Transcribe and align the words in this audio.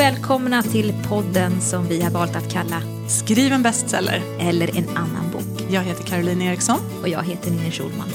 och 0.00 0.04
välkomna 0.06 0.62
till 0.62 0.94
podden 1.08 1.60
som 1.60 1.88
vi 1.88 2.02
har 2.02 2.10
valt 2.10 2.36
att 2.36 2.52
kalla 2.52 2.82
Skriv 3.08 3.52
en 3.52 3.62
bestseller. 3.62 4.22
Eller 4.40 4.78
en 4.78 4.88
annan 4.88 5.30
bok. 5.32 5.64
Jag 5.70 5.82
heter 5.82 6.04
Caroline 6.04 6.42
Eriksson. 6.42 6.78
Och 7.02 7.08
jag 7.08 7.22
heter 7.22 7.50
Ninni 7.50 7.70
Schulman. 7.70 8.08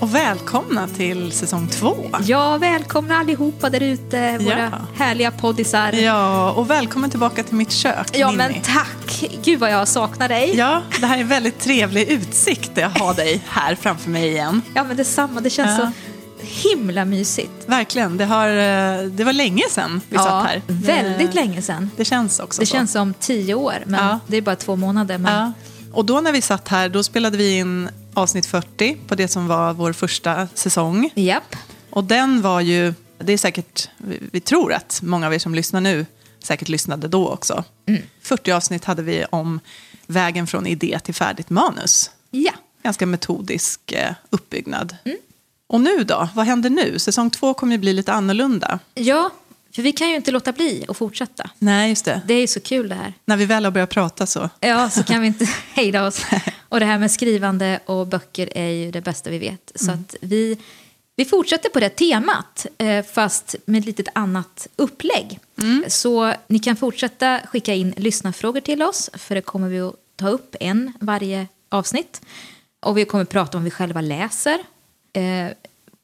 Och 0.00 0.14
välkomna 0.14 0.88
till 0.88 1.32
säsong 1.32 1.68
två. 1.68 1.96
Ja, 2.24 2.58
välkomna 2.58 3.16
allihopa 3.16 3.70
där 3.70 3.82
ute, 3.82 4.38
våra 4.38 4.58
Ja. 4.58 5.04
härliga 5.04 5.30
poddisar. 5.30 5.92
Ja, 5.92 6.50
och 6.52 6.70
välkommen 6.70 7.10
tillbaka 7.10 7.42
till 7.42 7.54
mitt 7.56 7.72
kök, 7.72 8.08
Ja, 8.12 8.30
Ninni. 8.30 8.38
men 8.38 8.54
tack! 8.62 9.24
Gud 9.44 9.60
vad 9.60 9.70
jag 9.72 9.88
saknar 9.88 10.28
dig. 10.28 10.56
Ja, 10.56 10.82
det 11.00 11.06
här 11.06 11.16
är 11.16 11.20
en 11.20 11.28
väldigt 11.28 11.58
trevlig 11.60 12.08
utsikt 12.08 12.78
att 12.78 12.98
ha 12.98 13.12
dig 13.12 13.42
här 13.48 13.74
framför 13.74 14.10
mig 14.10 14.28
igen. 14.28 14.62
Ja, 14.74 14.84
men 14.84 14.96
detsamma. 14.96 15.40
Det 15.40 15.50
känns 15.50 15.78
Ja. 15.78 15.86
så 15.86 15.92
himla 16.40 17.04
mysigt. 17.04 17.50
Verkligen, 17.66 18.16
det, 18.16 18.24
har, 18.24 18.48
eh, 18.48 19.04
det 19.04 19.24
var 19.24 19.32
länge 19.32 19.62
sedan 19.70 20.00
vi 20.08 20.16
satt 20.16 20.46
här. 20.46 20.62
väldigt 20.66 21.32
det, 21.32 21.34
länge 21.34 21.62
sedan. 21.62 21.90
Det 21.96 22.04
känns 22.04 22.40
också 22.40 22.60
Det 22.60 22.66
så. 22.66 22.72
känns 22.72 22.92
som 22.92 23.14
tio 23.14 23.54
år, 23.54 23.82
men 23.86 24.04
Ja. 24.06 24.18
det 24.26 24.36
är 24.36 24.42
bara 24.42 24.56
två 24.56 24.76
månader. 24.76 25.18
Men... 25.18 25.32
Ja. 25.32 25.52
Och 25.92 26.04
då 26.04 26.20
när 26.20 26.32
vi 26.32 26.40
satt 26.42 26.68
här, 26.68 26.88
då 26.88 27.02
spelade 27.02 27.36
vi 27.36 27.58
in 27.58 27.88
avsnitt 28.14 28.46
40 28.46 28.96
på 29.08 29.14
det 29.14 29.28
som 29.28 29.46
var 29.48 29.72
vår 29.72 29.92
första 29.92 30.48
säsong. 30.54 31.10
Japp. 31.14 31.56
Och 31.90 32.04
den 32.04 32.42
var 32.42 32.60
ju, 32.60 32.94
det 33.18 33.32
är 33.32 33.38
säkert, 33.38 33.88
vi, 34.32 34.40
tror 34.40 34.72
att 34.72 35.00
många 35.02 35.26
av 35.26 35.34
er 35.34 35.38
som 35.38 35.54
lyssnar 35.54 35.80
nu 35.80 36.06
säkert 36.42 36.68
lyssnade 36.68 37.08
då 37.08 37.28
också. 37.28 37.64
40 38.22 38.52
avsnitt 38.52 38.84
hade 38.84 39.02
vi 39.02 39.24
om 39.30 39.60
vägen 40.06 40.46
från 40.46 40.66
idé 40.66 40.98
till 41.04 41.14
färdigt 41.14 41.50
manus. 41.50 42.10
Ja. 42.30 42.52
Ganska 42.82 43.06
metodisk 43.06 43.92
eh, 43.92 44.12
uppbyggnad. 44.30 44.96
Och 45.70 45.80
nu 45.80 46.04
då? 46.04 46.28
Vad 46.34 46.46
händer 46.46 46.70
nu? 46.70 46.98
Säsong 46.98 47.30
två 47.30 47.54
kommer 47.54 47.72
ju 47.72 47.78
bli 47.78 47.92
lite 47.92 48.12
annorlunda. 48.12 48.78
ja, 48.94 49.30
för 49.74 49.82
vi 49.82 49.92
kan 49.92 50.10
ju 50.10 50.16
inte 50.16 50.30
låta 50.30 50.52
bli 50.52 50.84
att 50.88 50.96
fortsätta. 50.96 51.50
Nej, 51.58 51.88
just 51.88 52.04
det. 52.04 52.20
Det 52.26 52.34
är 52.34 52.40
ju 52.40 52.46
så 52.46 52.60
kul 52.60 52.88
det 52.88 52.94
här. 52.94 53.14
När 53.24 53.36
vi 53.36 53.44
väl 53.44 53.64
har 53.64 53.72
börjat 53.72 53.90
prata 53.90 54.26
så. 54.26 54.50
Ja, 54.60 54.90
så 54.90 55.02
kan 55.02 55.20
vi 55.20 55.26
inte 55.26 55.44
hejda 55.72 56.06
oss. 56.06 56.26
Och 56.68 56.80
det 56.80 56.86
här 56.86 56.98
med 56.98 57.10
skrivande 57.10 57.80
och 57.86 58.06
böcker 58.06 58.56
är 58.58 58.68
ju 58.70 58.90
det 58.90 59.00
bästa 59.00 59.30
vi 59.30 59.38
vet. 59.38 59.72
Så 59.74 59.90
att 59.92 60.14
vi, 60.20 60.58
vi 61.16 61.24
fortsätter 61.24 61.68
på 61.68 61.80
det 61.80 61.88
temat, 61.88 62.66
eh, 62.78 63.04
fast 63.04 63.54
med 63.64 63.78
ett 63.78 63.86
litet 63.86 64.08
annat 64.12 64.66
upplägg. 64.76 65.40
Så 65.88 66.34
ni 66.46 66.58
kan 66.58 66.76
fortsätta 66.76 67.40
skicka 67.44 67.74
in 67.74 67.94
lyssnarfrågor 67.96 68.60
till 68.60 68.82
oss, 68.82 69.10
för 69.14 69.34
det 69.34 69.42
kommer 69.42 69.68
vi 69.68 69.80
att 69.80 69.94
ta 70.16 70.28
upp 70.28 70.56
en 70.60 70.92
varje 71.00 71.46
avsnitt. 71.68 72.20
Och 72.80 72.98
vi 72.98 73.04
kommer 73.04 73.24
prata 73.24 73.58
om 73.58 73.64
vi 73.64 73.70
själva 73.70 74.00
läser. 74.00 74.58
Eh, 75.12 75.48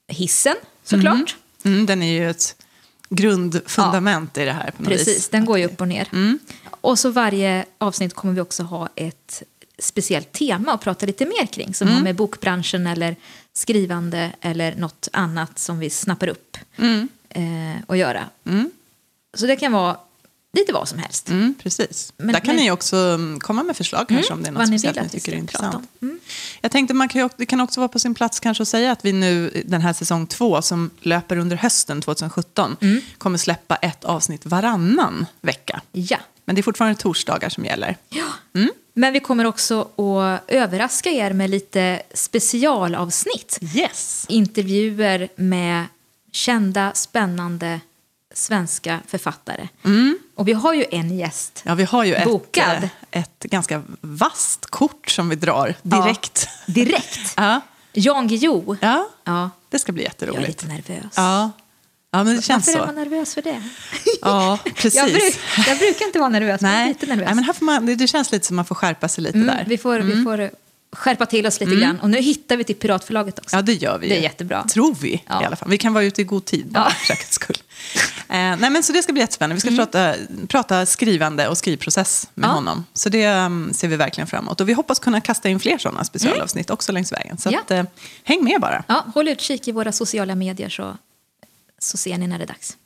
hissen, 0.09 0.57
såklart. 0.85 1.37
Mm, 1.65 1.87
den 1.87 2.03
är 2.03 2.13
ju 2.13 2.31
ett 2.31 2.57
grundfundament 3.09 4.39
i 4.39 4.45
det 4.45 4.53
här 4.53 4.71
på 4.71 4.83
något 4.83 4.89
Precis, 4.89 5.17
vis. 5.17 5.29
den 5.29 5.45
går 5.45 5.59
ju 5.59 5.65
upp 5.65 5.81
och 5.81 5.89
ner. 5.89 6.09
Och 6.81 6.99
så 6.99 7.11
varje 7.11 7.65
avsnitt 7.79 8.15
kommer 8.15 8.35
vi 8.35 8.41
också 8.41 8.63
ha 8.63 8.89
ett 8.95 9.43
speciellt 9.79 10.33
tema 10.33 10.73
att 10.73 10.81
prata 10.81 11.07
lite 11.07 11.27
mer 11.27 11.47
kring 11.47 11.75
som 11.75 11.89
har 11.89 12.01
med 12.03 12.17
bokbranschen 12.17 12.87
eller 12.87 13.17
skrivande 13.53 14.33
eller 14.41 14.75
något 14.77 15.09
annat 15.13 15.59
som 15.59 15.79
vi 15.79 15.91
snappar 15.91 16.29
upp 16.29 16.57
eh, 17.29 17.45
och 17.87 17.97
göra. 17.97 18.25
Så 19.35 19.47
det 19.47 19.57
kan 19.57 19.73
vara 19.73 19.97
lite 20.55 20.73
vad 20.73 20.89
som 20.89 20.99
helst. 20.99 21.29
Mm, 21.29 21.55
precis. 21.63 22.13
Men- 22.17 22.33
Där 22.33 22.41
kan 22.41 22.55
men- 22.57 22.65
ni 22.65 22.71
också 22.71 22.97
mm, 22.97 23.41
komma 23.41 23.63
med 23.63 23.77
förslag 23.77 24.09
kanske 24.09 24.33
om 24.33 24.43
det 24.43 24.49
är 24.49 24.53
något 24.53 24.69
ni 24.69 24.79
speciellt 24.79 25.03
ni 25.03 25.09
tycker 25.21 25.33
är 25.33 25.37
intressant. 25.37 25.89
Mm. 26.03 26.21
Jag 26.61 26.71
tänkte 26.71 26.95
man 26.95 27.09
kan 27.09 27.31
det 27.37 27.47
kan 27.47 27.61
också 27.61 27.81
vara 27.81 27.89
på 27.89 27.99
sin 27.99 28.15
plats 28.15 28.41
kanske 28.41 28.63
att 28.63 28.69
säga 28.69 28.93
att 28.93 29.05
vi 29.05 29.13
nu 29.13 29.63
den 29.67 29.81
här 29.81 29.93
säsong 29.93 30.27
två 30.27 30.63
som 30.63 30.91
löper 31.01 31.37
under 31.37 31.57
hösten 31.57 32.01
2017 32.03 32.77
Mm. 32.81 33.01
kommer 33.19 33.39
släppa 33.39 33.77
ett 33.77 34.05
avsnitt 34.05 34.47
varannan 34.47 35.27
vecka. 35.41 35.81
Ja. 35.93 36.19
Men 36.45 36.55
det 36.55 36.61
är 36.61 36.63
fortfarande 36.63 37.01
torsdagar 37.01 37.49
som 37.49 37.65
gäller. 37.65 37.97
Men 38.97 39.13
vi 39.13 39.21
kommer 39.21 39.45
också 39.45 39.81
att 39.81 40.45
överraska 40.51 41.11
er 41.11 41.33
med 41.33 41.51
lite 41.51 42.03
specialavsnitt. 42.15 43.59
Yes! 43.77 44.27
Intervjuer 44.29 45.29
med 45.37 45.85
kända, 46.33 46.93
spännande 46.95 47.81
svenska 48.35 49.01
författare. 49.07 49.69
Och 50.35 50.49
vi 50.49 50.53
har 50.53 50.75
ju 50.75 50.85
en 50.91 51.19
gäst 51.19 51.63
Ja, 51.67 51.75
vi 51.75 51.85
har 51.85 52.05
ju 52.05 52.15
ett, 52.15 52.25
Bokad. 52.25 52.83
eh, 53.11 53.21
ett 53.23 53.41
ganska 53.43 53.83
vasst 54.01 54.67
kort 54.67 55.11
som 55.11 55.29
vi 55.29 55.37
drar 55.37 55.75
direkt. 55.83 56.49
direkt. 56.67 57.35
Ja, 57.37 57.61
Jan 57.93 58.29
Guillou. 58.29 58.77
ja 58.81 59.09
Ja, 59.25 59.51
det 59.69 59.79
ska 59.79 59.93
bli 59.93 60.03
jag 60.03 60.07
är 60.07 60.11
jätteroligt. 60.13 60.49
lite 60.49 60.67
nervös. 60.67 61.13
Ja. 61.17 61.51
ja, 62.11 62.25
men 62.25 62.37
det 62.37 62.43
känns 62.43 62.67
Varför 62.67 62.79
är 62.81 62.87
så. 62.87 62.87
man 62.87 62.95
nervös 62.95 63.35
för 63.35 63.43
det? 63.43 63.63
Ja, 64.23 64.59
precis. 64.65 64.95
Jag, 64.95 65.11
bruk, 65.11 65.39
jag 65.69 65.79
brukar 65.79 66.07
inte 66.07 66.19
vara 66.19 66.29
nervös, 66.29 66.61
men 66.61 66.71
jag 66.71 66.81
är 66.81 66.85
Nej, 66.85 66.93
lite 66.95 67.07
nervös. 67.07 67.27
Nej, 67.27 67.35
men 67.35 67.45
här 67.45 67.53
får 67.53 67.65
man, 67.65 67.87
det, 67.87 68.07
känns 68.09 68.33
lite 68.33 68.47
som 68.47 68.57
man 68.57 68.65
får 68.65 68.75
skärpa 68.75 69.09
sig 69.09 69.25
lite 69.25 69.39
mm, 69.39 69.47
där. 69.57 69.65
vi, 69.69 69.79
får, 69.79 69.99
vi 70.01 70.23
får 70.25 70.51
skärpa 70.95 71.27
till 71.27 71.47
oss 71.47 71.61
lite 71.61 71.77
grann. 71.77 72.01
Och 72.01 72.11
nu 72.11 72.19
hittar 72.21 72.57
vi 72.57 72.65
till 72.65 72.75
Piratförlaget 72.77 73.39
också. 73.39 73.57
Ja, 73.57 73.63
det 73.63 73.73
gör 73.73 73.99
vi. 73.99 74.09
Det 74.09 74.17
är 74.19 74.21
jättebra. 74.23 74.63
Tror 74.65 74.95
vi 75.01 75.23
Ja. 75.29 75.43
i 75.43 75.45
alla 75.45 75.57
fall. 75.57 75.69
Vi 75.71 75.79
kan 75.79 75.95
vara 75.95 76.05
ute 76.05 76.21
i 76.21 76.25
god 76.25 76.45
tid 76.45 76.67
bara, 76.67 76.85
Ja. 76.85 76.91
för 76.91 77.07
säkerhets 77.07 77.35
skull. 77.35 77.57
Eh, 78.29 78.37
nej, 78.37 78.71
men 78.71 78.83
så 78.83 78.93
det 78.93 79.03
ska 79.03 79.13
bli 79.13 79.21
jättespännande. 79.23 79.55
Vi 79.55 79.61
ska 79.61 79.85
prata, 79.85 80.15
prata 80.49 80.87
skrivande 80.87 81.49
och 81.49 81.59
skrivprocess 81.59 82.29
med 82.35 82.49
Ja. 82.49 82.53
honom. 82.53 82.85
Så 82.93 83.09
det 83.09 83.27
um, 83.37 83.73
ser 83.73 83.89
vi 83.89 83.97
verkligen 83.97 84.27
fram 84.29 84.45
emot. 84.45 84.61
Och 84.61 84.69
vi 84.69 84.73
hoppas 84.73 84.99
kunna 84.99 85.21
kasta 85.21 85.49
in 85.49 85.61
fler 85.61 85.79
sådana 85.79 86.05
specialavsnitt 86.05 86.71
också 86.71 86.93
längs 86.93 87.13
vägen. 87.13 87.39
Så 87.39 87.51
Ja. 87.53 87.59
att, 87.61 87.71
eh, 87.71 87.85
häng 88.25 88.45
med 88.45 88.61
bara. 88.61 88.85
Ja, 88.89 89.05
håll 89.15 89.29
utkik 89.29 89.69
i 89.69 89.73
våra 89.73 89.93
sociala 89.93 90.35
medier 90.35 90.69
så, 90.69 90.97
så 91.79 91.97
ser 91.97 92.19
ni 92.19 92.27
när 92.27 92.39
det 92.39 92.45
är 92.45 92.49
dags. 92.49 92.77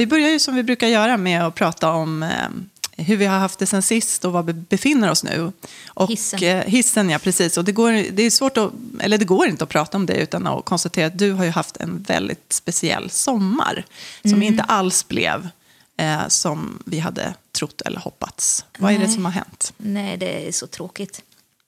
Vi 0.00 0.06
börjar 0.06 0.28
ju 0.30 0.38
som 0.38 0.54
vi 0.54 0.62
brukar 0.62 0.88
göra 0.88 1.16
med 1.16 1.46
att 1.46 1.54
prata 1.54 1.90
om 1.90 2.22
eh, 2.22 3.04
hur 3.04 3.16
vi 3.16 3.26
har 3.26 3.38
haft 3.38 3.58
det 3.58 3.66
sen 3.66 3.82
sist 3.82 4.24
och 4.24 4.32
var 4.32 4.42
vi 4.42 4.52
befinner 4.52 5.10
oss 5.10 5.24
nu. 5.24 5.52
Och, 5.88 6.08
Hissen. 6.10 6.42
Eh, 6.42 6.64
hissen, 6.64 7.10
ja 7.10 7.18
precis. 7.18 7.56
Och 7.58 7.64
det, 7.64 7.72
går, 7.72 7.92
det 8.12 8.22
är 8.22 8.30
svårt 8.30 8.56
att, 8.56 8.72
eller 9.00 9.18
det 9.18 9.24
går 9.24 9.46
inte 9.48 9.64
att 9.64 9.70
prata 9.70 9.96
om 9.96 10.06
det 10.06 10.14
utan 10.16 10.46
att 10.46 10.64
konstatera 10.64 11.06
att 11.06 11.18
du 11.18 11.32
har 11.32 11.44
ju 11.44 11.50
haft 11.50 11.76
en 11.76 12.02
väldigt 12.02 12.52
speciell 12.52 13.10
sommar. 13.10 13.84
Som 14.22 14.30
Mm. 14.32 14.42
inte 14.42 14.62
alls 14.62 15.08
blev 15.08 15.48
eh, 15.96 16.28
som 16.28 16.82
vi 16.86 16.98
hade 16.98 17.34
trott 17.52 17.80
eller 17.80 18.00
hoppats. 18.00 18.64
Vad 18.78 18.92
är 18.92 18.98
det 18.98 19.08
som 19.08 19.24
har 19.24 19.32
hänt? 19.32 19.72
Nej, 19.76 20.16
det 20.16 20.48
är 20.48 20.52
så 20.52 20.66
tråkigt. 20.66 21.22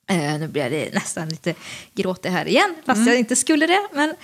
Eh, 0.06 0.38
nu 0.38 0.48
blir 0.48 0.70
det 0.70 0.94
nästan 0.94 1.28
lite 1.28 1.54
gråtig 1.94 2.30
här 2.30 2.48
igen, 2.48 2.74
fast 2.86 2.96
Mm. 2.96 3.08
jag 3.08 3.18
inte 3.18 3.36
skulle 3.36 3.66
det. 3.66 3.88
Men 3.94 4.14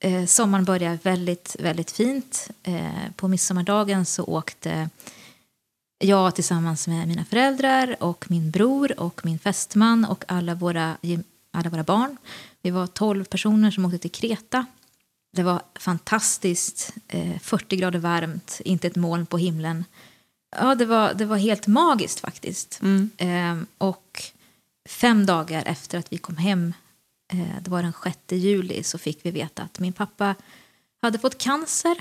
eh, 0.00 0.26
sommaren 0.26 0.64
började 0.64 0.98
väldigt, 1.02 1.56
väldigt 1.58 1.90
fint. 1.90 2.50
Eh, 2.62 3.10
på 3.16 3.28
midsommardagen 3.28 4.06
så 4.06 4.24
åkte 4.24 4.88
jag 5.98 6.34
tillsammans 6.34 6.88
med 6.88 7.08
mina 7.08 7.24
föräldrar 7.24 7.96
och 8.00 8.30
min 8.30 8.50
bror 8.50 9.00
och 9.00 9.20
min 9.24 9.38
fästman 9.38 10.04
och 10.04 10.24
alla 10.28 10.54
våra, 10.54 10.96
alla 11.52 11.70
våra 11.70 11.82
barn. 11.82 12.16
Vi 12.62 12.70
var 12.70 12.86
12 12.86 13.24
personer 13.24 13.70
som 13.70 13.84
åkte 13.84 13.98
till 13.98 14.10
Kreta. 14.10 14.66
Det 15.32 15.42
var 15.42 15.62
fantastiskt, 15.74 16.94
eh, 17.08 17.38
40 17.38 17.76
grader 17.76 17.98
varmt, 17.98 18.60
inte 18.64 18.86
ett 18.86 18.96
moln 18.96 19.26
på 19.26 19.38
himlen. 19.38 19.84
Ja, 20.56 20.74
det 20.74 20.86
var, 20.86 21.14
det 21.14 21.24
var 21.24 21.36
helt 21.36 21.66
magiskt 21.66 22.20
faktiskt. 22.20 22.80
Ehm, 23.16 23.66
och 23.78 24.22
fem 24.88 25.26
dagar 25.26 25.62
efter 25.66 25.98
att 25.98 26.12
vi 26.12 26.18
kom 26.18 26.36
hem, 26.36 26.68
eh, 26.68 26.74
det 27.60 27.70
var 27.70 27.82
den 27.82 27.92
6 28.04 28.16
juli, 28.28 28.82
så 28.82 28.98
fick 28.98 29.18
vi 29.22 29.30
veta 29.30 29.62
att 29.62 29.78
min 29.78 29.92
pappa 29.92 30.34
hade 31.02 31.18
fått 31.18 31.38
cancer. 31.38 31.96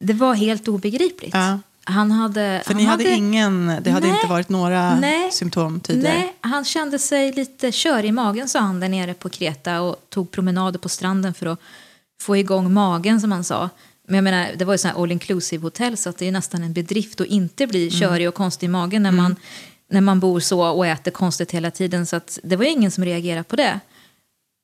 Det 0.00 0.12
var 0.12 0.34
helt 0.34 0.68
obegripligt. 0.68 1.34
Ja. 1.34 1.58
Han 1.84 2.12
hade... 2.12 2.62
För 2.64 2.72
han 2.72 2.82
ni 2.82 2.88
hade, 2.88 3.10
ingen, 3.10 3.66
det 3.66 3.90
hade 3.90 4.06
Nej. 4.06 4.16
inte 4.16 4.26
varit 4.26 4.48
några 4.48 5.00
Nej. 5.00 5.32
symptom 5.32 5.80
tidigare? 5.80 6.18
Nej, 6.18 6.34
han 6.40 6.64
kände 6.64 6.98
sig 6.98 7.32
lite 7.32 7.72
körig 7.72 8.08
i 8.08 8.12
magen, 8.12 8.48
sa 8.48 8.58
han 8.58 8.80
där 8.80 8.88
nere 8.88 9.14
på 9.14 9.28
Kreta 9.28 9.80
och 9.80 9.96
tog 10.08 10.30
promenader 10.30 10.78
på 10.78 10.88
stranden 10.88 11.34
för 11.34 11.46
att 11.46 11.60
få 12.20 12.36
igång 12.36 12.72
magen, 12.72 13.20
som 13.20 13.32
han 13.32 13.44
sa. 13.44 13.70
Men 14.08 14.14
jag 14.14 14.24
menar, 14.24 14.50
det 14.56 14.64
var 14.64 14.74
ju 14.74 14.78
sån 14.78 14.90
här 14.90 15.02
all 15.02 15.12
inclusive 15.12 15.62
hotell 15.62 15.96
så 15.96 16.08
att 16.08 16.18
det 16.18 16.28
är 16.28 16.32
nästan 16.32 16.62
en 16.62 16.72
bedrift 16.72 17.20
att 17.20 17.26
inte 17.26 17.66
bli 17.66 17.90
körig 17.90 18.28
och 18.28 18.34
konstig 18.34 18.66
i 18.66 18.68
magen 18.68 19.02
när 19.02 19.12
man, 19.12 19.36
när 19.90 20.00
man 20.00 20.20
bor 20.20 20.40
så 20.40 20.66
och 20.66 20.86
äter 20.86 21.10
konstigt 21.10 21.52
hela 21.52 21.70
tiden. 21.70 22.06
Så 22.06 22.16
att 22.16 22.38
det 22.42 22.56
var 22.56 22.64
ju 22.64 22.70
ingen 22.70 22.90
som 22.90 23.04
reagerade 23.04 23.44
på 23.44 23.56
det. 23.56 23.80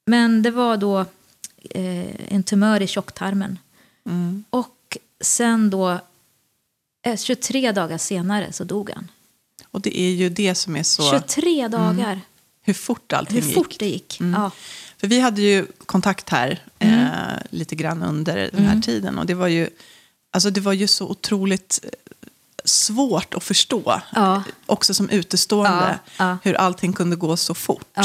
Men 0.07 0.43
det 0.43 0.51
var 0.51 0.77
då 0.77 1.01
eh, 1.71 2.33
en 2.35 2.43
tumör 2.43 2.83
i 2.83 2.87
tjocktarmen. 2.87 3.59
Och 4.51 4.99
sen 5.21 5.71
då, 5.71 5.99
eh, 7.07 7.17
23 7.17 7.73
dagar 7.73 7.99
senare 7.99 8.53
så 8.53 8.65
dog 8.65 8.91
han. 8.95 9.09
Och 9.71 9.81
det 9.81 10.01
är 10.01 10.11
ju 10.11 10.29
det 10.29 10.55
som 10.55 10.77
är 10.77 10.83
så... 10.83 11.11
23 11.11 11.69
dagar. 11.69 12.21
Hur 12.63 12.75
fort 12.75 13.13
allting 13.13 13.37
Hur 13.41 13.47
gick. 13.47 13.55
fort 13.55 13.79
det 13.79 13.89
gick. 13.89 14.19
Ja. 14.21 14.51
För 14.97 15.07
vi 15.07 15.21
hade 15.21 15.43
ju 15.43 15.67
kontakt 15.87 16.29
här 16.29 16.63
Mm. 16.79 16.99
eh, 17.05 17.11
lite 17.51 17.75
grann 17.75 18.03
under 18.03 18.51
den 18.53 18.65
här 18.67 18.81
tiden. 18.81 19.19
Och 19.19 19.27
det 19.27 19.35
var 19.35 19.47
ju, 19.49 19.69
alltså 20.31 20.51
det 20.51 20.61
var 20.61 20.73
ju 20.73 20.87
så 20.87 21.09
otroligt... 21.09 21.81
svårt 22.65 23.35
att 23.35 23.43
förstå, 23.45 24.01
Ja. 24.15 24.43
också 24.67 24.95
som 24.95 25.11
utestående, 25.11 25.99
Ja, 26.19 26.25
ja. 26.25 26.39
hur 26.43 26.55
allting 26.55 26.93
kunde 26.93 27.17
gå 27.17 27.37
så 27.37 27.55
fort. 27.55 27.99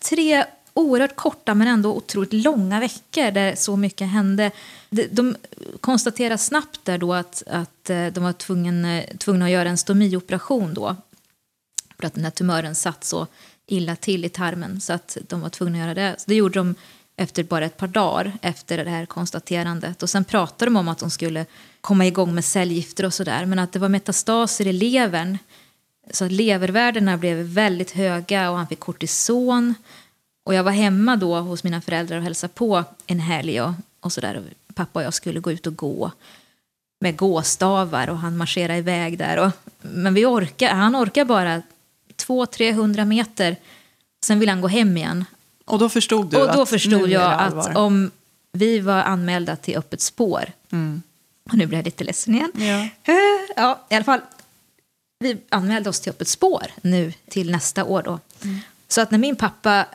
Tre 0.00 0.44
oerhört 0.76 1.16
korta 1.16 1.54
men 1.54 1.68
ändå 1.68 1.94
otroligt 1.94 2.32
långa 2.32 2.80
veckor 2.80 3.30
där 3.30 3.54
så 3.54 3.76
mycket 3.76 4.08
hände. 4.08 4.50
De, 4.90 5.08
de 5.10 5.36
konstaterade 5.80 6.38
snabbt 6.38 6.80
där 6.84 6.98
då 6.98 7.14
att, 7.14 7.42
att 7.46 7.90
eh, 7.90 8.06
de 8.06 8.24
var 8.24 8.32
tvungna, 8.32 9.02
eh, 9.02 9.16
tvungna 9.16 9.44
att 9.44 9.50
göra 9.50 9.68
en 9.68 9.78
stomioperation 9.78 10.74
då. 10.74 10.96
För 11.98 12.06
att 12.06 12.14
den 12.14 12.24
här 12.24 12.30
tumören 12.30 12.74
satt 12.74 13.04
så 13.04 13.26
illa 13.66 13.96
till 13.96 14.24
i 14.24 14.28
tarmen 14.28 14.80
så 14.80 14.92
att 14.92 15.16
de 15.28 15.40
var 15.40 15.48
tvungna 15.48 15.78
att 15.78 15.84
göra 15.84 15.94
det. 15.94 16.14
Så 16.18 16.24
det 16.26 16.34
gjorde 16.34 16.58
de 16.58 16.74
efter 17.16 17.42
bara 17.42 17.64
ett 17.64 17.76
par 17.76 17.86
dagar 17.86 18.32
efter 18.42 18.84
det 18.84 18.90
här 18.90 19.06
konstaterandet. 19.06 20.02
Och 20.02 20.10
sen 20.10 20.24
pratade 20.24 20.66
de 20.66 20.76
om 20.76 20.88
att 20.88 20.98
de 20.98 21.10
skulle 21.10 21.46
komma 21.80 22.06
igång 22.06 22.34
med 22.34 22.44
cellgifter 22.44 23.04
och 23.04 23.14
sådär. 23.14 23.46
Men 23.46 23.58
att 23.58 23.72
det 23.72 23.78
var 23.78 23.88
metastaser 23.88 24.66
i 24.66 24.72
levern. 24.72 25.38
Så 26.10 26.24
att 26.24 26.32
levervärdena 26.32 27.16
blev 27.16 27.36
väldigt 27.36 27.90
höga 27.90 28.50
och 28.50 28.56
han 28.56 28.66
fick 28.66 28.80
kortison. 28.80 29.74
Och 30.46 30.54
jag 30.54 30.64
var 30.64 30.72
hemma 30.72 31.16
då 31.16 31.40
hos 31.40 31.64
mina 31.64 31.80
föräldrar 31.80 32.16
och 32.16 32.22
hälsade 32.22 32.52
på 32.52 32.84
en 33.06 33.20
helg 33.20 33.60
och, 33.60 33.72
och 34.00 34.12
sådär. 34.12 34.42
Pappa 34.74 34.98
och 34.98 35.04
jag 35.04 35.14
skulle 35.14 35.40
gå 35.40 35.52
ut 35.52 35.66
och 35.66 35.76
gå 35.76 36.10
med 37.00 37.16
gåstavar 37.16 38.10
och 38.10 38.18
han 38.18 38.36
marscherade 38.36 38.78
iväg 38.78 39.18
där. 39.18 39.36
Och, 39.36 39.50
men 39.80 40.14
vi 40.14 40.26
orkar, 40.26 40.74
han 40.74 40.96
orkar 40.96 41.24
bara 41.24 41.62
200-300 42.16 43.04
meter. 43.04 43.56
Sen 44.24 44.40
vill 44.40 44.48
han 44.48 44.60
gå 44.60 44.68
hem 44.68 44.96
igen. 44.96 45.24
Och 45.64 45.78
då 45.78 45.88
förstod 45.88 46.30
du 46.30 46.36
Och 46.36 46.56
då 46.56 46.66
förstod 46.66 47.08
jag 47.08 47.40
att 47.40 47.76
om 47.76 48.10
vi 48.52 48.80
var 48.80 49.02
anmälda 49.02 49.56
till 49.56 49.76
öppet 49.76 50.00
spår. 50.00 50.52
Och 51.50 51.54
nu 51.58 51.66
blir 51.66 51.78
jag 51.78 51.84
lite 51.84 52.04
ledsen 52.04 52.34
igen. 52.34 52.52
Mm. 52.54 52.88
Ja. 53.04 53.14
Ja, 53.56 53.80
i 53.88 53.94
alla 53.94 54.04
fall. 54.04 54.20
Vi 55.18 55.38
anmälde 55.48 55.90
oss 55.90 56.00
till 56.00 56.10
öppet 56.10 56.28
spår 56.28 56.66
nu 56.82 57.12
till 57.28 57.50
nästa 57.50 57.84
år 57.84 58.02
då. 58.02 58.18
Mm. 58.42 58.58
Så 58.88 59.00
att 59.00 59.10
när 59.10 59.18
min 59.18 59.36
pappa 59.36 59.86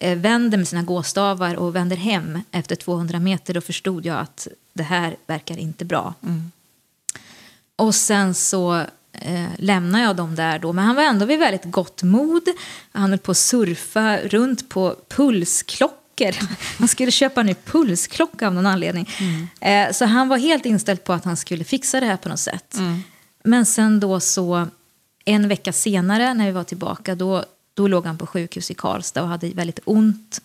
vänder 0.00 0.58
med 0.58 0.68
sina 0.68 0.82
gåstavar 0.82 1.54
och 1.54 1.76
vänder 1.76 1.96
hem 1.96 2.40
efter 2.50 2.76
200 2.76 3.18
meter 3.18 3.54
då 3.54 3.60
förstod 3.60 4.06
jag 4.06 4.18
att 4.18 4.48
det 4.72 4.82
här 4.82 5.16
verkar 5.26 5.56
inte 5.56 5.84
bra. 5.84 6.14
Mm. 6.22 6.52
Och 7.76 7.94
sen 7.94 8.34
så 8.34 8.84
eh, 9.12 9.48
lämnar 9.56 10.02
jag 10.02 10.16
dem 10.16 10.34
där 10.34 10.58
då. 10.58 10.72
Men 10.72 10.84
han 10.84 10.96
var 10.96 11.02
ändå 11.02 11.26
vid 11.26 11.38
väldigt 11.38 11.64
gott 11.64 12.02
mod. 12.02 12.42
Han 12.92 13.10
höll 13.10 13.18
på 13.18 13.30
att 13.30 13.36
surfa 13.36 14.18
runt 14.18 14.68
på 14.68 14.96
pulsklockor. 15.08 16.34
Han 16.78 16.88
skulle 16.88 17.10
köpa 17.10 17.40
en 17.40 17.46
ny 17.46 17.54
pulsklocka 17.54 18.46
av 18.46 18.54
någon 18.54 18.66
anledning. 18.66 19.08
Eh, 19.60 19.92
så 19.92 20.04
han 20.04 20.28
var 20.28 20.38
helt 20.38 20.66
inställd 20.66 21.04
på 21.04 21.12
att 21.12 21.24
han 21.24 21.36
skulle 21.36 21.64
fixa 21.64 22.00
det 22.00 22.06
här 22.06 22.16
på 22.16 22.28
något 22.28 22.40
sätt. 22.40 22.76
Men 23.44 23.66
sen 23.66 24.00
då 24.00 24.20
så, 24.20 24.66
en 25.24 25.48
vecka 25.48 25.72
senare 25.72 26.34
när 26.34 26.46
vi 26.46 26.52
var 26.52 26.64
tillbaka, 26.64 27.14
då, 27.14 27.44
då 27.78 27.88
låg 27.88 28.06
han 28.06 28.18
på 28.18 28.26
sjukhus 28.26 28.70
i 28.70 28.74
Karlstad 28.74 29.22
och 29.22 29.28
hade 29.28 29.48
väldigt 29.48 29.80
ont. 29.84 30.42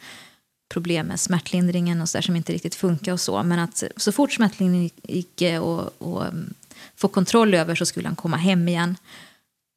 Problem 0.74 1.08
med 1.08 1.20
smärtlindringen 1.20 2.02
och 2.02 2.10
så 2.10 2.18
där 2.18 2.22
som 2.22 2.36
inte 2.36 2.54
riktigt 2.54 2.76
funkar 2.76 3.14
och 3.14 3.20
så. 3.20 3.44
Men 3.44 3.60
att 3.60 3.84
så 3.98 4.12
fort 4.12 4.34
smärtlindringen 4.34 4.90
gick 5.04 5.42
eh, 5.42 5.62
och, 5.62 5.94
och 5.98 6.26
mm, 6.26 6.54
få 6.96 7.08
kontroll 7.08 7.54
över 7.54 7.76
så 7.76 7.86
skulle 7.86 8.08
han 8.08 8.16
komma 8.16 8.38
hem 8.38 8.68
igen. 8.68 8.98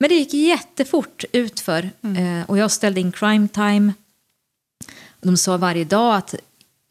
Men 0.00 0.08
det 0.08 0.14
gick 0.14 0.34
jättefort 0.34 1.24
utför 1.32 1.90
eh, 2.02 2.42
och 2.46 2.58
jag 2.58 2.70
ställde 2.70 3.00
in 3.00 3.12
crime 3.12 3.48
time. 3.48 3.92
De 5.20 5.36
sa 5.36 5.56
varje 5.56 5.84
dag 5.84 6.16
att 6.16 6.34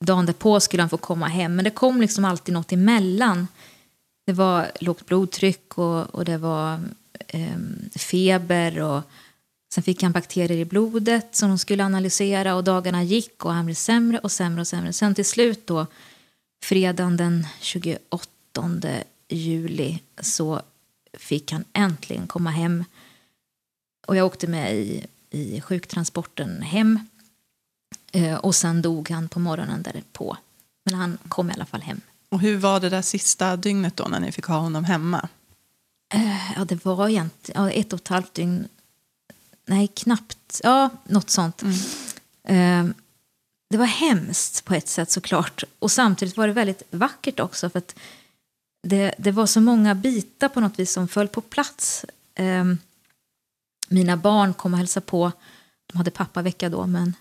dagen 0.06 0.25
därpå 0.25 0.59
skulle 0.59 0.83
han 0.83 0.89
få 0.89 0.97
komma 0.97 1.27
hem, 1.27 1.56
men 1.56 1.65
det 1.65 1.71
kom 1.71 2.01
liksom 2.01 2.25
alltid 2.25 2.53
något 2.53 2.71
emellan. 2.71 3.47
Det 4.25 4.33
var 4.33 4.71
lågt 4.79 5.06
blodtryck 5.06 5.77
och, 5.77 6.15
och 6.15 6.25
det 6.25 6.38
var 6.38 6.79
em, 7.27 7.89
feber 7.95 8.81
och 8.81 9.03
sen 9.75 9.83
fick 9.83 10.04
han 10.04 10.12
bakterier 10.12 10.57
i 10.57 10.66
blodet 10.66 11.36
som 11.36 11.50
de 11.50 11.57
skulle 11.57 11.86
analysera 11.86 12.56
och 12.56 12.63
dagarna 12.63 13.04
gick 13.04 13.45
och 13.45 13.54
han 13.54 13.66
blev 13.66 13.75
sämre 13.75 14.19
och 14.19 14.31
sämre 14.31 14.62
och 14.62 14.68
sämre. 14.68 14.94
Sen 14.94 15.16
till 15.16 15.25
slut 15.25 15.68
då, 15.68 15.88
fredagen 16.63 17.18
den 17.18 17.48
28 17.60 18.30
juli 19.30 20.00
så 20.19 20.62
fick 21.13 21.51
han 21.51 21.63
äntligen 21.74 22.27
komma 22.27 22.50
hem. 22.50 22.83
Och 24.07 24.16
jag 24.16 24.25
åkte 24.25 24.48
med 24.48 24.75
i, 24.75 25.06
i 25.30 25.62
sjuktransporten 25.62 26.62
hem. 26.62 27.00
Eh, 28.12 28.36
och 28.36 28.56
sen 28.56 28.81
dog 28.81 29.10
han 29.10 29.30
på 29.30 29.39
morgonen 29.39 29.83
därpå. 29.83 30.38
Men 30.86 30.95
han 30.95 31.18
kom 31.27 31.50
i 31.50 31.54
alla 31.54 31.66
fall 31.66 31.81
hem. 31.81 32.01
Och 32.30 32.39
hur 32.39 32.57
var 32.57 32.80
det 32.80 32.89
där 32.89 33.01
sista 33.01 33.56
dygnet 33.56 33.98
då 33.98 34.07
när 34.07 34.19
ni 34.19 34.31
fick 34.31 34.45
ha 34.45 34.57
honom 34.57 34.83
hemma? 34.83 35.30
Eh, 36.13 36.51
ja, 36.56 36.66
det 36.66 36.86
var 36.86 37.10
egentligen 37.10 37.63
ja, 37.63 37.72
ett 37.72 37.94
och 37.94 38.00
ett 38.00 38.07
halvt 38.07 38.33
dygn. 38.33 38.68
Nej, 39.65 39.88
knappt. 39.88 40.62
Ja, 40.63 40.89
något 41.03 41.29
sånt. 41.29 41.63
Eh, 42.44 42.85
det 43.69 43.77
var 43.77 43.85
hemskt 43.85 44.65
på 44.65 44.73
ett 44.73 44.88
sätt 44.88 45.12
såklart. 45.12 45.63
Och 45.79 45.91
samtidigt 45.91 46.38
var 46.38 46.47
det 46.47 46.53
väldigt 46.53 46.83
vackert 46.89 47.39
också. 47.39 47.69
För 47.69 47.79
att 47.79 47.95
det, 48.88 49.15
det 49.17 49.31
var 49.31 49.45
så 49.45 49.62
många 49.62 49.95
bitar 49.95 50.50
på 50.50 50.59
något 50.59 50.79
vis 50.79 50.91
som 50.91 51.07
föll 51.07 51.27
på 51.27 51.41
plats. 51.41 52.06
Eh, 52.35 52.65
mina 53.88 54.17
barn 54.17 54.53
kom 54.53 54.73
och 54.73 54.77
hälsade 54.77 55.06
på. 55.06 55.31
De 55.85 55.97
hade 55.97 56.12
pappavecka 56.12 56.69
då, 56.69 56.85
men, 56.85 57.13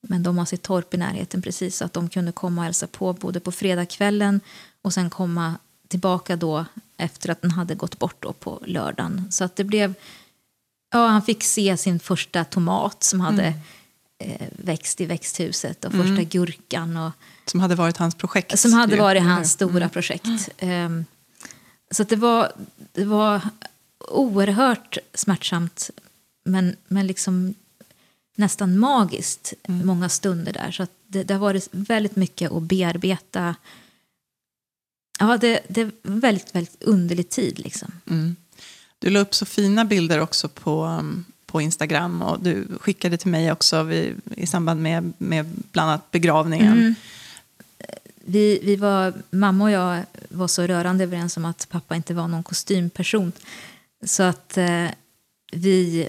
men 0.00 0.22
de 0.22 0.38
har 0.38 0.44
sitt 0.44 0.62
torp 0.62 0.94
i 0.94 0.96
närheten 0.96 1.42
precis. 1.42 1.76
Så 1.76 1.84
att 1.84 1.92
de 1.92 2.08
kunde 2.08 2.32
komma 2.32 2.60
och 2.60 2.64
hälsa 2.64 2.86
på 2.86 3.12
både 3.12 3.40
på 3.40 3.52
fredagskvällen 3.52 4.40
och 4.82 4.94
sen 4.94 5.10
komma 5.10 5.54
tillbaka 5.88 6.36
då 6.36 6.64
efter 6.96 7.30
att 7.30 7.42
den 7.42 7.50
hade 7.50 7.74
gått 7.74 7.98
bort 7.98 8.22
då 8.22 8.32
på 8.32 8.62
lördagen. 8.66 9.32
Så 9.32 9.44
att 9.44 9.56
det 9.56 9.64
blev... 9.64 9.94
Ja, 10.90 11.06
han 11.06 11.22
fick 11.22 11.44
se 11.44 11.76
sin 11.76 12.00
första 12.00 12.44
tomat 12.44 13.02
som 13.04 13.20
hade 13.20 13.54
eh, 14.18 14.48
växt 14.50 15.00
i 15.00 15.06
växthuset 15.06 15.84
och 15.84 15.92
första 15.92 16.22
gurkan. 16.22 16.96
Och, 16.96 17.12
Som 17.44 17.60
hade 17.60 17.74
varit 17.74 17.96
hans 17.96 18.14
projekt. 18.14 18.58
som 18.58 18.72
hade 18.72 18.94
ju, 18.94 19.00
varit 19.00 19.22
hans 19.22 19.48
hur? 19.48 19.68
stora 19.68 19.88
projekt. 19.88 20.48
Ehm, 20.58 21.04
så 21.90 22.04
det, 22.04 22.16
var, 22.16 22.52
det 22.92 23.04
var 23.04 23.40
oerhört 24.08 24.98
smärtsamt 25.14 25.90
men, 26.44 26.76
men 26.88 27.06
liksom 27.06 27.54
nästan 28.36 28.78
magiskt 28.78 29.52
många 29.66 30.08
stunder 30.08 30.52
där. 30.52 30.70
Så 30.70 30.86
det, 31.06 31.22
det 31.24 31.34
har 31.34 31.40
varit 31.40 31.68
väldigt 31.70 32.16
mycket 32.16 32.52
att 32.52 32.62
bearbeta. 32.62 33.54
Ja, 35.18 35.36
det, 35.36 35.60
det 35.68 35.80
är 35.80 35.90
väldigt, 36.02 36.54
väldigt 36.54 36.82
underlig 36.82 37.28
tid 37.28 37.58
liksom. 37.58 37.92
Mm. 38.10 38.36
Du 38.98 39.10
la 39.10 39.20
upp 39.20 39.34
så 39.34 39.46
fina 39.46 39.84
bilder 39.84 40.20
också 40.20 40.48
på, 40.48 40.84
um, 40.84 41.24
på 41.46 41.60
Instagram 41.60 42.22
och 42.22 42.40
du 42.40 42.68
skickade 42.80 43.16
till 43.16 43.30
mig 43.30 43.52
också 43.52 43.82
vid, 43.82 44.20
i 44.36 44.46
samband 44.46 44.82
med, 44.82 45.12
med 45.18 45.46
bland 45.72 45.90
annat 45.90 46.10
begravningen. 46.10 46.72
Mm. 46.72 46.94
Vi, 48.24 48.60
vi 48.62 48.76
var, 48.76 49.12
mamma 49.30 49.64
och 49.64 49.70
jag 49.70 50.02
var 50.28 50.48
så 50.48 50.62
rörande 50.62 51.04
överens 51.04 51.36
om 51.36 51.44
att 51.44 51.68
pappa 51.68 51.96
inte 51.96 52.14
var 52.14 52.28
någon 52.28 52.42
kostymperson. 52.42 53.32
Så 54.04 54.22
att 54.22 54.56
eh, 54.56 54.86
vi, 55.52 56.08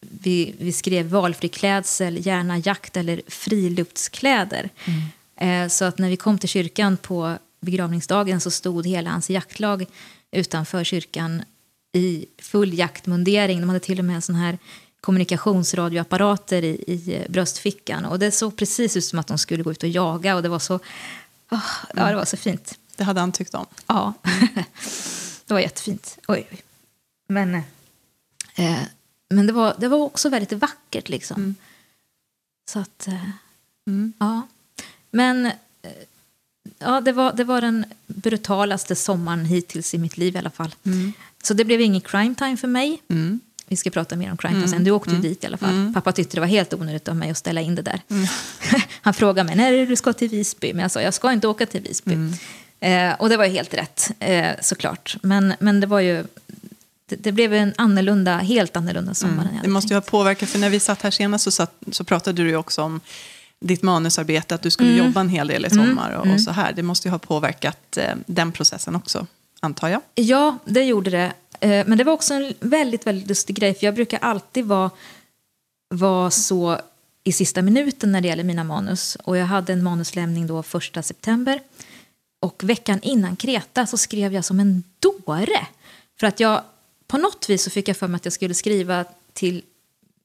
vi, 0.00 0.54
vi 0.58 0.72
skrev 0.72 1.06
valfri 1.06 1.48
klädsel, 1.48 2.26
gärna 2.26 2.58
jakt 2.58 2.96
eller 2.96 3.22
friluftskläder. 3.26 4.68
Eh, 5.36 5.68
så 5.68 5.84
att 5.84 5.98
när 5.98 6.08
vi 6.08 6.16
kom 6.16 6.38
till 6.38 6.48
kyrkan 6.48 6.96
på 6.96 7.38
begravningsdagen 7.60 8.40
så 8.40 8.50
stod 8.50 8.86
hela 8.86 9.10
hans 9.10 9.30
jaktlag 9.30 9.86
utanför 10.30 10.84
kyrkan 10.84 11.42
i 11.92 12.26
full 12.38 12.74
jaktmundering. 12.78 13.60
De 13.60 13.68
hade 13.68 13.80
till 13.80 13.98
och 13.98 14.04
med 14.04 14.16
en 14.16 14.22
sån 14.22 14.34
här 14.34 14.58
kommunikationsradioapparater 15.00 16.64
i, 16.64 16.68
i 16.68 17.26
bröstfickan. 17.28 18.04
Och 18.04 18.18
det 18.18 18.30
såg 18.30 18.56
precis 18.56 18.96
ut 18.96 19.04
som 19.04 19.18
att 19.18 19.26
de 19.26 19.38
skulle 19.38 19.62
gå 19.62 19.70
ut 19.70 19.82
och 19.82 19.88
jaga 19.88 20.36
och 20.36 20.42
det 20.42 20.48
var 20.48 20.58
så, 20.58 20.78
ah, 21.48 21.60
ja, 21.96 22.08
det 22.08 22.14
var 22.16 22.24
så 22.24 22.36
fint. 22.36 22.78
Det 22.96 23.04
hade 23.04 23.20
han 23.20 23.32
tyckt 23.32 23.54
om. 23.54 23.66
Ja, 23.86 24.12
det 25.46 25.54
var 25.54 25.60
jättefint. 25.60 26.18
Oj, 26.28 26.48
oj. 26.52 26.62
Men, 27.28 27.54
eh, 28.54 28.80
men 29.30 29.46
det, 29.46 29.52
var, 29.52 29.76
det 29.78 29.88
var 29.88 29.98
också 29.98 30.28
väldigt 30.28 30.52
vackert 30.52 31.08
liksom. 31.08 31.54
Så 32.70 32.78
att, 32.78 33.08
eh, 33.08 33.28
Mm. 33.86 34.12
ja. 34.18 34.42
Men 35.10 35.46
eh, 35.46 35.52
ja, 36.78 37.00
det, 37.00 37.12
var, 37.12 37.32
det 37.32 37.44
var 37.44 37.60
den 37.60 37.84
brutalaste 38.06 38.96
sommaren 38.96 39.44
hittills 39.44 39.94
i 39.94 39.98
mitt 39.98 40.16
liv 40.16 40.34
i 40.34 40.38
alla 40.38 40.50
fall. 40.50 40.74
Så 41.42 41.54
det 41.54 41.64
blev 41.64 41.80
ingen 41.80 42.00
crime 42.00 42.34
time 42.34 42.56
för 42.56 42.68
mig. 42.68 43.02
Mm. 43.10 43.40
Vi 43.66 43.76
ska 43.76 43.90
prata 43.90 44.16
mer 44.16 44.30
om 44.30 44.36
crime 44.36 44.54
time 44.54 44.68
sen. 44.68 44.84
Du 44.84 44.90
åkte 44.90 45.10
ju 45.10 45.18
dit 45.18 45.44
i 45.44 45.46
alla 45.46 45.56
fall. 45.56 45.90
Pappa 45.94 46.12
tyckte 46.12 46.36
det 46.36 46.40
var 46.40 46.46
helt 46.48 46.74
onödigt 46.74 47.08
av 47.08 47.16
mig 47.16 47.30
att 47.30 47.38
ställa 47.38 47.60
in 47.60 47.74
det 47.74 47.82
där. 47.82 48.00
Han 49.00 49.14
frågade 49.14 49.46
mig 49.46 49.56
när 49.56 49.86
du 49.86 49.96
ska 49.96 50.12
till 50.12 50.28
Visby. 50.28 50.72
Men 50.72 50.82
jag 50.82 50.90
sa 50.90 51.02
jag 51.02 51.14
ska 51.14 51.32
inte 51.32 51.48
åka 51.48 51.66
till 51.66 51.80
Visby. 51.80 52.16
Eh, 52.80 53.12
och 53.18 53.28
det 53.28 53.36
var 53.36 53.44
ju 53.44 53.50
helt 53.50 53.74
rätt 53.74 54.10
eh, 54.18 54.50
såklart. 54.60 55.16
Men, 55.22 55.54
men 55.60 55.80
det 55.80 55.86
var 55.86 56.00
ju 56.00 56.24
det, 57.06 57.32
blev 57.32 57.54
en 57.54 57.74
annorlunda, 57.76 58.36
helt 58.38 58.76
annorlunda 58.76 59.14
sommar 59.14 59.48
jag 59.54 59.62
Det 59.62 59.68
måste 59.68 59.88
ju 59.88 59.96
ha 59.96 60.00
påverkat, 60.00 60.48
för 60.48 60.58
när 60.58 60.70
vi 60.70 60.80
satt 60.80 61.02
här 61.02 61.10
senast 61.10 61.44
så, 61.44 61.50
satt, 61.50 61.74
så 61.92 62.04
pratade 62.04 62.42
du 62.42 62.48
ju 62.48 62.56
också 62.56 62.82
om 62.82 63.00
ditt 63.60 63.82
manusarbete, 63.82 64.54
att 64.54 64.62
du 64.62 64.70
skulle 64.70 64.92
Mm. 64.92 65.06
jobba 65.06 65.20
en 65.20 65.28
hel 65.28 65.46
del 65.46 65.66
i 65.66 65.70
sommar 65.70 66.10
och, 66.12 66.26
och 66.34 66.40
så 66.40 66.50
här. 66.50 66.72
Det 66.72 66.82
måste 66.82 67.08
ju 67.08 67.12
ha 67.12 67.18
påverkat 67.18 67.96
eh, 67.96 68.14
den 68.26 68.52
processen 68.52 68.96
också, 68.96 69.26
antar 69.62 69.88
jag. 69.88 70.00
Ja, 70.14 70.58
det 70.64 70.84
gjorde 70.84 71.10
det. 71.10 71.32
eh, 71.60 71.86
men 71.86 71.98
det 71.98 72.04
var 72.04 72.12
också 72.12 72.34
en 72.34 72.54
väldigt, 72.60 73.06
väldigt 73.06 73.28
lustig 73.28 73.56
grej. 73.56 73.74
För 73.74 73.86
jag 73.86 73.94
brukar 73.94 74.18
alltid 74.18 74.64
vara, 74.64 74.90
vara 75.94 76.30
så 76.30 76.80
i 77.24 77.32
sista 77.32 77.62
minuten 77.62 78.12
när 78.12 78.20
det 78.20 78.28
gäller 78.28 78.44
mina 78.44 78.64
manus. 78.64 79.16
Och 79.24 79.36
jag 79.36 79.46
hade 79.46 79.72
en 79.72 79.82
manuslämning 79.82 80.46
då 80.46 80.62
första 80.62 81.02
september. 81.02 81.60
Och 82.40 82.64
veckan 82.64 83.00
innan 83.02 83.36
Kreta 83.36 83.86
så 83.86 83.96
skrev 83.98 84.34
jag 84.34 84.44
som 84.44 84.60
en 84.60 84.82
dåre. 84.98 85.66
För 86.20 86.26
att 86.26 86.40
jag, 86.40 86.62
på 87.06 87.18
något 87.18 87.48
vis 87.48 87.62
så 87.64 87.70
fick 87.70 87.88
jag 87.88 87.96
för 87.96 88.08
mig 88.08 88.16
att 88.16 88.24
jag 88.26 88.32
skulle 88.32 88.54
skriva 88.54 89.04
till 89.32 89.62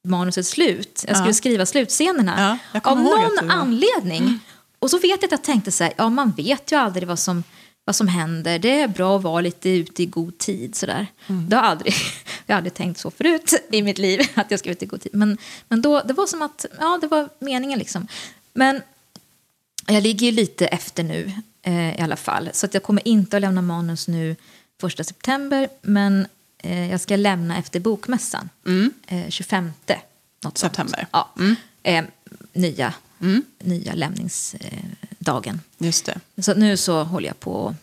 manusets 0.04 0.48
slut. 0.48 1.04
Jag 1.08 1.16
skulle 1.16 1.28
Ja. 1.30 1.34
skriva 1.34 1.66
slutscenerna. 1.66 2.58
Ja, 2.72 2.80
av 2.84 3.00
någon 3.00 3.50
anledning. 3.50 4.38
Och 4.78 4.90
så 4.90 4.98
vet 4.98 5.10
jag 5.10 5.24
att 5.24 5.30
jag 5.30 5.44
tänkte 5.44 5.70
så 5.72 5.84
här, 5.84 5.92
ja 5.96 6.08
man 6.08 6.30
vet 6.36 6.72
ju 6.72 6.76
aldrig 6.76 7.08
vad 7.08 7.18
som, 7.18 7.44
vad 7.88 7.96
som 7.96 8.08
händer. 8.08 8.58
Det 8.58 8.80
är 8.80 8.88
bra 8.88 9.16
att 9.16 9.22
vara 9.22 9.40
lite 9.40 9.70
ute 9.70 10.02
i 10.02 10.06
god 10.06 10.38
tid 10.38 10.74
sådär. 10.74 11.06
Det 11.26 11.56
har 11.56 11.62
aldrig, 11.62 11.94
jag 12.46 12.54
har 12.54 12.56
aldrig 12.56 12.74
tänkt 12.74 13.00
så 13.00 13.10
förut 13.10 13.54
i 13.72 13.82
mitt 13.82 13.98
liv, 13.98 14.20
att 14.34 14.50
jag 14.50 14.60
ska 14.60 14.70
ut 14.70 14.82
i 14.82 14.86
god 14.86 15.00
tid. 15.00 15.14
Men, 15.14 15.38
men 15.68 15.82
då, 15.82 16.02
det 16.04 16.12
var 16.12 16.26
som 16.26 16.42
att, 16.42 16.66
ja 16.78 16.98
det 17.00 17.06
var 17.06 17.28
meningen 17.38 17.78
liksom. 17.78 18.08
Men 18.52 18.82
jag 19.86 20.02
ligger 20.02 20.26
ju 20.26 20.32
lite 20.32 20.66
efter 20.66 21.02
nu 21.02 21.32
eh, 21.62 21.98
i 21.98 22.02
alla 22.02 22.16
fall. 22.16 22.50
Så 22.52 22.66
att 22.66 22.74
jag 22.74 22.82
kommer 22.82 23.08
inte 23.08 23.36
att 23.36 23.40
lämna 23.40 23.62
manus 23.62 24.08
nu 24.08 24.36
första 24.80 25.04
september. 25.04 25.68
Men 25.82 26.26
eh, 26.58 26.90
jag 26.90 27.00
ska 27.00 27.16
lämna 27.16 27.58
efter 27.58 27.80
bokmässan. 27.80 28.48
Eh, 29.06 29.28
25 29.28 29.72
något 30.44 30.58
sånt. 30.58 30.58
September. 30.58 31.06
Ja. 31.12 31.34
Eh, 31.82 32.04
nya, 32.52 32.94
nya 33.58 33.94
lämningsdagen. 35.32 35.60
Just 35.78 36.04
det. 36.36 36.42
Så 36.42 36.54
nu 36.54 36.76
så 36.76 37.04
håller 37.04 37.28
jag 37.28 37.40
på 37.40 37.74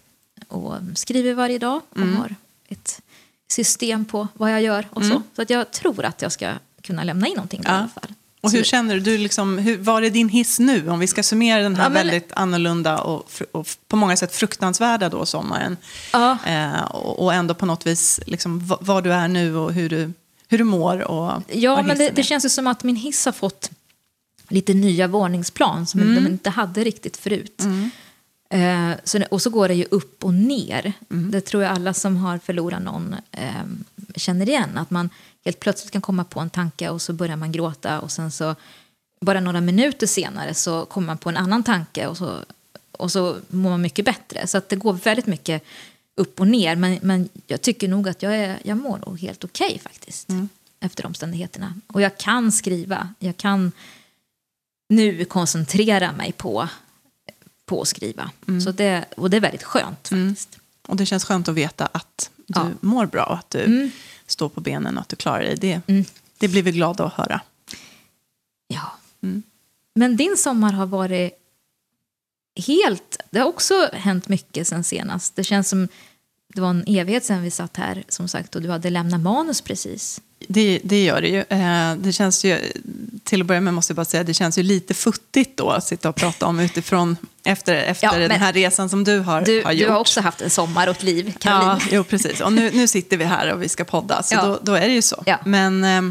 och, 0.47 0.73
skriver 0.95 1.33
varje 1.33 1.57
dag 1.59 1.81
och 1.89 1.97
Mm. 1.97 2.15
har 2.15 2.35
ett 2.69 3.01
system 3.47 4.05
på 4.05 4.27
vad 4.33 4.51
jag 4.51 4.61
gör 4.61 4.87
och 4.91 5.03
så. 5.05 5.21
Så 5.35 5.41
att 5.41 5.49
jag 5.49 5.71
tror 5.71 6.05
att 6.05 6.21
jag 6.21 6.31
ska 6.31 6.53
kunna 6.81 7.03
lämna 7.03 7.27
in 7.27 7.33
någonting 7.35 7.61
då 7.61 7.69
i 7.69 7.71
Ja. 7.71 7.77
alla 7.77 7.87
fall. 7.87 8.13
Och 8.41 8.51
hur 8.51 8.63
känner 8.63 8.93
du? 8.95 8.99
du 8.99 9.17
liksom, 9.17 9.57
hur, 9.57 9.77
var 9.77 10.01
är 10.01 10.09
din 10.09 10.29
hiss 10.29 10.59
nu? 10.59 10.89
Om 10.89 10.99
vi 10.99 11.07
ska 11.07 11.23
summera 11.23 11.61
den 11.61 11.75
här 11.75 11.83
Ja, 11.83 11.89
men- 11.89 11.93
väldigt 12.07 12.31
annorlunda 12.33 12.97
och, 13.01 13.31
och 13.51 13.67
på 13.87 13.95
många 13.95 14.17
sätt 14.17 14.35
fruktansvärda 14.35 15.09
då 15.09 15.25
sommaren. 15.25 15.77
Ja. 16.13 16.37
Eh, 16.45 16.81
och, 16.81 17.23
och 17.23 17.33
ändå 17.33 17.53
på 17.53 17.65
något 17.65 17.87
vis 17.87 18.19
liksom, 18.27 18.59
v- 18.59 18.75
var 18.79 19.01
du 19.01 19.13
är 19.13 19.27
nu 19.27 19.55
och 19.55 19.73
hur 19.73 19.89
du, 19.89 20.11
hur 20.47 20.57
du 20.57 20.63
mår. 20.63 21.01
Och 21.01 21.41
Ja, 21.47 21.81
men 21.83 21.97
det, 21.97 22.09
det 22.09 22.23
känns 22.23 22.45
ju 22.45 22.49
som 22.49 22.67
att 22.67 22.83
min 22.83 22.95
hiss 22.95 23.25
har 23.25 23.31
fått 23.31 23.71
lite 24.47 24.73
nya 24.73 25.07
våningsplan 25.07 25.87
som 25.87 26.01
Mm. 26.01 26.15
de 26.23 26.29
inte 26.29 26.49
hade 26.49 26.83
riktigt 26.83 27.17
förut. 27.17 27.61
Eh, 28.49 28.91
så 29.03 29.23
och 29.31 29.41
så 29.41 29.49
går 29.49 29.67
det 29.67 29.73
ju 29.73 29.85
upp 29.91 30.23
och 30.23 30.33
ner. 30.33 30.93
Mm. 31.11 31.31
Det 31.31 31.41
tror 31.41 31.63
jag 31.63 31.71
alla 31.71 31.93
som 31.93 32.17
har 32.17 32.37
förlorat 32.37 32.81
någon 32.81 33.15
eh, 33.31 33.49
känner 34.15 34.49
igen. 34.49 34.77
Att 34.77 34.91
man 34.91 35.09
helt 35.45 35.59
plötsligt 35.59 35.91
kan 35.91 36.01
komma 36.01 36.23
på 36.23 36.39
en 36.39 36.49
tanke 36.49 36.89
och 36.89 37.01
så 37.01 37.13
börjar 37.13 37.35
man 37.35 37.51
gråta 37.51 37.99
och 38.01 38.11
sen 38.11 38.31
så 38.31 38.55
bara 39.21 39.39
några 39.39 39.61
minuter 39.61 40.07
senare 40.07 40.53
så 40.53 40.85
kommer 40.85 41.05
man 41.07 41.17
på 41.17 41.29
en 41.29 41.37
annan 41.37 41.63
tanke 41.63 42.07
och 42.07 42.17
så, 42.17 42.39
och 42.91 43.11
så 43.11 43.35
mår 43.49 43.69
man 43.69 43.81
mycket 43.81 44.05
bättre. 44.05 44.47
Så 44.47 44.57
att 44.57 44.69
det 44.69 44.75
går 44.75 44.93
väldigt 44.93 45.25
mycket 45.27 45.63
upp 46.15 46.39
och 46.39 46.47
ner. 46.47 46.75
Men, 46.75 46.99
men 47.01 47.29
jag 47.47 47.61
tycker 47.61 47.87
nog 47.87 48.09
att 48.09 48.23
jag, 48.23 48.35
är, 48.35 48.59
jag 48.63 48.77
mår 48.77 48.97
nog 49.05 49.19
helt 49.19 49.43
okej 49.43 49.79
faktiskt. 49.83 50.27
Efter 50.79 51.05
omständigheterna. 51.05 51.73
Och 51.87 52.01
jag 52.01 52.17
kan 52.17 52.51
skriva. 52.51 53.13
Jag 53.19 53.37
kan 53.37 53.71
nu 54.89 55.25
koncentrera 55.25 56.11
mig 56.11 56.31
på, 56.31 56.67
på 57.65 57.81
att 57.81 57.87
skriva. 57.87 58.31
Så 58.63 58.71
det, 58.71 59.05
och 59.17 59.29
det 59.29 59.37
är 59.37 59.41
väldigt 59.41 59.63
skönt 59.63 60.07
faktiskt. 60.07 60.59
Och 60.87 60.95
det 60.95 61.05
känns 61.05 61.25
skönt 61.25 61.47
att 61.47 61.55
veta 61.55 61.85
att 61.85 62.29
du 62.47 62.59
Ja. 62.59 62.69
mår 62.81 63.05
bra 63.05 63.23
och 63.25 63.37
att 63.37 63.49
du 63.49 63.91
står 64.27 64.49
på 64.49 64.61
benen 64.61 64.97
och 64.97 65.01
att 65.01 65.09
du 65.09 65.15
klarar 65.15 65.41
dig. 65.41 65.55
Det, 65.57 65.81
det 66.37 66.47
blir 66.47 66.63
vi 66.63 66.71
glada 66.71 67.05
att 67.05 67.13
höra. 67.13 67.41
Ja. 68.67 68.91
Men 69.95 70.17
din 70.17 70.37
sommar 70.37 70.73
har 70.73 70.85
varit 70.85 71.33
helt... 72.67 73.17
Det 73.31 73.39
har 73.39 73.47
också 73.47 73.89
hänt 73.93 74.27
mycket 74.27 74.67
sen 74.67 74.83
senast. 74.83 75.35
Det 75.35 75.43
känns 75.43 75.69
som 75.69 75.87
det 76.55 76.61
var 76.61 76.69
en 76.69 76.83
evighet 76.87 77.25
sen 77.25 77.41
vi 77.41 77.51
satt 77.51 77.77
här 77.77 78.03
som 78.09 78.27
sagt 78.27 78.55
och 78.55 78.61
du 78.61 78.69
hade 78.69 78.89
lämnat 78.89 79.21
manus 79.21 79.61
precis. 79.61 80.21
Det, 80.47 80.79
det 80.83 81.03
gör 81.03 81.21
det 81.21 81.27
ju. 81.27 81.39
Eh, 81.39 81.95
Det 81.95 82.13
känns 82.13 82.43
ju, 82.45 82.59
till 83.23 83.41
att 83.41 83.47
börja 83.47 83.61
med 83.61 83.73
måste 83.73 83.91
jag 83.91 83.95
bara 83.95 84.05
säga, 84.05 84.23
det 84.23 84.33
känns 84.33 84.57
ju 84.57 84.63
lite 84.63 84.93
futtigt 84.93 85.57
då 85.57 85.69
att 85.69 85.83
sitta 85.87 86.09
och 86.09 86.15
prata 86.15 86.45
om 86.45 86.59
utifrån 86.59 87.17
efter, 87.43 87.75
efter 87.75 88.07
Ja, 88.21 88.27
den 88.27 88.39
här 88.39 88.53
resan 88.53 88.89
som 88.89 89.03
du 89.03 89.19
har, 89.19 89.41
Du, 89.41 89.63
har 89.63 89.71
du 89.71 89.77
gjort. 89.77 89.89
har 89.89 89.99
också 89.99 90.21
haft 90.21 90.41
en 90.41 90.49
sommar 90.49 90.87
och 90.87 90.95
ett 90.95 91.03
liv, 91.03 91.33
Caroline. 91.39 91.67
Ja, 91.69 91.79
jo, 91.91 92.03
precis. 92.03 92.41
Och 92.41 92.53
nu, 92.53 92.71
nu 92.73 92.87
sitter 92.87 93.17
vi 93.17 93.23
här 93.25 93.53
och 93.53 93.61
vi 93.63 93.69
ska 93.69 93.83
podda, 93.85 94.23
så 94.23 94.35
Ja. 94.35 94.45
då, 94.45 94.59
då 94.61 94.73
är 94.73 94.87
det 94.87 94.93
ju 94.93 95.01
så. 95.01 95.23
Ja. 95.25 95.37
Men, 95.45 95.83
eh, 95.83 96.01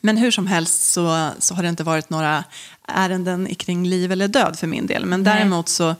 men 0.00 0.16
hur 0.16 0.30
som 0.30 0.46
helst 0.46 0.92
så, 0.92 1.28
så 1.38 1.54
har 1.54 1.62
det 1.62 1.68
inte 1.68 1.84
varit 1.84 2.10
några 2.10 2.44
ärenden 2.88 3.54
kring 3.54 3.86
liv 3.86 4.12
eller 4.12 4.28
död 4.28 4.58
för 4.58 4.66
min 4.66 4.86
del. 4.86 5.06
Men 5.06 5.24
däremot 5.24 5.68
så, 5.68 5.94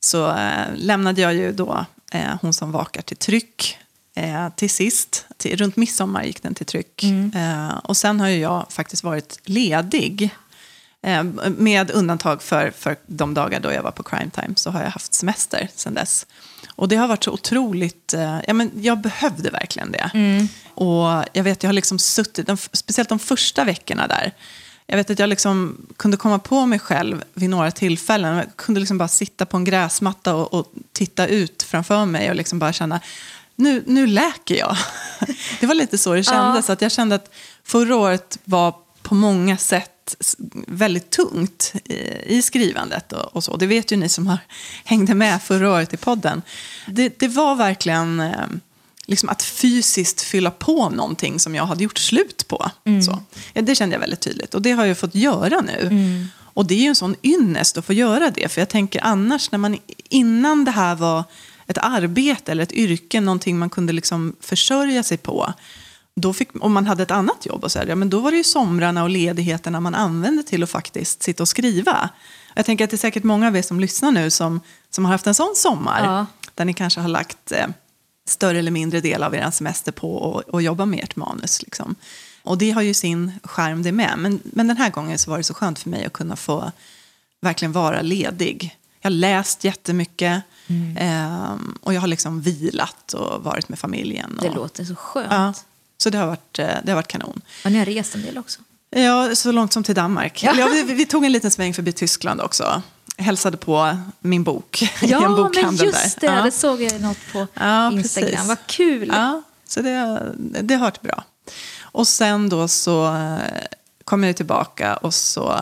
så 0.00 0.28
eh, 0.36 0.66
lämnade 0.76 1.20
jag 1.20 1.34
ju 1.34 1.52
då 1.52 1.86
eh, 2.12 2.36
Hon 2.40 2.52
som 2.52 2.72
vakar 2.72 3.02
till 3.02 3.16
tryck 3.16 3.78
eh, 4.14 4.48
till 4.48 4.70
sist. 4.70 5.26
Till, 5.36 5.56
runt 5.56 5.76
midsommar 5.76 6.24
gick 6.24 6.42
den 6.42 6.54
till 6.54 6.66
tryck. 6.66 7.02
Mm. 7.02 7.32
Eh, 7.34 7.76
och 7.76 7.96
sen 7.96 8.20
har 8.20 8.28
ju 8.28 8.38
jag 8.38 8.66
faktiskt 8.70 9.04
varit 9.04 9.40
ledig. 9.44 10.30
Eh, 11.02 11.24
med 11.56 11.90
undantag 11.90 12.42
för, 12.42 12.70
för 12.70 12.96
de 13.06 13.34
dagar 13.34 13.60
då 13.60 13.72
jag 13.72 13.82
var 13.82 13.90
på 13.90 14.02
crime 14.02 14.30
time 14.30 14.54
så 14.56 14.70
har 14.70 14.82
jag 14.82 14.90
haft 14.90 15.14
semester 15.14 15.68
sen 15.74 15.94
dess. 15.94 16.26
Och 16.76 16.88
det 16.88 16.96
har 16.96 17.08
varit 17.08 17.24
så 17.24 17.30
otroligt, 17.30 18.14
eh, 18.14 18.38
ja 18.46 18.52
men 18.54 18.70
jag 18.74 19.00
behövde 19.00 19.50
verkligen 19.50 19.92
det. 19.92 20.10
Och 20.74 21.24
jag 21.32 21.42
vet, 21.44 21.62
jag 21.62 21.68
har 21.68 21.74
liksom 21.74 21.98
suttit, 21.98 22.46
de, 22.46 22.56
speciellt 22.56 23.08
de 23.08 23.18
första 23.18 23.64
veckorna 23.64 24.06
där, 24.06 24.32
jag 24.92 24.96
vet 24.96 25.10
att 25.10 25.18
jag 25.18 25.28
liksom 25.28 25.86
kunde 25.96 26.16
komma 26.16 26.38
på 26.38 26.66
mig 26.66 26.78
själv 26.78 27.24
vid 27.34 27.50
några 27.50 27.70
tillfällen. 27.70 28.36
Jag 28.36 28.56
kunde 28.56 28.80
liksom 28.80 28.98
bara 28.98 29.08
sitta 29.08 29.46
på 29.46 29.56
en 29.56 29.64
gräsmatta 29.64 30.34
och, 30.34 30.54
och 30.54 30.72
titta 30.92 31.26
ut 31.26 31.62
framför 31.62 32.06
mig 32.06 32.30
och 32.30 32.36
liksom 32.36 32.58
bara 32.58 32.72
känna, 32.72 33.00
nu, 33.56 33.82
nu 33.86 34.06
läker 34.06 34.54
jag. 34.54 34.76
Det 35.60 35.66
var 35.66 35.74
lite 35.74 35.98
så 35.98 36.14
det 36.14 36.22
kändes. 36.22 36.70
Att 36.70 36.82
jag 36.82 36.92
kände 36.92 37.14
att 37.14 37.34
förra 37.64 37.96
året 37.96 38.38
var 38.44 38.74
på 39.02 39.14
många 39.14 39.56
sätt 39.56 40.16
väldigt 40.66 41.10
tungt 41.10 41.72
i, 41.84 41.94
i 42.36 42.42
skrivandet 42.42 43.12
och, 43.12 43.36
och 43.36 43.44
så. 43.44 43.56
Det 43.56 43.66
vet 43.66 43.92
ju 43.92 43.96
ni 43.96 44.08
som 44.08 44.26
har 44.26 44.38
hängde 44.84 45.14
med 45.14 45.42
förra 45.42 45.72
året 45.72 45.94
i 45.94 45.96
podden. 45.96 46.42
Det, 46.86 47.18
det 47.18 47.28
var 47.28 47.54
verkligen 47.54 48.20
eh, 48.20 48.46
liksom 49.06 49.28
att 49.28 49.42
fysiskt 49.42 50.20
fylla 50.20 50.50
på 50.50 50.90
någonting 50.90 51.40
som 51.40 51.54
jag 51.54 51.66
hade 51.66 51.84
gjort 51.84 51.98
slut 51.98 52.48
på. 52.48 52.70
Så. 53.06 53.22
Ja, 53.52 53.62
det 53.62 53.74
kände 53.74 53.94
jag 53.94 54.00
väldigt 54.00 54.20
tydligt 54.20 54.54
och 54.54 54.62
det 54.62 54.72
har 54.72 54.84
jag 54.84 54.98
fått 54.98 55.14
göra 55.14 55.60
nu. 55.60 56.28
Och 56.54 56.66
det 56.66 56.74
är 56.74 56.78
ju 56.78 56.86
en 56.86 56.94
sån 56.94 57.16
ynnest 57.22 57.78
att 57.78 57.84
få 57.84 57.92
göra 57.92 58.30
det. 58.30 58.48
För 58.48 58.60
jag 58.60 58.68
tänker 58.68 59.04
annars 59.04 59.50
när 59.50 59.58
man 59.58 59.78
innan 60.08 60.64
det 60.64 60.70
här 60.70 60.94
var 60.94 61.24
ett 61.66 61.78
arbete 61.78 62.52
eller 62.52 62.62
ett 62.62 62.72
yrke, 62.72 63.20
någonting 63.20 63.58
man 63.58 63.70
kunde 63.70 63.92
liksom 63.92 64.36
försörja 64.40 65.02
sig 65.02 65.16
på. 65.18 65.52
Då 66.14 66.32
fick, 66.32 66.48
om 66.60 66.72
man 66.72 66.86
hade 66.86 67.02
ett 67.02 67.10
annat 67.10 67.46
jobb, 67.46 67.64
och 67.64 67.72
så 67.72 67.78
här, 67.78 67.86
ja, 67.86 67.94
men 67.94 68.10
då 68.10 68.20
var 68.20 68.30
det 68.30 68.36
ju 68.36 68.44
somrarna 68.44 69.02
och 69.02 69.10
ledigheterna 69.10 69.80
man 69.80 69.94
använde 69.94 70.42
till 70.42 70.62
att 70.62 70.70
faktiskt 70.70 71.22
sitta 71.22 71.42
och 71.42 71.48
skriva. 71.48 72.08
Jag 72.54 72.66
tänker 72.66 72.84
att 72.84 72.90
det 72.90 72.96
är 72.96 72.98
säkert 72.98 73.24
många 73.24 73.46
av 73.46 73.56
er 73.56 73.62
som 73.62 73.80
lyssnar 73.80 74.10
nu 74.10 74.30
som, 74.30 74.60
som 74.90 75.04
har 75.04 75.12
haft 75.12 75.26
en 75.26 75.34
sån 75.34 75.52
sommar. 75.56 76.04
Ja. 76.04 76.26
Där 76.54 76.64
ni 76.64 76.74
kanske 76.74 77.00
har 77.00 77.08
lagt 77.08 77.52
eh, 77.52 77.66
större 78.28 78.58
eller 78.58 78.70
mindre 78.70 79.00
del 79.00 79.22
av 79.22 79.34
er 79.34 79.50
semester 79.50 79.92
på 79.92 80.42
att 80.52 80.62
jobba 80.62 80.86
med 80.86 81.04
ert 81.04 81.16
manus. 81.16 81.62
Liksom. 81.62 81.94
Och 82.42 82.58
det 82.58 82.70
har 82.70 82.82
ju 82.82 82.94
sin 82.94 83.32
skärm 83.42 83.82
det 83.82 83.92
med. 83.92 84.14
Men, 84.18 84.40
men 84.44 84.68
den 84.68 84.76
här 84.76 84.90
gången 84.90 85.18
så 85.18 85.30
var 85.30 85.38
det 85.38 85.44
så 85.44 85.54
skönt 85.54 85.78
för 85.78 85.90
mig 85.90 86.04
att 86.04 86.12
kunna 86.12 86.36
få 86.36 86.72
verkligen 87.40 87.72
vara 87.72 88.02
ledig. 88.02 88.78
Jag 89.00 89.10
har 89.10 89.16
läst 89.16 89.64
jättemycket 89.64 90.42
ehm, 90.98 91.78
och 91.82 91.94
jag 91.94 92.00
har 92.00 92.08
liksom 92.08 92.40
vilat 92.40 93.12
och 93.12 93.44
varit 93.44 93.68
med 93.68 93.78
familjen. 93.78 94.38
Det 94.42 94.48
och, 94.48 94.54
låter 94.54 94.84
så 94.84 94.94
skönt. 94.94 95.26
Ja, 95.30 95.54
så 95.98 96.10
det 96.10 96.18
har, 96.18 96.26
varit, 96.26 96.58
eh, 96.58 96.66
det 96.84 96.90
har 96.90 96.94
varit 96.94 97.08
kanon. 97.08 97.40
Och 97.64 97.72
ni 97.72 97.78
har 97.78 97.86
rest 97.86 98.14
en 98.14 98.22
del 98.22 98.38
också. 98.38 98.60
Ja, 98.90 99.34
så 99.34 99.52
långt 99.52 99.72
som 99.72 99.82
till 99.82 99.94
Danmark. 99.94 100.42
Ja. 100.42 100.54
Ja, 100.58 100.68
vi, 100.72 100.82
vi 100.82 101.06
tog 101.06 101.24
en 101.24 101.32
liten 101.32 101.50
sväng 101.50 101.74
förbi 101.74 101.92
Tyskland 101.92 102.40
också. 102.40 102.82
Hälsade 103.22 103.56
på 103.56 103.96
min 104.20 104.44
bok 104.44 104.82
i 104.82 104.90
en 105.02 105.08
Ja, 105.10 105.20
men 105.20 105.34
bokhandel 105.36 105.86
just 105.86 106.20
det. 106.20 106.26
där. 106.26 106.36
Ja. 106.36 106.42
Det 106.42 106.50
såg 106.50 106.82
jag 106.82 107.00
något 107.00 107.18
på 107.32 107.46
Ja, 107.54 107.92
Instagram. 107.92 108.30
precis. 108.30 108.48
Vad 108.48 108.66
kul. 108.66 109.08
Ja, 109.14 109.42
så 109.68 109.82
det, 109.82 110.32
det 110.62 110.74
har 110.74 110.80
varit 110.80 111.02
bra. 111.02 111.24
Och 111.80 112.08
sen 112.08 112.48
då 112.48 112.68
så 112.68 113.14
eh, 113.14 113.38
kom 114.04 114.24
jag 114.24 114.36
tillbaka 114.36 114.96
och 114.96 115.14
så 115.14 115.60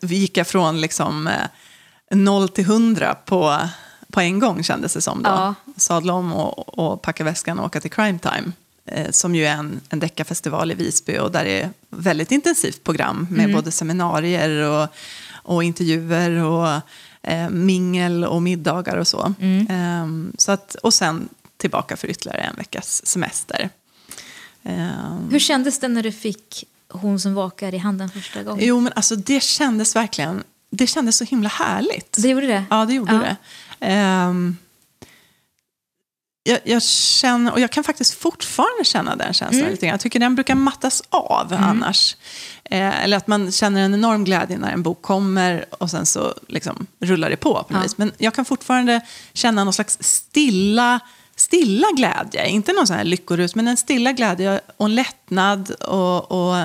gick 0.00 0.36
jag 0.36 0.46
från 0.46 0.80
liksom 0.80 1.26
eh, 1.26 2.16
noll 2.16 2.48
till 2.48 2.64
hundra 2.64 3.14
på, 3.14 3.58
på 4.12 4.20
en 4.20 4.38
gång 4.38 4.62
kändes 4.64 4.92
det 4.94 5.00
som. 5.00 5.22
Då. 5.22 5.30
Ja. 5.30 5.54
Sadla 5.76 6.12
om 6.12 6.32
och, 6.32 6.78
och 6.78 7.02
packa 7.02 7.24
väskan 7.24 7.58
och 7.58 7.66
åka 7.66 7.80
till 7.80 7.90
Crime 7.90 8.18
Time. 8.18 8.52
Eh, 8.86 9.10
som 9.10 9.34
ju 9.34 9.46
är 9.46 9.52
en, 9.54 9.80
en 9.88 10.00
deckarfestival 10.00 10.70
i 10.70 10.74
Visby 10.74 11.18
och 11.18 11.30
där 11.32 11.44
det 11.44 11.60
är 11.62 11.70
väldigt 11.90 12.32
intensivt 12.32 12.84
program 12.84 13.26
med 13.30 13.52
både 13.54 13.70
seminarier 13.70 14.50
och, 14.68 14.88
och 15.48 15.64
intervjuer 15.64 16.30
och 16.44 16.80
eh, 17.22 17.48
mingel 17.50 18.24
och 18.24 18.42
middagar 18.42 18.96
och 18.96 19.08
så. 19.08 19.34
Ehm, 19.68 20.32
så 20.38 20.52
att, 20.52 20.74
och 20.74 20.94
sen 20.94 21.28
tillbaka 21.56 21.96
för 21.96 22.08
ytterligare 22.10 22.40
en 22.40 22.56
veckas 22.56 23.06
semester. 23.06 23.70
Ehm, 24.62 25.28
Hur 25.30 25.38
kändes 25.38 25.80
det 25.80 25.88
när 25.88 26.02
du 26.02 26.12
fick 26.12 26.64
Hon 26.90 27.20
som 27.20 27.34
vakar 27.34 27.74
i 27.74 27.78
handen 27.78 28.10
första 28.10 28.42
gången? 28.42 28.64
Jo, 28.66 28.80
men 28.80 28.92
alltså 28.96 29.16
det 29.16 29.42
kändes 29.42 29.96
verkligen, 29.96 30.42
det 30.70 30.86
kändes 30.86 31.16
så 31.16 31.24
himla 31.24 31.48
härligt. 31.48 32.16
Det 32.22 32.28
gjorde 32.28 32.46
det? 32.46 32.64
Ja, 32.70 32.84
det 32.84 32.94
gjorde 32.94 33.12
Ja. 33.14 33.18
det. 33.20 33.36
Ehm, 33.86 34.56
jag, 36.48 36.58
jag 36.64 36.82
känner, 36.82 37.52
och 37.52 37.60
jag 37.60 37.70
kan 37.70 37.84
faktiskt 37.84 38.14
fortfarande 38.14 38.84
känna 38.84 39.16
den 39.16 39.34
känslan 39.34 39.60
Mm. 39.60 39.70
lite 39.70 39.86
grann. 39.86 39.92
Jag 39.92 40.00
tycker 40.00 40.20
den 40.20 40.34
brukar 40.34 40.54
mattas 40.54 41.02
av 41.10 41.52
annars. 41.58 42.16
Eh, 42.64 43.04
eller 43.04 43.16
att 43.16 43.26
man 43.26 43.52
känner 43.52 43.80
en 43.80 43.94
enorm 43.94 44.24
glädje 44.24 44.58
när 44.58 44.72
en 44.72 44.82
bok 44.82 45.02
kommer 45.02 45.64
och 45.70 45.90
sen 45.90 46.06
så 46.06 46.34
liksom 46.48 46.86
rullar 47.00 47.30
det 47.30 47.36
på. 47.36 47.54
på 47.68 47.74
Ja. 47.74 47.82
Men 47.96 48.12
jag 48.18 48.34
kan 48.34 48.44
fortfarande 48.44 49.00
känna 49.32 49.64
någon 49.64 49.72
slags 49.72 49.98
stilla, 50.00 51.00
stilla 51.40 51.86
glädje. 51.96 52.48
Inte 52.48 52.72
någon 52.72 52.86
sån 52.86 52.96
här 52.96 53.04
lyckorus, 53.04 53.54
men 53.54 53.68
en 53.68 53.76
stilla 53.76 54.12
glädje 54.12 54.60
och 54.76 54.86
en 54.86 54.94
lättnad 54.94 55.70
och, 55.70 56.32
och 56.32 56.56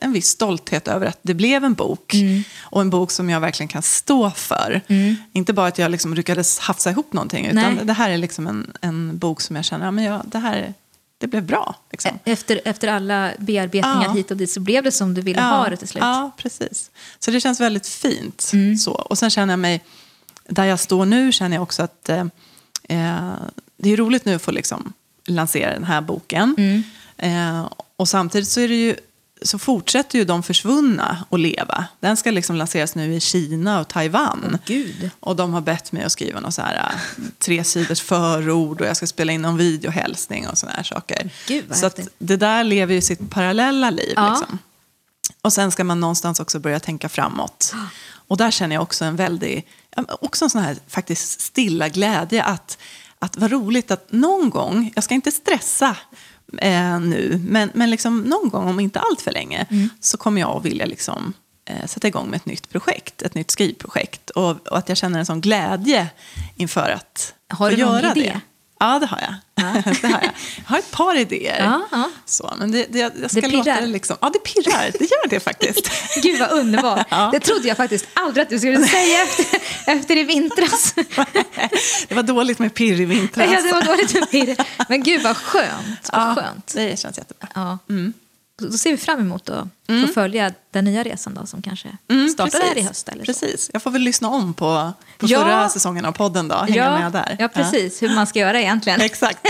en 0.00 0.12
viss 0.12 0.26
stolthet 0.26 0.88
över 0.88 1.06
att 1.06 1.18
det 1.22 1.34
blev 1.34 1.64
en 1.64 1.74
bok. 1.74 2.14
Och 2.60 2.80
en 2.80 2.90
bok 2.90 3.10
som 3.10 3.30
jag 3.30 3.40
verkligen 3.40 3.68
kan 3.68 3.82
stå 3.82 4.30
för. 4.30 4.80
Inte 5.32 5.52
bara 5.52 5.66
att 5.66 5.78
jag 5.78 5.90
liksom 5.90 6.14
lyckades 6.14 6.58
hafsa 6.58 6.90
ihop 6.90 7.12
någonting, 7.12 7.46
utan 7.46 7.74
Nej. 7.74 7.84
det 7.84 7.92
här 7.92 8.10
är 8.10 8.18
liksom 8.18 8.46
en, 8.46 8.72
en 8.80 9.18
bok 9.18 9.40
som 9.40 9.56
jag 9.56 9.64
känner, 9.64 9.84
ja, 9.84 9.90
men 9.90 10.04
jag, 10.04 10.22
det 10.24 10.38
här 10.38 10.74
det 11.18 11.26
blev 11.26 11.42
bra. 11.42 11.74
Liksom. 11.90 12.18
Efter, 12.24 12.60
efter 12.64 12.88
alla 12.88 13.32
bearbetningar 13.38 14.04
Ja. 14.04 14.12
hit 14.12 14.30
och 14.30 14.36
dit 14.36 14.50
så 14.50 14.60
blev 14.60 14.84
det 14.84 14.92
som 14.92 15.14
du 15.14 15.20
ville 15.20 15.40
ha 15.40 15.68
det 15.68 15.76
till 15.76 15.88
slut. 15.88 16.02
Ja, 16.02 16.30
precis. 16.36 16.90
Så 17.18 17.30
det 17.30 17.40
känns 17.40 17.60
väldigt 17.60 17.86
fint. 17.86 18.50
Mm. 18.52 18.76
Så. 18.76 18.92
Och 18.92 19.18
sen 19.18 19.30
känner 19.30 19.52
jag 19.52 19.58
mig, 19.58 19.84
där 20.48 20.64
jag 20.64 20.80
står 20.80 21.06
nu 21.06 21.32
känner 21.32 21.56
jag 21.56 21.62
också 21.62 21.82
att 21.82 22.08
eh, 22.08 22.24
eh, 22.88 23.32
det 23.78 23.92
är 23.92 23.96
roligt 23.96 24.24
nu 24.24 24.34
att 24.34 24.42
få 24.42 24.50
liksom 24.50 24.92
lansera 25.26 25.72
den 25.72 25.84
här 25.84 26.00
boken. 26.00 26.54
Mm. 26.58 26.82
Eh, 27.16 27.72
och 27.96 28.08
samtidigt 28.08 28.48
så, 28.48 28.60
ju, 28.60 28.96
så 29.42 29.58
fortsätter 29.58 30.18
ju 30.18 30.24
De 30.24 30.42
försvunna 30.42 31.24
att 31.30 31.40
leva. 31.40 31.84
Den 32.00 32.16
ska 32.16 32.30
liksom 32.30 32.56
lanseras 32.56 32.94
nu 32.94 33.14
i 33.14 33.20
Kina 33.20 33.80
och 33.80 33.88
Taiwan. 33.88 34.58
Gud. 34.66 35.10
Och 35.20 35.36
de 35.36 35.52
har 35.52 35.60
bett 35.60 35.92
mig 35.92 36.04
att 36.04 36.12
skriva 36.12 36.40
någon 36.40 36.52
så 36.52 36.62
här 36.62 36.76
äh, 36.76 37.24
tre 37.38 37.64
sidors 37.64 38.00
förord 38.00 38.80
och 38.80 38.86
jag 38.86 38.96
ska 38.96 39.06
spela 39.06 39.32
in 39.32 39.42
någon 39.42 39.56
videohälsning 39.56 40.48
och 40.48 40.58
såna 40.58 40.72
här 40.72 40.82
saker. 40.82 41.30
Gud, 41.46 41.76
så 41.76 41.90
det 42.18 42.36
där 42.36 42.64
lever 42.64 42.94
ju 42.94 43.00
sitt 43.00 43.30
parallella 43.30 43.90
liv. 43.90 44.12
Ja. 44.16 44.30
Liksom. 44.30 44.58
Och 45.42 45.52
sen 45.52 45.70
ska 45.70 45.84
man 45.84 46.00
någonstans 46.00 46.40
också 46.40 46.58
börja 46.58 46.80
tänka 46.80 47.08
framåt. 47.08 47.74
Och 48.28 48.36
där 48.36 48.50
känner 48.50 48.76
jag 48.76 48.82
också 48.82 49.04
en 49.04 49.16
väldig, 49.16 49.66
också 50.20 50.44
en 50.44 50.50
sån 50.50 50.62
här 50.62 50.76
faktiskt 50.88 51.40
stilla 51.40 51.88
glädje 51.88 52.42
att, 52.42 52.78
att 53.18 53.36
vad 53.36 53.50
roligt 53.50 53.90
att 53.90 54.12
någon 54.12 54.50
gång, 54.50 54.92
jag 54.94 55.04
ska 55.04 55.14
inte 55.14 55.32
stressa 55.32 55.96
eh, 56.58 57.00
nu, 57.00 57.40
men, 57.48 57.70
men 57.74 57.90
liksom 57.90 58.20
någon 58.20 58.48
gång, 58.50 58.68
om 58.68 58.80
inte 58.80 59.00
allt 59.00 59.20
för 59.20 59.32
länge, 59.32 59.66
Mm. 59.70 59.88
så 60.00 60.16
kommer 60.16 60.40
jag 60.40 60.56
att 60.56 60.64
vilja 60.64 60.86
liksom, 60.86 61.32
eh, 61.70 61.86
sätta 61.86 62.08
igång 62.08 62.28
med 62.30 62.36
ett 62.36 62.46
nytt 62.46 62.68
projekt, 62.70 63.22
ett 63.22 63.34
nytt 63.34 63.50
skrivprojekt. 63.50 64.30
Och, 64.30 64.50
och 64.68 64.78
att 64.78 64.88
jag 64.88 64.98
känner 64.98 65.18
en 65.18 65.26
sån 65.26 65.40
glädje 65.40 66.06
inför 66.56 66.90
att 66.90 67.34
Har 67.48 67.70
du 67.70 67.76
någon 67.76 67.94
göra 67.96 68.10
idé? 68.16 68.20
det. 68.34 68.40
Ja, 68.80 68.98
det 68.98 69.06
har 69.06 69.20
jag. 69.20 69.34
det 70.02 70.06
har 70.08 70.20
jag. 70.22 70.30
Har 70.68 70.78
ett 70.78 70.90
par 70.90 71.14
idéer. 71.18 71.64
Ja, 71.64 71.88
ja. 71.90 72.10
Så, 72.26 72.54
men 72.58 72.72
det, 72.72 72.86
det, 72.88 72.98
jag 72.98 73.30
ska 73.30 73.40
Det 73.40 73.48
låta 73.48 73.64
pirrar. 73.64 73.80
det 73.80 73.86
liksom... 73.86 74.16
Ja, 74.20 74.30
det 74.32 74.38
pirrar. 74.38 74.90
Det 74.98 75.04
gör 75.04 75.28
det 75.28 75.40
faktiskt. 75.40 75.90
Gud 76.22 76.40
vad 76.40 76.50
underbart. 76.50 77.06
Ja. 77.10 77.28
Det 77.32 77.40
trodde 77.40 77.68
jag 77.68 77.76
faktiskt 77.76 78.06
aldrig 78.12 78.42
att 78.42 78.48
du 78.50 78.58
skulle 78.58 78.86
säga 78.86 79.22
efter, 79.22 79.46
efter 79.86 80.16
i 80.16 80.24
vintras. 80.24 80.94
det 82.08 82.14
var 82.14 82.22
dåligt 82.22 82.58
med 82.58 82.74
pirr 82.74 83.00
i 83.00 83.04
vintras. 83.04 83.50
Ja, 83.52 83.62
det 83.62 83.72
var 83.72 83.82
dåligt 83.82 84.14
med 84.14 84.30
pirr. 84.30 84.56
Men 84.88 85.02
gud 85.02 85.22
vad 85.22 85.36
skönt. 85.36 86.10
Vad 86.12 86.20
Ja, 86.22 86.34
skönt. 86.34 86.72
Det 86.74 86.98
känns 87.00 87.18
jättebra. 87.18 87.48
Ja. 87.54 87.78
Då 87.86 87.94
då 88.58 88.72
ser 88.78 88.90
vi 88.90 88.96
fram 88.96 89.20
emot 89.20 89.48
att 89.48 89.68
få 90.06 90.12
följa 90.14 90.52
den 90.70 90.84
nya 90.84 91.02
resan 91.02 91.34
då, 91.34 91.46
som 91.46 91.62
kanske 91.62 91.88
Mm, 92.10 92.28
startar 92.28 92.60
här 92.60 92.78
i 92.78 92.82
höst. 92.82 93.08
Eller 93.08 93.24
så. 93.24 93.26
Precis. 93.26 93.70
Jag 93.72 93.82
får 93.82 93.90
väl 93.90 94.02
lyssna 94.02 94.28
om 94.28 94.54
på, 94.54 94.92
på 95.18 95.26
Ja. 95.26 95.40
förra 95.40 95.68
säsongen 95.68 96.04
av 96.04 96.12
podden 96.12 96.48
då. 96.48 96.56
Hänga 96.56 96.76
ja, 96.76 96.98
med 96.98 97.12
där. 97.12 97.36
Ja, 97.38 97.48
precis. 97.48 98.02
Hur 98.02 98.14
man 98.14 98.26
ska 98.26 98.38
göra 98.38 98.60
egentligen. 98.60 98.98
Ja, 99.00 99.06
exakt. 99.06 99.38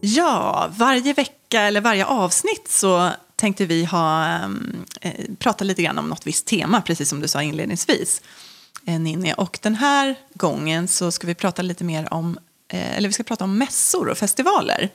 Ja, 0.00 0.68
varje 0.76 1.12
vecka 1.12 1.60
eller 1.62 1.80
varje 1.80 2.04
avsnitt 2.04 2.68
så 2.68 3.10
tänkte 3.38 3.66
vi 3.66 3.84
ha, 3.84 4.24
ehm, 4.26 4.84
eh, 5.00 5.12
prata 5.38 5.64
lite 5.64 5.82
grann 5.82 5.98
om 5.98 6.08
något 6.08 6.26
visst 6.26 6.46
tema, 6.46 6.80
precis 6.80 7.08
som 7.08 7.20
du 7.20 7.28
sa 7.28 7.42
inledningsvis, 7.42 8.22
eh, 8.86 8.98
Ninni. 9.00 9.34
Och 9.36 9.58
den 9.62 9.74
här 9.74 10.14
gången 10.34 10.88
så 10.88 11.10
ska 11.10 11.26
vi 11.26 11.34
prata 11.34 11.62
lite 11.62 11.84
mer 11.84 12.12
om, 12.14 12.38
eh, 12.72 12.96
eller 12.96 13.08
vi 13.08 13.12
ska 13.12 13.22
prata 13.22 13.44
om 13.44 13.58
mässor 13.58 14.08
och 14.08 14.18
festivaler. 14.18 14.88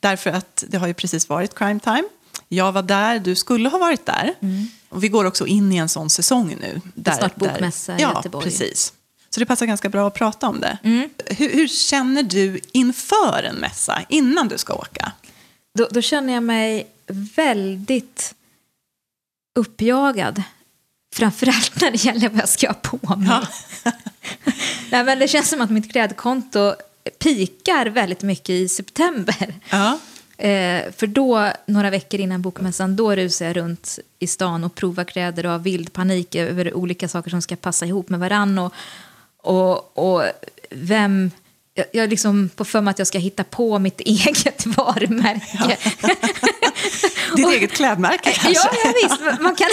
Därför 0.00 0.30
att 0.30 0.64
det 0.68 0.76
har 0.78 0.86
ju 0.86 0.94
precis 0.94 1.28
varit 1.28 1.54
Crime 1.54 1.80
Time. 1.80 2.04
Jag 2.48 2.72
var 2.72 2.82
där, 2.82 3.18
du 3.18 3.34
skulle 3.34 3.68
ha 3.68 3.78
varit 3.78 4.06
där. 4.06 4.34
Och 4.88 5.04
vi 5.04 5.08
går 5.08 5.24
också 5.24 5.46
in 5.46 5.72
i 5.72 5.76
en 5.76 5.88
sån 5.88 6.10
säsong 6.10 6.56
nu. 6.60 6.80
Där, 6.94 7.12
Mm. 7.12 7.18
snart 7.20 7.36
bokmässa 7.36 7.98
i 7.98 8.02
ja, 8.02 8.12
Göteborg. 8.16 8.44
precis. 8.44 8.92
Så 9.30 9.40
det 9.40 9.46
passar 9.46 9.66
ganska 9.66 9.88
bra 9.88 10.06
att 10.06 10.14
prata 10.14 10.48
om 10.48 10.60
det. 10.60 10.78
Mm. 10.82 11.08
Hur, 11.26 11.48
hur 11.50 11.68
känner 11.68 12.22
du 12.22 12.60
inför 12.72 13.42
en 13.42 13.56
mässa, 13.56 14.02
innan 14.08 14.48
du 14.48 14.58
ska 14.58 14.74
åka? 14.74 15.12
Då, 15.78 15.88
då 15.90 16.02
känner 16.02 16.32
jag 16.32 16.42
mig 16.42 16.86
väldigt 17.36 18.34
uppjagad. 19.58 20.42
Framförallt 21.14 21.80
när 21.80 21.90
det 21.90 22.04
gäller 22.04 22.28
vad 22.28 22.40
jag 22.40 22.48
ska 22.48 22.66
ha 22.66 22.74
på 22.74 23.16
mig. 23.16 23.28
Ja. 23.28 23.46
Nej, 24.90 25.04
men 25.04 25.18
det 25.18 25.28
känns 25.28 25.48
som 25.48 25.60
att 25.60 25.70
mitt 25.70 25.92
klädkonto 25.92 26.74
pikar 27.18 27.86
väldigt 27.86 28.22
mycket 28.22 28.50
i 28.50 28.68
september. 28.68 29.54
Ja. 29.70 29.98
Eh, 30.36 30.92
för 30.92 31.06
då, 31.06 31.50
några 31.66 31.90
veckor 31.90 32.20
innan 32.20 32.42
bokmässan, 32.42 32.96
då 32.96 33.14
rusar 33.14 33.46
jag 33.46 33.56
runt 33.56 33.98
i 34.18 34.26
stan 34.26 34.64
och 34.64 34.74
provar 34.74 35.04
kläder 35.04 35.46
och 35.46 35.52
har 35.52 35.58
vild 35.58 35.92
panik 35.92 36.34
över 36.34 36.74
olika 36.74 37.08
saker 37.08 37.30
som 37.30 37.42
ska 37.42 37.56
passa 37.56 37.86
ihop 37.86 38.08
med 38.08 38.20
varann. 38.20 38.58
Och, 38.58 38.72
och, 39.36 39.98
och 39.98 40.22
vem... 40.70 41.30
Jag, 41.76 41.86
jag 41.92 42.10
liksom 42.10 42.50
på 42.56 42.64
för 42.64 42.80
mig 42.80 42.90
att 42.90 42.98
jag 42.98 43.08
ska 43.08 43.18
hitta 43.18 43.44
på 43.44 43.78
mitt 43.78 44.00
eget 44.04 44.66
varumärke. 44.66 45.76
Ditt 47.36 47.46
Och- 47.46 47.52
eget 47.52 47.72
klädmärke 47.72 48.30
kanske? 48.34 48.52
Ja, 48.52 48.70
ja 48.84 48.92
visst. 49.02 49.40
Man 49.42 49.54
kan, 49.56 49.68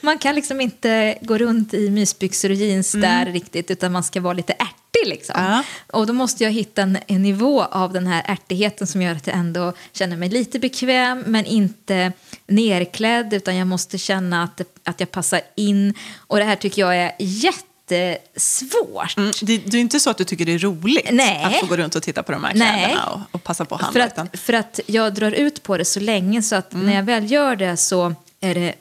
man 0.00 0.18
kan 0.18 0.34
liksom 0.34 0.60
inte 0.60 1.18
gå 1.20 1.38
runt 1.38 1.74
i 1.74 1.90
mysbyxor 1.90 2.50
och 2.50 2.56
jeans 2.56 2.92
där 2.92 3.26
riktigt, 3.26 3.70
utan 3.70 3.92
man 3.92 4.04
ska 4.04 4.20
vara 4.20 4.32
lite 4.34 4.52
ärtig. 4.52 4.74
Liksom. 5.06 5.34
Ja. 5.38 5.62
Och 5.92 6.06
då 6.06 6.12
måste 6.12 6.44
jag 6.44 6.50
hitta 6.50 6.82
en, 6.82 6.98
en 7.06 7.22
nivå 7.22 7.62
av 7.64 7.92
den 7.92 8.06
här 8.06 8.22
ärtigheten 8.26 8.86
som 8.86 9.02
gör 9.02 9.12
att 9.14 9.26
jag 9.26 9.36
ändå 9.36 9.72
känner 9.92 10.16
mig 10.16 10.28
lite 10.28 10.58
bekväm, 10.58 11.24
men 11.26 11.44
inte 11.44 12.12
nerklädd, 12.46 13.32
utan 13.34 13.56
jag 13.56 13.66
måste 13.66 13.98
känna 13.98 14.42
att, 14.42 14.60
att 14.84 15.00
jag 15.00 15.10
passar 15.10 15.40
in. 15.56 15.94
Och 16.16 16.36
det 16.38 16.44
här 16.44 16.56
tycker 16.56 16.82
jag 16.82 16.96
är 16.96 17.12
jättesvårt. 17.90 19.16
Mm, 19.16 19.32
det, 19.42 19.58
det 19.58 19.76
är 19.76 19.80
inte 19.80 20.00
så 20.00 20.10
att 20.10 20.18
du 20.18 20.24
tycker 20.24 20.44
det 20.44 20.52
är 20.52 20.58
roligt 20.58 21.08
Nej. 21.12 21.44
att 21.44 21.56
få 21.60 21.66
gå 21.66 21.76
runt 21.76 21.94
och 21.94 22.02
titta 22.02 22.22
på 22.22 22.32
de 22.32 22.44
här 22.44 22.52
kläderna 22.52 23.06
och, 23.10 23.20
och 23.32 23.44
passa 23.44 23.64
på 23.64 23.74
att 23.74 23.80
För 23.80 23.86
handla? 23.86 24.06
utan- 24.06 24.28
att, 24.32 24.40
för 24.40 24.52
att 24.52 24.80
jag 24.86 25.14
drar 25.14 25.32
ut 25.32 25.62
på 25.62 25.76
det 25.76 25.84
så 25.84 26.00
länge 26.00 26.42
så 26.42 26.56
att 26.56 26.72
Mm. 26.74 26.86
när 26.86 26.94
jag 26.94 27.02
väl 27.02 27.30
gör 27.30 27.56
det 27.56 27.76
så 27.76 28.14
är 28.40 28.54
det 28.54 28.74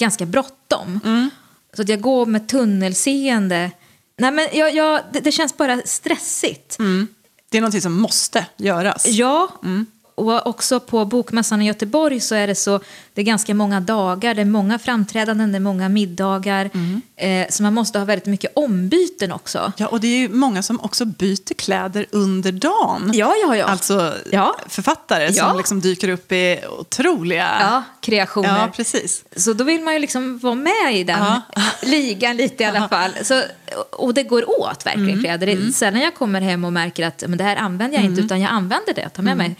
ganska 0.00 0.26
bråttom. 0.26 1.00
Mm. 1.04 1.30
Så 1.76 1.82
att 1.82 1.88
jag 1.88 2.00
går 2.00 2.26
med 2.26 2.48
tunnelseende. 2.48 3.70
Nej, 4.18 4.30
men 4.30 4.48
jag, 4.52 4.74
jag, 4.74 5.00
det, 5.12 5.20
det 5.20 5.32
känns 5.32 5.56
bara 5.56 5.80
stressigt. 5.84 6.78
Mm. 6.78 7.08
Det 7.50 7.56
är 7.58 7.60
någonting 7.62 7.80
som 7.80 7.92
måste 8.00 8.46
göras. 8.56 9.06
Ja, 9.06 9.48
Mm. 9.64 9.86
Och 10.28 10.46
också 10.46 10.80
på 10.80 11.04
Bokmässan 11.04 11.62
i 11.62 11.66
Göteborg 11.66 12.20
så 12.20 12.34
är 12.34 12.46
det 12.46 12.54
så, 12.54 12.80
det 13.14 13.20
är 13.20 13.24
ganska 13.24 13.54
många 13.54 13.80
dagar, 13.80 14.34
det 14.34 14.40
är 14.40 14.44
många 14.46 14.78
framträdanden, 14.78 15.52
det 15.52 15.58
är 15.58 15.60
många 15.60 15.88
middagar. 15.88 16.70
Mm. 16.74 17.02
Eh, 17.16 17.46
så 17.50 17.62
man 17.62 17.74
måste 17.74 17.98
ha 17.98 18.06
väldigt 18.06 18.26
mycket 18.26 18.52
ombyten 18.56 19.32
också. 19.32 19.72
Ja, 19.76 19.86
och 19.86 20.00
det 20.00 20.06
är 20.06 20.16
ju 20.18 20.28
många 20.28 20.62
som 20.62 20.80
också 20.80 21.04
byter 21.04 21.54
kläder 21.54 22.06
under 22.10 22.52
dagen. 22.52 23.10
Ja, 23.14 23.34
ja, 23.46 23.56
ja. 23.56 23.64
Alltså 23.64 24.14
Ja. 24.30 24.56
författare 24.68 25.28
Ja. 25.32 25.48
som 25.48 25.56
liksom 25.56 25.80
dyker 25.80 26.08
upp 26.08 26.32
i 26.32 26.58
otroliga... 26.78 27.56
ja, 27.60 27.82
kreationer. 28.00 28.48
Ja, 28.58 28.68
precis. 28.76 29.24
Så 29.36 29.52
då 29.52 29.64
vill 29.64 29.80
man 29.82 29.94
ju 29.94 30.00
liksom 30.00 30.38
vara 30.38 30.54
med 30.54 30.92
i 30.96 31.04
den 31.04 31.18
Ja. 31.18 31.42
ligan 31.82 32.36
lite 32.36 32.62
i 32.62 32.66
alla 32.66 32.88
fall. 32.88 33.10
Så, 33.22 33.42
och 33.90 34.14
det 34.14 34.22
går 34.22 34.60
åt 34.60 34.86
verkligen 34.86 35.08
Mm. 35.08 35.20
kläder. 35.20 35.46
Det 35.46 35.52
är 35.52 35.70
sällan 35.72 36.00
jag 36.00 36.14
kommer 36.14 36.40
hem 36.40 36.64
och 36.64 36.72
märker 36.72 37.06
att 37.06 37.24
men 37.28 37.38
det 37.38 37.44
här 37.44 37.56
använder 37.56 37.96
jag 37.96 38.00
Mm. 38.04 38.12
inte 38.12 38.24
utan 38.24 38.40
jag 38.40 38.50
använder 38.50 38.94
det, 38.94 39.08
tar 39.08 39.22
med 39.22 39.36
mig. 39.36 39.56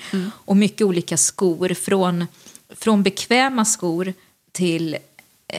Och 0.52 0.56
mycket 0.56 0.86
olika 0.86 1.16
skor 1.16 1.74
från, 1.74 2.26
från 2.68 3.02
bekväma 3.02 3.64
skor 3.64 4.14
till 4.52 4.96
eh, 5.48 5.58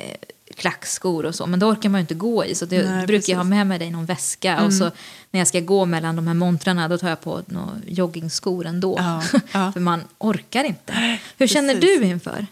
klackskor 0.55 1.25
och 1.25 1.35
så. 1.35 1.45
Men 1.45 1.59
då 1.59 1.67
orkar 1.67 1.89
man 1.89 1.99
ju 1.99 2.01
inte 2.01 2.13
gå 2.13 2.45
i 2.45 2.55
så 2.55 2.65
det 2.65 2.89
Nej, 2.89 3.07
brukar 3.07 3.33
jag 3.33 3.37
ha 3.37 3.43
precis. 3.43 3.49
med 3.49 3.67
mig 3.67 3.79
det 3.79 3.85
i 3.85 3.89
någon 3.89 4.05
väska. 4.05 4.65
Och 4.65 4.73
så 4.73 4.91
när 5.31 5.39
jag 5.39 5.47
ska 5.47 5.59
gå 5.59 5.85
mellan 5.85 6.15
de 6.15 6.27
här 6.27 6.33
montrarna 6.33 6.87
då 6.87 6.97
tar 6.97 7.09
jag 7.09 7.21
på 7.21 7.43
några 7.45 7.71
joggingskor 7.87 8.65
ändå. 8.65 8.95
Ja, 8.99 9.23
ja. 9.51 9.71
För 9.71 9.79
man 9.79 10.03
orkar 10.17 10.63
inte. 10.63 11.19
Hur 11.37 11.47
känner 11.47 11.73
Precis. 11.73 11.99
du 11.99 12.05
inför? 12.05 12.47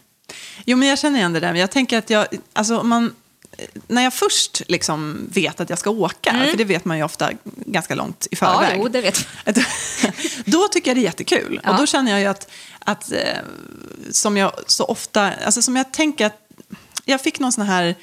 Jo, 0.64 0.76
men 0.76 0.88
jag 0.88 0.98
känner 0.98 1.18
igen 1.18 1.32
det 1.32 1.40
där. 1.40 1.54
Jag 1.54 1.70
tänker 1.70 1.98
att 1.98 2.10
jag, 2.10 2.26
alltså, 2.52 2.82
man 2.82 3.14
när 3.88 4.02
jag 4.02 4.14
först 4.14 4.62
liksom 4.68 5.28
vet 5.32 5.60
att 5.60 5.70
jag 5.70 5.78
ska 5.78 5.90
åka, 5.90 6.46
för 6.50 6.56
det 6.56 6.64
vet 6.64 6.84
man 6.84 6.96
ju 6.98 7.04
ofta 7.04 7.30
ganska 7.66 7.94
långt 7.94 8.26
i 8.30 8.36
Mm. 8.40 8.54
Ja, 8.54 8.60
förväg. 8.60 8.78
jo, 8.78 8.88
det 8.88 9.00
vet 9.00 9.26
då 10.44 10.68
tycker 10.68 10.90
jag 10.90 10.96
det 10.96 11.00
är 11.00 11.04
jättekul. 11.04 11.60
Ja. 11.64 11.70
Och 11.70 11.76
då 11.76 11.86
känner 11.86 12.10
jag 12.10 12.20
ju 12.20 12.26
att, 12.26 12.50
att 12.78 13.12
eh, 13.12 13.18
som 14.10 14.36
jag 14.36 14.52
så 14.66 14.84
ofta, 14.84 15.32
alltså 15.32 15.62
som 15.62 15.76
jag 15.76 15.92
tänker 15.92 16.26
att, 16.26 16.38
jag 17.04 17.20
fick 17.20 17.38
någon 17.38 17.52
sån 17.52 17.66
här 17.66 17.94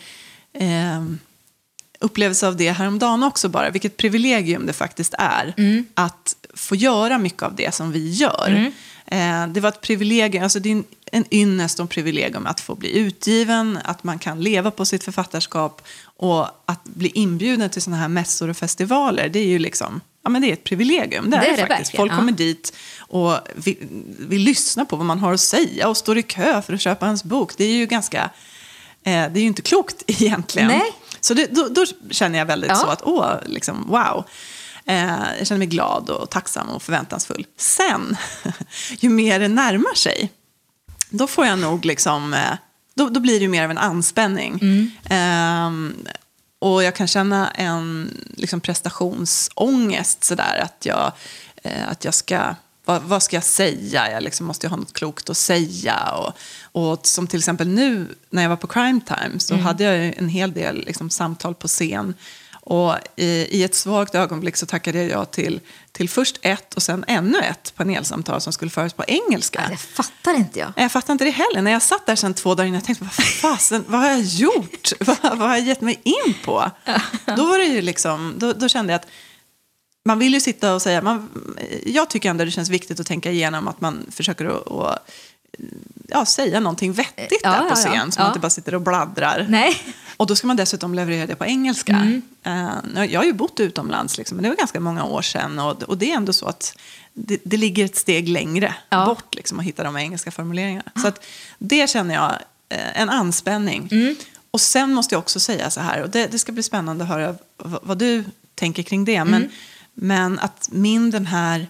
eh, 0.53 1.03
upplevelse 1.99 2.47
av 2.47 2.55
det 2.57 2.71
häromdagen 2.71 3.23
också 3.23 3.49
bara, 3.49 3.69
vilket 3.69 3.97
privilegium 3.97 4.65
det 4.65 4.73
faktiskt 4.73 5.13
är 5.17 5.53
att 5.93 6.35
få 6.53 6.75
göra 6.75 7.17
mycket 7.17 7.43
av 7.43 7.55
det 7.55 7.75
som 7.75 7.91
vi 7.91 8.09
gör. 8.09 8.71
Eh, 9.11 9.47
det 9.47 9.59
var 9.59 9.69
ett 9.69 9.81
privilegium, 9.81 10.43
alltså 10.43 10.59
det 10.59 10.69
är 10.69 10.73
en, 10.73 10.83
en 11.11 11.25
ynnest 11.31 11.79
och 11.79 11.89
privilegium 11.89 12.45
att 12.45 12.59
få 12.59 12.75
bli 12.75 12.97
utgiven, 12.97 13.79
att 13.83 14.03
man 14.03 14.19
kan 14.19 14.41
leva 14.41 14.71
på 14.71 14.85
sitt 14.85 15.03
författarskap 15.03 15.81
och 16.03 16.47
att 16.65 16.83
bli 16.83 17.11
inbjuden 17.13 17.69
till 17.69 17.81
såna 17.81 17.97
här 17.97 18.07
mässor 18.07 18.49
och 18.49 18.57
festivaler, 18.57 19.29
det 19.29 19.39
är 19.39 19.47
ju 19.47 19.59
liksom, 19.59 20.01
ja 20.23 20.29
men 20.29 20.41
det 20.41 20.49
är 20.49 20.53
ett 20.53 20.63
privilegium. 20.63 21.29
Det 21.29 21.37
Det 21.37 21.47
är 21.47 21.57
det 21.57 21.67
faktiskt. 21.67 21.95
Folk 21.95 22.11
ja. 22.11 22.15
kommer 22.15 22.31
dit 22.31 22.73
och 22.97 23.33
vill, 23.55 23.77
vill 24.19 24.41
lyssna 24.41 24.85
på 24.85 24.95
vad 24.95 25.05
man 25.05 25.19
har 25.19 25.33
att 25.33 25.39
säga 25.39 25.87
och 25.89 25.97
står 25.97 26.17
i 26.17 26.23
kö 26.23 26.61
för 26.61 26.73
att 26.73 26.81
köpa 26.81 27.05
hans 27.05 27.23
bok. 27.23 27.53
Det 27.57 27.63
är 27.63 27.73
ju 27.73 27.85
ganska, 27.85 28.23
eh, 29.03 29.11
det 29.11 29.11
är 29.11 29.41
ju 29.41 29.47
inte 29.47 29.61
klokt 29.61 30.03
egentligen. 30.07 30.67
Nej. 30.67 30.91
Så 31.19 31.33
det, 31.33 31.55
då, 31.55 31.67
då 31.67 31.85
känner 32.11 32.39
jag 32.39 32.45
väldigt 32.45 32.69
Ja. 32.69 32.75
så 32.75 32.87
att, 32.87 33.01
åh, 33.03 33.33
liksom, 33.45 33.85
wow. 33.87 34.25
Eh, 34.89 35.37
jag 35.37 35.47
känner 35.47 35.59
mig 35.59 35.67
glad 35.67 36.09
och 36.09 36.29
tacksam 36.29 36.69
och 36.69 36.83
förväntansfull. 36.83 37.45
Sen, 37.57 38.17
ju 38.99 39.09
mer 39.09 39.39
det 39.39 39.47
närmar 39.47 39.95
sig, 39.95 40.31
då 41.09 41.27
får 41.27 41.45
jag 41.45 41.59
nog 41.59 41.85
liksom, 41.85 42.33
eh, 42.33 42.57
då, 42.93 43.09
då 43.09 43.19
blir 43.19 43.39
det 43.39 43.47
mer 43.47 43.63
av 43.63 43.71
en 43.71 43.77
anspänning. 43.77 44.59
Ehm, 45.09 45.95
och 46.59 46.83
jag 46.83 46.95
kan 46.95 47.07
känna 47.07 47.51
en 47.51 48.17
liksom, 48.37 48.61
prestationsångest 48.61 50.23
sådär, 50.23 50.61
att 50.63 50.85
jag, 50.85 51.11
eh, 51.63 51.89
att 51.89 52.05
jag 52.05 52.13
ska, 52.13 52.55
vad, 52.85 53.01
vad 53.01 53.23
ska 53.23 53.35
jag 53.35 53.43
säga? 53.43 54.11
Jag 54.11 54.23
liksom 54.23 54.45
måste 54.45 54.65
ju 54.67 54.69
ha 54.69 54.77
något 54.77 54.93
klokt 54.93 55.29
att 55.29 55.37
säga. 55.37 56.11
Och, 56.11 56.33
och 56.71 57.07
som 57.07 57.27
till 57.27 57.39
exempel 57.39 57.67
nu 57.67 58.15
när 58.29 58.41
jag 58.41 58.49
var 58.49 58.55
på 58.55 58.67
Crime 58.67 59.01
Time 59.07 59.39
så 59.39 59.55
hade 59.55 59.83
jag 59.83 60.17
en 60.17 60.29
hel 60.29 60.53
del 60.53 60.83
liksom, 60.85 61.09
samtal 61.09 61.55
på 61.55 61.67
scen. 61.67 62.13
Och 62.69 62.95
i, 63.15 63.25
i 63.25 63.63
ett 63.63 63.75
svagt 63.75 64.15
ögonblick 64.15 64.55
så 64.55 64.65
tackade 64.65 65.03
jag 65.03 65.31
till, 65.31 65.59
till 65.91 66.09
först 66.09 66.39
ett 66.41 66.73
och 66.73 66.81
sen 66.81 67.05
ännu 67.07 67.39
ett 67.39 67.73
panelsamtal 67.75 68.41
som 68.41 68.53
skulle 68.53 68.71
föras 68.71 68.93
på 68.93 69.03
engelska. 69.07 69.61
Det 69.69 69.77
fattar 69.77 70.33
inte 70.33 70.59
jag. 70.59 70.73
Jag 70.75 70.91
fattar 70.91 71.13
inte 71.13 71.25
det 71.25 71.31
heller. 71.31 71.61
När 71.61 71.71
jag 71.71 71.81
satt 71.81 72.05
där 72.05 72.15
sen 72.15 72.33
två 72.33 72.55
dagar 72.55 72.67
innan, 72.67 72.75
jag 72.75 72.83
tänkte, 72.83 73.03
vad 73.03 73.13
fasen, 73.13 73.85
vad 73.87 73.99
har 74.01 74.09
jag 74.09 74.21
gjort? 74.21 74.91
vad, 74.99 75.17
vad 75.21 75.37
har 75.37 75.49
jag 75.49 75.67
gett 75.67 75.81
mig 75.81 76.01
in 76.03 76.33
på? 76.45 76.71
då 77.37 77.45
var 77.45 77.57
det 77.57 77.65
ju 77.65 77.81
liksom, 77.81 78.33
då, 78.37 78.53
då 78.53 78.67
kände 78.67 78.93
jag 78.93 78.99
att 78.99 79.07
man 80.05 80.19
vill 80.19 80.33
ju 80.33 80.39
sitta 80.39 80.73
och 80.73 80.81
säga, 80.81 81.01
man, 81.01 81.29
jag 81.85 82.09
tycker 82.09 82.29
ändå 82.29 82.45
det 82.45 82.51
känns 82.51 82.69
viktigt 82.69 82.99
att 82.99 83.07
tänka 83.07 83.31
igenom 83.31 83.67
att 83.67 83.81
man 83.81 84.05
försöker 84.11 84.45
att, 84.45 84.71
att 84.71 85.11
ja, 86.07 86.25
säga 86.25 86.59
någonting 86.59 86.93
vettigt 86.93 87.41
Ja, 87.43 87.49
där 87.51 87.63
ja, 87.63 87.69
på 87.69 87.75
scen, 87.75 87.93
ja. 87.93 88.11
så 88.11 88.19
man 88.19 88.25
Ja. 88.25 88.27
inte 88.27 88.39
bara 88.39 88.49
sitter 88.49 88.75
och 88.75 88.81
bladdrar. 88.81 89.45
Nej. 89.49 89.75
Och 90.17 90.27
då 90.27 90.35
ska 90.35 90.47
man 90.47 90.55
dessutom 90.55 90.93
leverera 90.93 91.25
det 91.27 91.35
på 91.35 91.45
engelska. 91.45 91.93
Mm. 91.93 92.21
Eh, 92.97 93.05
jag 93.05 93.19
har 93.19 93.25
ju 93.25 93.33
bott 93.33 93.59
utomlands, 93.59 94.17
liksom, 94.17 94.35
men 94.35 94.43
det 94.43 94.49
var 94.49 94.55
ganska 94.55 94.79
många 94.79 95.03
år 95.03 95.21
sedan. 95.21 95.59
Och, 95.59 95.83
och 95.83 95.97
det 95.97 96.11
är 96.11 96.15
ändå 96.15 96.33
så 96.33 96.45
att 96.45 96.77
det, 97.13 97.37
det 97.43 97.57
ligger 97.57 97.85
ett 97.85 97.95
steg 97.95 98.29
längre 98.29 98.75
Ja. 98.89 99.05
bort 99.05 99.35
liksom, 99.35 99.59
att 99.59 99.65
hitta 99.65 99.83
de 99.83 99.97
engelska 99.97 100.31
formuleringarna. 100.31 100.91
Så 101.01 101.07
att 101.07 101.25
det 101.57 101.89
känner 101.89 102.15
jag 102.15 102.31
eh, 102.69 103.01
en 103.01 103.09
anspänning. 103.09 103.87
Mm. 103.91 104.15
Och 104.51 104.61
sen 104.61 104.93
måste 104.93 105.15
jag 105.15 105.19
också 105.19 105.39
säga 105.39 105.69
så 105.69 105.81
här, 105.81 106.01
och 106.03 106.09
det, 106.09 106.27
det 106.27 106.39
ska 106.39 106.51
bli 106.51 106.63
spännande 106.63 107.03
att 107.03 107.09
höra 107.09 107.35
vad, 107.57 107.79
vad 107.83 107.97
du 107.97 108.23
tänker 108.55 108.83
kring 108.83 109.05
det. 109.05 109.23
Men, 109.25 109.33
Mm. 109.41 109.49
men 109.93 110.39
att 110.39 110.69
min 110.71 111.11
den 111.11 111.25
här 111.25 111.67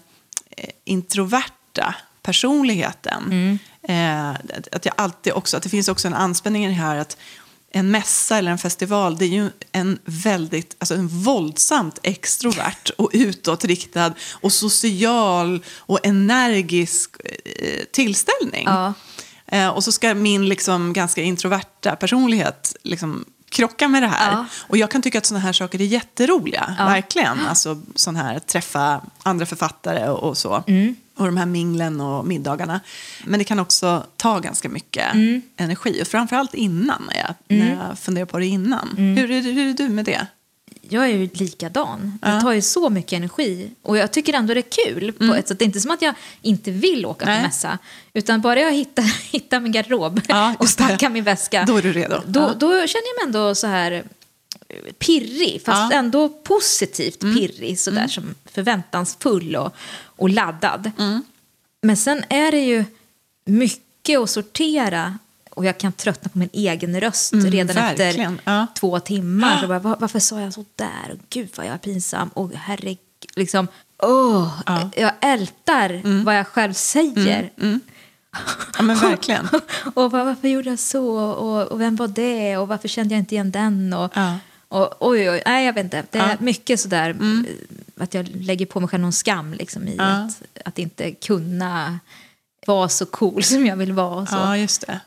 eh, 0.56 0.70
introverta 0.84 1.94
personligheten, 2.22 3.24
Mm. 3.26 3.58
Eh, 3.88 4.30
att 4.72 4.84
jag 4.84 4.94
alltid 4.96 5.32
också, 5.32 5.56
att 5.56 5.62
det 5.62 5.68
finns 5.68 5.88
också 5.88 6.08
en 6.08 6.14
anspänning 6.14 6.64
i 6.64 6.68
det 6.68 6.74
här 6.74 6.96
att 6.96 7.16
en 7.72 7.90
mässa 7.90 8.38
eller 8.38 8.50
en 8.50 8.58
festival, 8.58 9.18
det 9.18 9.24
är 9.24 9.28
ju 9.28 9.50
en 9.72 9.98
väldigt, 10.04 10.76
alltså 10.78 10.94
en 10.94 11.08
våldsamt 11.08 11.98
extrovert 12.02 12.90
och 12.98 13.10
utåtriktad 13.12 14.12
och 14.32 14.52
social 14.52 15.64
och 15.76 16.06
energisk 16.06 17.16
eh, 17.24 17.84
tillställning. 17.92 18.64
Ja. 18.66 18.92
Eh, 19.46 19.68
och 19.68 19.84
så 19.84 19.92
ska 19.92 20.14
min 20.14 20.48
liksom 20.48 20.92
ganska 20.92 21.22
introverta 21.22 21.96
personlighet 21.96 22.76
liksom 22.82 23.24
krocka 23.50 23.88
med 23.88 24.02
det 24.02 24.06
här. 24.06 24.32
Ja. 24.32 24.46
Och 24.68 24.76
jag 24.76 24.90
kan 24.90 25.02
tycka 25.02 25.18
att 25.18 25.26
sådana 25.26 25.44
här 25.44 25.52
saker 25.52 25.80
är 25.80 25.84
jätteroliga, 25.84 26.76
Ja. 26.78 26.84
verkligen. 26.84 27.46
Alltså 27.46 27.82
sån 27.94 28.16
här, 28.16 28.38
träffa 28.38 29.00
andra 29.22 29.46
författare 29.46 30.08
och, 30.08 30.28
och 30.28 30.38
så. 30.38 30.64
Mm. 30.66 30.96
Och 31.20 31.26
de 31.26 31.36
här 31.36 31.46
minglen 31.46 32.00
och 32.00 32.26
middagarna. 32.26 32.80
Men 33.24 33.38
det 33.38 33.44
kan 33.44 33.58
också 33.58 34.06
ta 34.16 34.38
ganska 34.38 34.68
mycket 34.68 35.14
Mm. 35.14 35.42
energi. 35.56 36.02
Och 36.02 36.06
framförallt 36.08 36.54
innan, 36.54 37.02
när 37.12 37.16
jag, 37.20 37.34
när 37.58 37.86
jag 37.88 37.98
funderar 37.98 38.26
på 38.26 38.38
det 38.38 38.46
innan. 38.46 38.88
Mm. 38.98 39.16
Hur, 39.16 39.30
är, 39.30 39.42
hur 39.42 39.68
är 39.70 39.74
du 39.74 39.88
med 39.88 40.04
det? 40.04 40.26
Jag 40.88 41.04
är 41.04 41.08
ju 41.08 41.28
likadan. 41.32 42.18
Ja. 42.22 42.28
Det 42.28 42.40
tar 42.40 42.52
ju 42.52 42.62
så 42.62 42.90
mycket 42.90 43.12
energi. 43.12 43.70
Och 43.82 43.96
jag 43.96 44.12
tycker 44.12 44.32
ändå 44.34 44.54
det 44.54 44.60
är 44.60 44.86
kul 44.86 45.12
på 45.12 45.34
ett 45.34 45.48
sätt. 45.48 45.58
Det 45.58 45.62
är 45.62 45.66
inte 45.66 45.80
som 45.80 45.90
att 45.90 46.02
jag 46.02 46.14
inte 46.42 46.70
vill 46.70 47.06
åka 47.06 47.26
Nej. 47.26 47.38
på 47.40 47.46
mässa. 47.46 47.78
Utan 48.12 48.40
bara 48.40 48.60
jag 48.60 48.72
hittar, 48.72 49.02
hittar 49.32 49.60
min 49.60 49.72
garderob 49.72 50.20
Ja, 50.28 50.54
och 50.58 50.66
packar 50.78 51.10
min 51.10 51.24
väska. 51.24 51.64
Då 51.66 51.76
är 51.76 51.82
du 51.82 51.92
redo. 51.92 52.20
Då, 52.26 52.40
Ja. 52.40 52.54
då 52.58 52.68
känner 52.68 52.86
jag 52.86 53.16
mig 53.16 53.26
ändå 53.26 53.54
så 53.54 53.66
här 53.66 54.04
pirrig, 54.98 55.62
fast 55.64 55.78
Ja. 55.78 55.84
Mm. 55.86 55.98
ändå 55.98 56.28
positivt 56.28 57.20
pirrig. 57.20 57.78
Sådär 57.80 58.08
som 58.08 58.34
förväntansfull 58.44 59.56
och, 59.56 59.74
och 60.04 60.28
laddad. 60.30 60.90
Mm. 60.98 61.22
Men 61.82 61.96
sen 61.96 62.24
är 62.28 62.50
det 62.50 62.60
ju 62.60 62.84
mycket 63.46 64.18
att 64.20 64.30
sortera. 64.30 65.18
Och 65.50 65.64
jag 65.64 65.78
kan 65.78 65.92
tröttna 65.92 66.28
på 66.28 66.38
min 66.38 66.48
egen 66.52 67.00
röst 67.00 67.32
Mm, 67.32 67.50
redan 67.50 67.76
verkligen. 67.76 68.34
efter 68.38 68.52
Ja. 68.52 68.66
två 68.74 69.00
timmar. 69.00 69.60
Så 69.60 69.66
bara, 69.66 69.78
"Va- 69.78 69.96
varför 70.00 70.18
sa 70.18 70.40
jag 70.40 70.54
så 70.54 70.64
där? 70.76 71.10
Och 71.12 71.18
gud 71.30 71.48
vad 71.56 71.66
jag 71.66 71.74
är 71.74 71.78
pinsam. 71.78 72.28
Och 72.28 72.50
herregud, 72.54 72.98
liksom. 73.36 73.68
Åh, 74.02 74.60
Ja. 74.66 74.76
Mm. 74.76 74.90
Jag 74.96 75.12
ältar 75.20 76.22
vad 76.24 76.36
jag 76.38 76.46
själv 76.46 76.72
säger. 76.72 77.50
Ja, 78.76 78.82
men 78.82 78.96
verkligen. 79.00 79.48
och 79.94 80.10
vad, 80.10 80.26
varför 80.26 80.48
gjorde 80.48 80.70
jag 80.70 80.78
så? 80.78 81.16
Och, 81.18 81.66
och 81.72 81.80
vem 81.80 81.96
var 81.96 82.08
det? 82.08 82.56
Och 82.56 82.68
varför 82.68 82.88
kände 82.88 83.14
jag 83.14 83.18
inte 83.22 83.34
igen 83.34 83.50
den? 83.50 83.92
Och, 83.92 84.12
Ja. 84.14 84.38
Och, 84.70 84.94
oj, 85.08 85.30
oj, 85.30 85.42
nej 85.46 85.66
jag 85.66 85.72
vet 85.72 85.84
inte. 85.84 86.04
Det 86.10 86.18
är 86.18 86.22
Ja. 86.22 86.30
Mm. 86.30 86.44
mycket 86.44 86.80
sådär 86.80 87.10
eh, 87.10 88.02
att 88.04 88.14
jag 88.14 88.28
lägger 88.36 88.66
på 88.66 88.80
mig 88.80 88.88
själv 88.88 89.00
någon 89.02 89.12
skam 89.12 89.54
liksom, 89.54 89.88
i 89.88 89.96
Ja. 89.98 90.04
att, 90.04 90.42
att 90.64 90.78
inte 90.78 91.10
kunna 91.12 91.98
vara 92.66 92.88
så 92.88 93.06
cool 93.06 93.42
som 93.52 93.66
jag 93.66 93.76
vill 93.76 93.92
vara. 93.92 94.26
Så. 94.26 94.34
Ja, 94.34 94.56
just 94.56 94.86
det. 94.86 95.00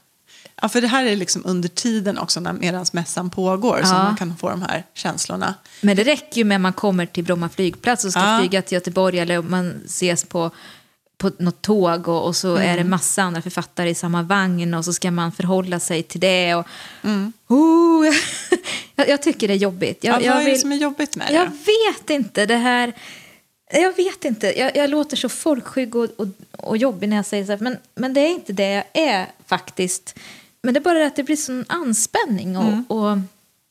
Ja, 0.62 0.70
för 0.70 0.82
det 0.82 0.88
här 0.88 1.06
är 1.06 1.16
liksom 1.16 1.42
under 1.46 1.70
tiden 1.70 2.18
också 2.18 2.40
när 2.40 2.54
medans 2.54 2.94
mässan 2.94 3.30
pågår 3.30 3.82
som 3.84 3.98
Ja. 3.98 4.04
man 4.04 4.16
kan 4.18 4.36
få 4.38 4.50
de 4.50 4.62
här 4.62 4.84
känslorna. 4.94 5.54
Men 5.82 5.96
det 5.98 6.04
räcker 6.04 6.38
ju 6.38 6.44
med 6.44 6.56
att 6.56 6.62
man 6.62 6.74
kommer 6.74 7.06
till 7.06 7.24
Bromma 7.24 7.50
flygplats 7.50 8.06
och 8.06 8.12
ska 8.12 8.20
Ja. 8.22 8.40
flyga 8.40 8.62
till 8.62 8.76
Göteborg 8.76 9.20
eller 9.20 9.42
man 9.42 9.82
ses 9.86 10.24
på, 10.26 10.52
på 11.18 11.32
något 11.40 11.62
tåg 11.62 12.08
och, 12.08 12.26
och 12.28 12.36
så 12.36 12.56
är 12.56 12.64
Mm. 12.64 12.78
det 12.78 12.84
massa 12.84 13.22
andra 13.24 13.42
författare 13.42 13.90
i 13.90 13.96
samma 13.96 14.22
vagn 14.24 14.74
och 14.74 14.86
så 14.86 14.94
ska 14.94 15.12
man 15.12 15.32
förhålla 15.32 15.80
sig 15.80 16.04
till 16.04 16.20
det. 16.20 16.56
Och, 16.56 16.68
Mm. 17.04 17.34
oh, 17.48 18.06
jag, 18.96 19.10
jag 19.10 19.22
tycker 19.22 19.48
det 19.48 19.54
är 19.54 19.58
jobbigt. 19.58 20.04
Jag, 20.04 20.16
Ja, 20.22 20.26
jag 20.26 20.34
vad 20.36 20.44
är 20.46 20.50
det 20.50 20.58
som 20.58 20.72
är 20.72 20.76
jobbigt 20.76 21.16
med 21.16 21.28
det? 21.28 21.34
Jag 21.34 21.46
vet 21.46 22.10
inte. 22.10 22.46
Det 22.46 22.56
här... 22.58 22.94
Jag 23.72 23.96
vet 23.96 24.26
inte. 24.26 24.60
Jag, 24.60 24.76
jag 24.78 24.90
låter 24.90 25.18
så 25.18 25.30
folkskygg 25.30 25.96
och, 25.96 26.10
och, 26.18 26.28
och 26.58 26.78
jobbig 26.78 27.10
när 27.10 27.16
jag 27.16 27.26
säger 27.26 27.46
så 27.46 27.52
här. 27.52 27.60
Men, 27.60 27.78
men 27.96 28.14
det 28.14 28.22
är 28.22 28.30
inte 28.30 28.54
det 28.54 28.70
jag 28.72 28.84
är 28.94 29.28
faktiskt. 29.46 30.16
Men 30.64 30.74
det 30.74 30.80
är 30.80 30.82
bara 30.82 31.00
det 31.00 31.06
att 31.08 31.16
det 31.16 31.24
blir 31.24 31.36
sån 31.36 31.66
anspänning. 31.70 32.58
Och, 32.58 32.64
Mm. 32.64 32.84
och, 32.88 33.18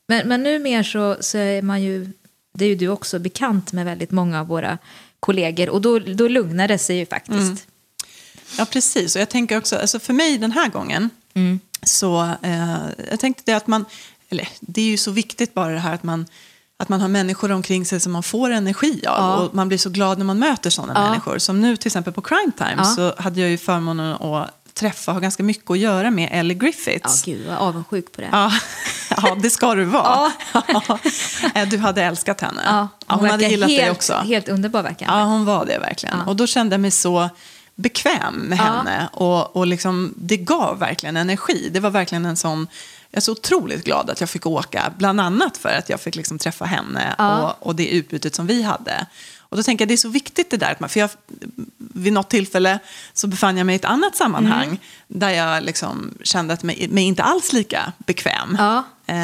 men, 0.09 0.29
men 0.29 0.43
nu 0.43 0.59
mer 0.59 0.83
så, 0.83 1.17
så 1.21 1.39
är 1.39 1.63
man 1.63 1.83
ju, 1.83 2.11
det 2.55 2.65
är 2.65 2.69
ju 2.69 2.75
du 2.75 2.89
också, 2.89 3.19
bekant 3.19 3.73
med 3.73 3.85
väldigt 3.85 4.11
många 4.11 4.41
av 4.41 4.47
våra 4.47 4.79
kollegor. 5.23 5.69
Och 5.69 5.81
då, 5.81 5.99
då 5.99 6.29
lugnar 6.29 6.69
det 6.69 6.79
sig 6.79 6.97
ju 6.97 7.07
faktiskt. 7.07 7.39
Mm. 7.39 7.57
Ja, 8.59 8.65
precis. 8.65 9.15
Och 9.17 9.21
jag 9.21 9.29
tänker 9.31 9.59
också, 9.59 9.77
alltså 9.77 9.99
för 10.01 10.13
mig 10.13 10.39
den 10.39 10.53
här 10.53 10.69
gången, 10.69 11.11
Mm. 11.35 11.61
så 11.83 12.23
eh, 12.43 12.77
jag 13.11 13.21
tänkte 13.21 13.43
det 13.47 13.53
att 13.57 13.67
man, 13.67 13.85
eller 14.31 14.49
det 14.61 14.81
är 14.81 14.85
ju 14.87 14.97
så 14.97 15.11
viktigt 15.11 15.55
bara 15.55 15.73
det 15.73 15.79
här 15.79 15.95
att 15.95 16.03
man, 16.03 16.27
att 16.77 16.89
man 16.89 17.01
har 17.01 17.09
människor 17.09 17.53
omkring 17.53 17.85
sig 17.85 18.01
som 18.01 18.13
man 18.13 18.23
får 18.23 18.51
energi 18.51 19.07
av. 19.07 19.19
Ja. 19.19 19.37
Och 19.37 19.55
man 19.55 19.69
blir 19.69 19.79
så 19.79 19.91
glad 19.91 20.19
när 20.19 20.25
man 20.25 20.39
möter 20.39 20.71
sådana 20.71 20.93
Ja. 20.97 21.09
människor. 21.11 21.39
Som 21.39 21.61
nu 21.61 21.77
till 21.77 21.87
exempel 21.89 22.13
på 22.13 22.23
Crime 22.23 22.53
Time 22.59 22.75
Ja. 22.77 22.85
så 22.85 23.15
hade 23.19 23.41
jag 23.41 23.51
ju 23.51 23.59
förmånen 23.59 24.13
att 24.15 24.21
träffa, 24.83 25.12
ha 25.12 25.21
ganska 25.21 25.42
mycket 25.42 25.71
att 25.71 25.79
göra 25.79 26.11
med 26.11 26.29
Ellie 26.33 26.55
Ja, 26.55 26.59
Griffiths. 26.61 27.23
gud, 27.25 27.47
vad 27.49 27.57
avundsjuk 27.57 28.12
på 28.12 28.21
det. 28.21 28.29
Ja, 28.33 28.53
ja, 29.16 29.37
det 29.42 29.51
ska 29.51 29.75
du 29.75 29.85
vara. 29.85 30.33
Ja. 30.53 30.62
Eh, 31.55 31.68
Du 31.68 31.79
hade 31.79 32.03
älskat 32.03 32.40
henne. 32.40 32.62
Ja, 32.66 32.88
hon 33.07 33.18
hade 33.21 33.31
verkar 33.37 33.49
gillat 33.51 33.71
helt, 33.71 33.83
dig 33.83 33.90
också. 33.90 34.14
Helt 34.14 34.49
underbar 34.49 34.83
verkar 34.83 35.07
hon. 35.07 35.18
Ja, 35.18 35.25
hon 35.25 35.45
var 35.45 35.66
det 35.66 35.79
verkligen. 35.79 36.18
Ja. 36.18 36.25
Och 36.27 36.37
då 36.37 36.47
kände 36.47 36.75
jag 36.75 36.81
mig 36.81 36.90
så 36.90 37.29
bekväm 37.75 38.35
med 38.35 38.59
Ja. 38.59 38.62
henne. 38.62 39.09
Och, 39.12 39.57
och 39.57 39.66
liksom, 39.66 40.14
det 40.16 40.37
gav 40.37 40.79
verkligen 40.79 41.16
energi. 41.16 41.68
Det 41.73 41.81
var 41.81 41.90
verkligen 41.90 42.27
en 42.27 42.37
sån... 42.37 42.66
Jag 43.11 43.16
är 43.16 43.21
så 43.21 43.33
otroligt 43.33 43.85
glad 43.85 44.11
att 44.11 44.21
jag 44.21 44.31
fick 44.31 44.47
åka, 44.47 44.92
bland 44.99 45.21
annat 45.21 45.57
för 45.57 45.68
att 45.68 45.88
jag 45.88 46.01
fick 46.01 46.14
liksom 46.16 46.38
träffa 46.38 46.64
henne 46.64 47.14
Ja. 47.18 47.42
och, 47.61 47.66
och 47.66 47.75
det 47.77 47.88
utbytet 47.88 48.35
som 48.35 48.47
vi 48.47 48.62
hade. 48.62 49.07
Och 49.53 49.59
då 49.59 49.62
tänker 49.62 49.83
jag 49.83 49.88
det 49.88 49.95
är 49.95 49.97
så 49.97 50.09
viktigt 50.09 50.51
det 50.51 50.57
där, 50.57 50.88
för 50.88 51.01
jag, 51.01 51.11
vid 51.77 52.12
något 52.12 52.31
tillfälle 52.31 52.79
så 53.12 53.27
befann 53.27 53.57
jag 53.57 53.67
mig 53.67 53.73
i 53.73 53.77
ett 53.77 53.85
annat 53.85 54.17
sammanhang 54.17 54.67
Mm. 54.67 54.79
där 55.09 55.31
jag 55.31 55.62
liksom 55.62 56.15
kände 56.23 56.55
att 56.55 56.62
mig, 56.62 56.88
mig 56.91 57.05
inte 57.05 57.23
alls 57.23 57.53
lika 57.53 57.93
bekväm. 57.99 58.57
Ja. 58.59 58.85
Eh, 59.07 59.15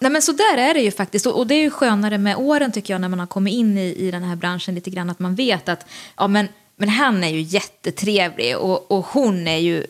Nej, 0.00 0.10
men 0.10 0.22
så 0.22 0.32
där 0.32 0.56
är 0.58 0.74
det 0.74 0.80
ju 0.80 0.90
faktiskt. 0.90 1.26
Och 1.26 1.38
och 1.38 1.46
det 1.46 1.54
är 1.54 1.60
ju 1.60 1.70
skönare 1.70 2.18
med 2.18 2.36
åren 2.36 2.72
tycker 2.72 2.94
jag 2.94 3.00
när 3.00 3.08
man 3.08 3.18
har 3.18 3.26
kommit 3.26 3.54
in 3.54 3.78
i, 3.78 3.94
i 3.94 4.10
den 4.10 4.22
här 4.22 4.36
branschen 4.36 4.74
lite 4.74 4.90
grann. 4.90 5.10
Att 5.10 5.18
man 5.18 5.34
vet 5.34 5.68
att 5.68 5.86
ja, 6.16 6.26
men, 6.28 6.48
men 6.76 6.88
han 6.88 7.24
är 7.24 7.28
ju 7.28 7.40
jättetrevlig 7.40 8.56
och, 8.56 8.90
och 8.90 9.06
hon 9.06 9.48
är 9.48 9.58
ju 9.58 9.86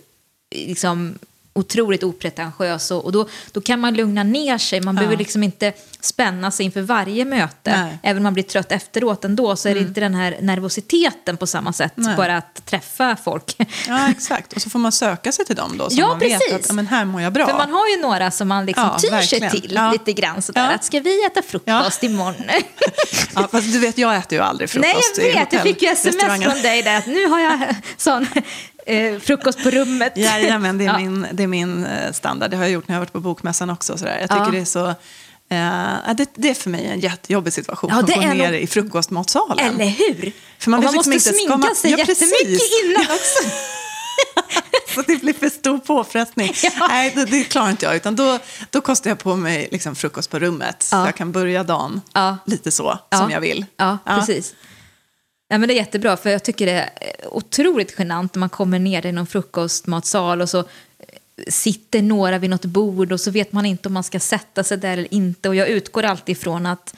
liksom 0.50 1.18
otroligt 1.56 2.02
opretentiös. 2.02 2.90
Och, 2.90 3.04
och 3.04 3.12
då, 3.12 3.28
då 3.52 3.60
kan 3.60 3.80
man 3.80 3.94
lugna 3.94 4.22
ner 4.22 4.58
sig. 4.58 4.80
Man 4.80 4.94
behöver 4.94 5.16
liksom 5.16 5.42
inte 5.42 5.72
spänna 6.00 6.50
sig 6.50 6.66
inför 6.66 6.80
varje 6.80 7.24
möte. 7.24 7.70
Nej. 7.70 7.80
Mm. 7.80 7.98
Även 8.02 8.16
om 8.16 8.22
man 8.22 8.34
blir 8.34 8.44
trött 8.44 8.72
efteråt 8.72 9.24
ändå 9.24 9.56
så 9.56 9.68
är 9.68 9.74
det 9.74 9.80
inte 9.80 10.00
den 10.00 10.14
här 10.14 10.38
nervositeten 10.40 11.36
på 11.36 11.46
samma 11.46 11.72
sätt. 11.72 11.92
Nej. 11.94 12.16
Bara 12.16 12.36
att 12.36 12.66
träffa 12.66 13.16
folk. 13.24 13.56
ja, 13.88 14.10
exakt. 14.10 14.52
Och 14.52 14.62
så 14.62 14.70
får 14.70 14.78
man 14.78 14.92
söka 14.92 15.32
sig 15.32 15.44
till 15.44 15.56
dem 15.56 15.78
då, 15.78 15.90
så 15.90 15.96
Ja, 16.00 16.08
man 16.08 16.18
vet 16.18 16.38
precis. 16.40 16.54
att 16.54 16.66
ja, 16.68 16.74
men 16.74 16.86
här 16.86 17.04
mår 17.04 17.20
jag 17.22 17.32
bra. 17.32 17.46
För 17.46 17.54
man 17.58 17.70
har 17.70 17.88
ju 17.88 18.02
några 18.02 18.30
som 18.30 18.48
man 18.48 18.66
liksom 18.66 18.84
Ja, 18.84 18.98
tyr 18.98 19.10
verkligen. 19.10 19.50
sig 19.50 19.60
till 19.60 19.72
Ja. 19.74 19.92
lite 19.92 20.12
grann 20.12 20.42
sådär. 20.42 20.64
Ja. 20.64 20.74
Att 20.74 20.84
ska 20.84 21.00
vi 21.00 21.24
äta 21.26 21.42
frukost 21.42 22.02
imorgon? 22.02 22.34
Ja, 23.34 23.48
fast 23.52 23.72
du 23.72 23.78
vet, 23.78 23.98
jag 23.98 24.16
äter 24.16 24.38
ju 24.38 24.44
aldrig 24.44 24.70
frukost 24.70 24.94
Nej, 25.18 25.26
jag 25.28 25.40
vet. 25.40 25.52
Jag 25.52 25.62
fick 25.62 25.82
ju 25.82 25.88
sms 25.88 26.44
från 26.44 26.62
dig 26.62 26.82
där 26.82 26.98
att 26.98 27.06
nu 27.06 27.26
har 27.28 27.40
jag 27.40 27.74
sån 27.96 28.26
eh, 28.86 29.18
frukost 29.20 29.62
på 29.62 29.70
rummet. 29.70 30.12
Jajamän, 30.16 30.78
det 30.78 30.84
är, 30.84 30.88
Ja. 30.88 30.98
min, 30.98 31.26
det 31.32 31.42
är 31.42 31.46
min 31.46 31.84
eh, 31.84 32.12
standard. 32.12 32.50
Det 32.50 32.56
har 32.56 32.64
jag 32.64 32.72
gjort 32.72 32.88
när 32.88 32.94
jag 32.94 33.00
har 33.00 33.04
varit 33.04 33.12
på 33.12 33.20
Bokmässan 33.20 33.70
också. 33.70 33.98
Sådär. 33.98 34.18
Jag 34.20 34.30
tycker 34.30 34.44
Ja. 34.44 34.50
det 34.50 34.58
är 34.58 34.64
så... 34.64 34.86
eh, 34.88 36.14
det, 36.16 36.30
det 36.34 36.50
är 36.50 36.54
för 36.54 36.70
mig 36.70 36.84
en 36.86 37.00
jättejobbig 37.00 37.52
situation 37.52 37.90
Ja, 37.92 37.98
att 38.00 38.14
gå 38.14 38.20
ner 38.20 38.50
nog- 38.50 38.60
i 38.60 38.66
frukostmatsalen. 38.66 39.58
Eller 39.74 39.86
hur? 39.86 40.32
För 40.58 40.70
man 40.70 40.78
Och 40.78 40.84
man 40.84 40.94
liksom 40.94 41.12
måste 41.14 41.28
inte, 41.28 41.38
sminka 41.38 41.56
man- 41.56 41.74
sig 41.76 41.90
Ja, 41.90 41.98
jättemycket 41.98 42.38
precis. 42.40 42.84
innan 42.84 43.02
också. 43.02 43.48
Så 44.94 45.02
det 45.02 45.16
blir 45.22 45.32
för 45.34 45.48
stor 45.48 45.78
påfrestning. 45.78 46.52
Ja. 46.62 46.70
Nej, 46.88 47.12
det, 47.14 47.24
det 47.24 47.44
klarar 47.44 47.70
inte 47.70 47.84
jag. 47.86 47.96
Utan 47.96 48.16
då, 48.16 48.38
då 48.70 48.80
kostar 48.80 49.10
jag 49.10 49.18
på 49.18 49.36
mig 49.36 49.68
liksom 49.72 49.94
frukost 49.96 50.30
på 50.30 50.38
rummet. 50.38 50.82
Så 50.82 50.96
Ja. 50.96 51.06
jag 51.06 51.14
kan 51.16 51.32
börja 51.32 51.62
dagen 51.64 52.00
lite 52.46 52.70
så, 52.70 52.98
som 53.14 53.30
jag 53.30 53.40
vill. 53.40 53.64
Ja, 53.76 53.98
precis. 54.06 54.54
Ja, 55.48 55.58
men 55.58 55.68
det 55.68 55.74
är 55.74 55.76
jättebra, 55.76 56.16
för 56.16 56.30
jag 56.30 56.44
tycker 56.44 56.66
det 56.66 56.72
är 56.72 57.34
otroligt 57.34 57.94
genant 57.98 58.34
när 58.34 58.40
man 58.40 58.48
kommer 58.48 58.78
ner 58.78 59.06
i 59.06 59.12
någon 59.12 59.26
frukostmatsal 59.26 60.42
och 60.42 60.48
så 60.48 60.58
eh, 60.58 60.64
sitter 61.48 62.02
några 62.02 62.38
vid 62.38 62.50
något 62.50 62.64
bord 62.64 63.12
och 63.12 63.20
så 63.20 63.30
vet 63.30 63.52
man 63.52 63.66
inte 63.66 63.88
om 63.88 63.92
man 63.92 64.04
ska 64.04 64.20
sätta 64.20 64.64
sig 64.64 64.78
där 64.78 64.92
eller 64.92 65.14
inte. 65.14 65.48
Och 65.48 65.54
jag 65.54 65.68
utgår 65.68 66.02
alltid 66.02 66.36
ifrån 66.36 66.66
att 66.66 66.94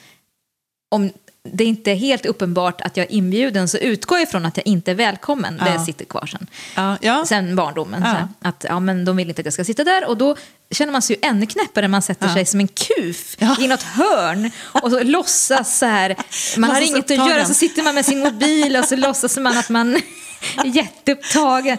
om 0.89 1.11
det 1.43 1.63
inte 1.63 1.91
är 1.91 1.95
helt 1.95 2.25
uppenbart 2.25 2.81
att 2.81 2.97
jag 2.97 3.05
är 3.05 3.11
inbjuden 3.11 3.67
så 3.67 3.77
utgår 3.77 4.17
jag 4.17 4.27
ifrån 4.27 4.45
att 4.45 4.57
jag 4.57 4.67
inte 4.67 4.91
är 4.91 4.95
välkommen 4.95 5.57
där 5.57 5.65
Ja. 5.65 5.73
jag 5.73 5.81
sitter 5.85 6.05
kvar 6.05 6.25
sen. 6.25 6.47
Ja, 6.75 6.97
ja. 7.01 7.25
Sen 7.25 7.55
barndomen. 7.55 8.01
Ja. 8.05 8.27
Så 8.41 8.47
att 8.47 8.65
ja, 8.69 8.79
men 8.79 9.05
de 9.05 9.15
vill 9.17 9.29
inte 9.29 9.41
att 9.41 9.45
jag 9.45 9.53
ska 9.53 9.63
sitta 9.63 9.83
där. 9.83 10.07
Och 10.07 10.17
då 10.17 10.35
känner 10.71 10.91
man 10.91 11.01
sig 11.01 11.15
ju 11.15 11.27
ännu 11.29 11.45
knäppare 11.45 11.81
när 11.81 11.87
man 11.87 12.01
sätter 12.01 12.27
sig 12.27 12.45
som 12.45 12.59
en 12.59 12.67
kuf 12.67 13.37
i 13.59 13.67
något 13.67 13.83
hörn 13.83 14.51
och 14.63 14.91
så 14.91 15.03
låtsas 15.03 15.77
så 15.79 15.85
här. 15.85 16.15
Man 16.57 16.69
har 16.69 16.81
inget 16.81 17.11
att 17.11 17.17
göra 17.29 17.45
så 17.45 17.53
sitter 17.53 17.83
man 17.83 17.95
med 17.95 18.05
sin 18.05 18.19
mobil 18.19 18.77
och 18.77 18.85
så 18.85 18.95
låtsas 18.95 19.37
man 19.37 19.57
att 19.57 19.69
man 19.69 20.01
jätteupptagen. 20.65 21.77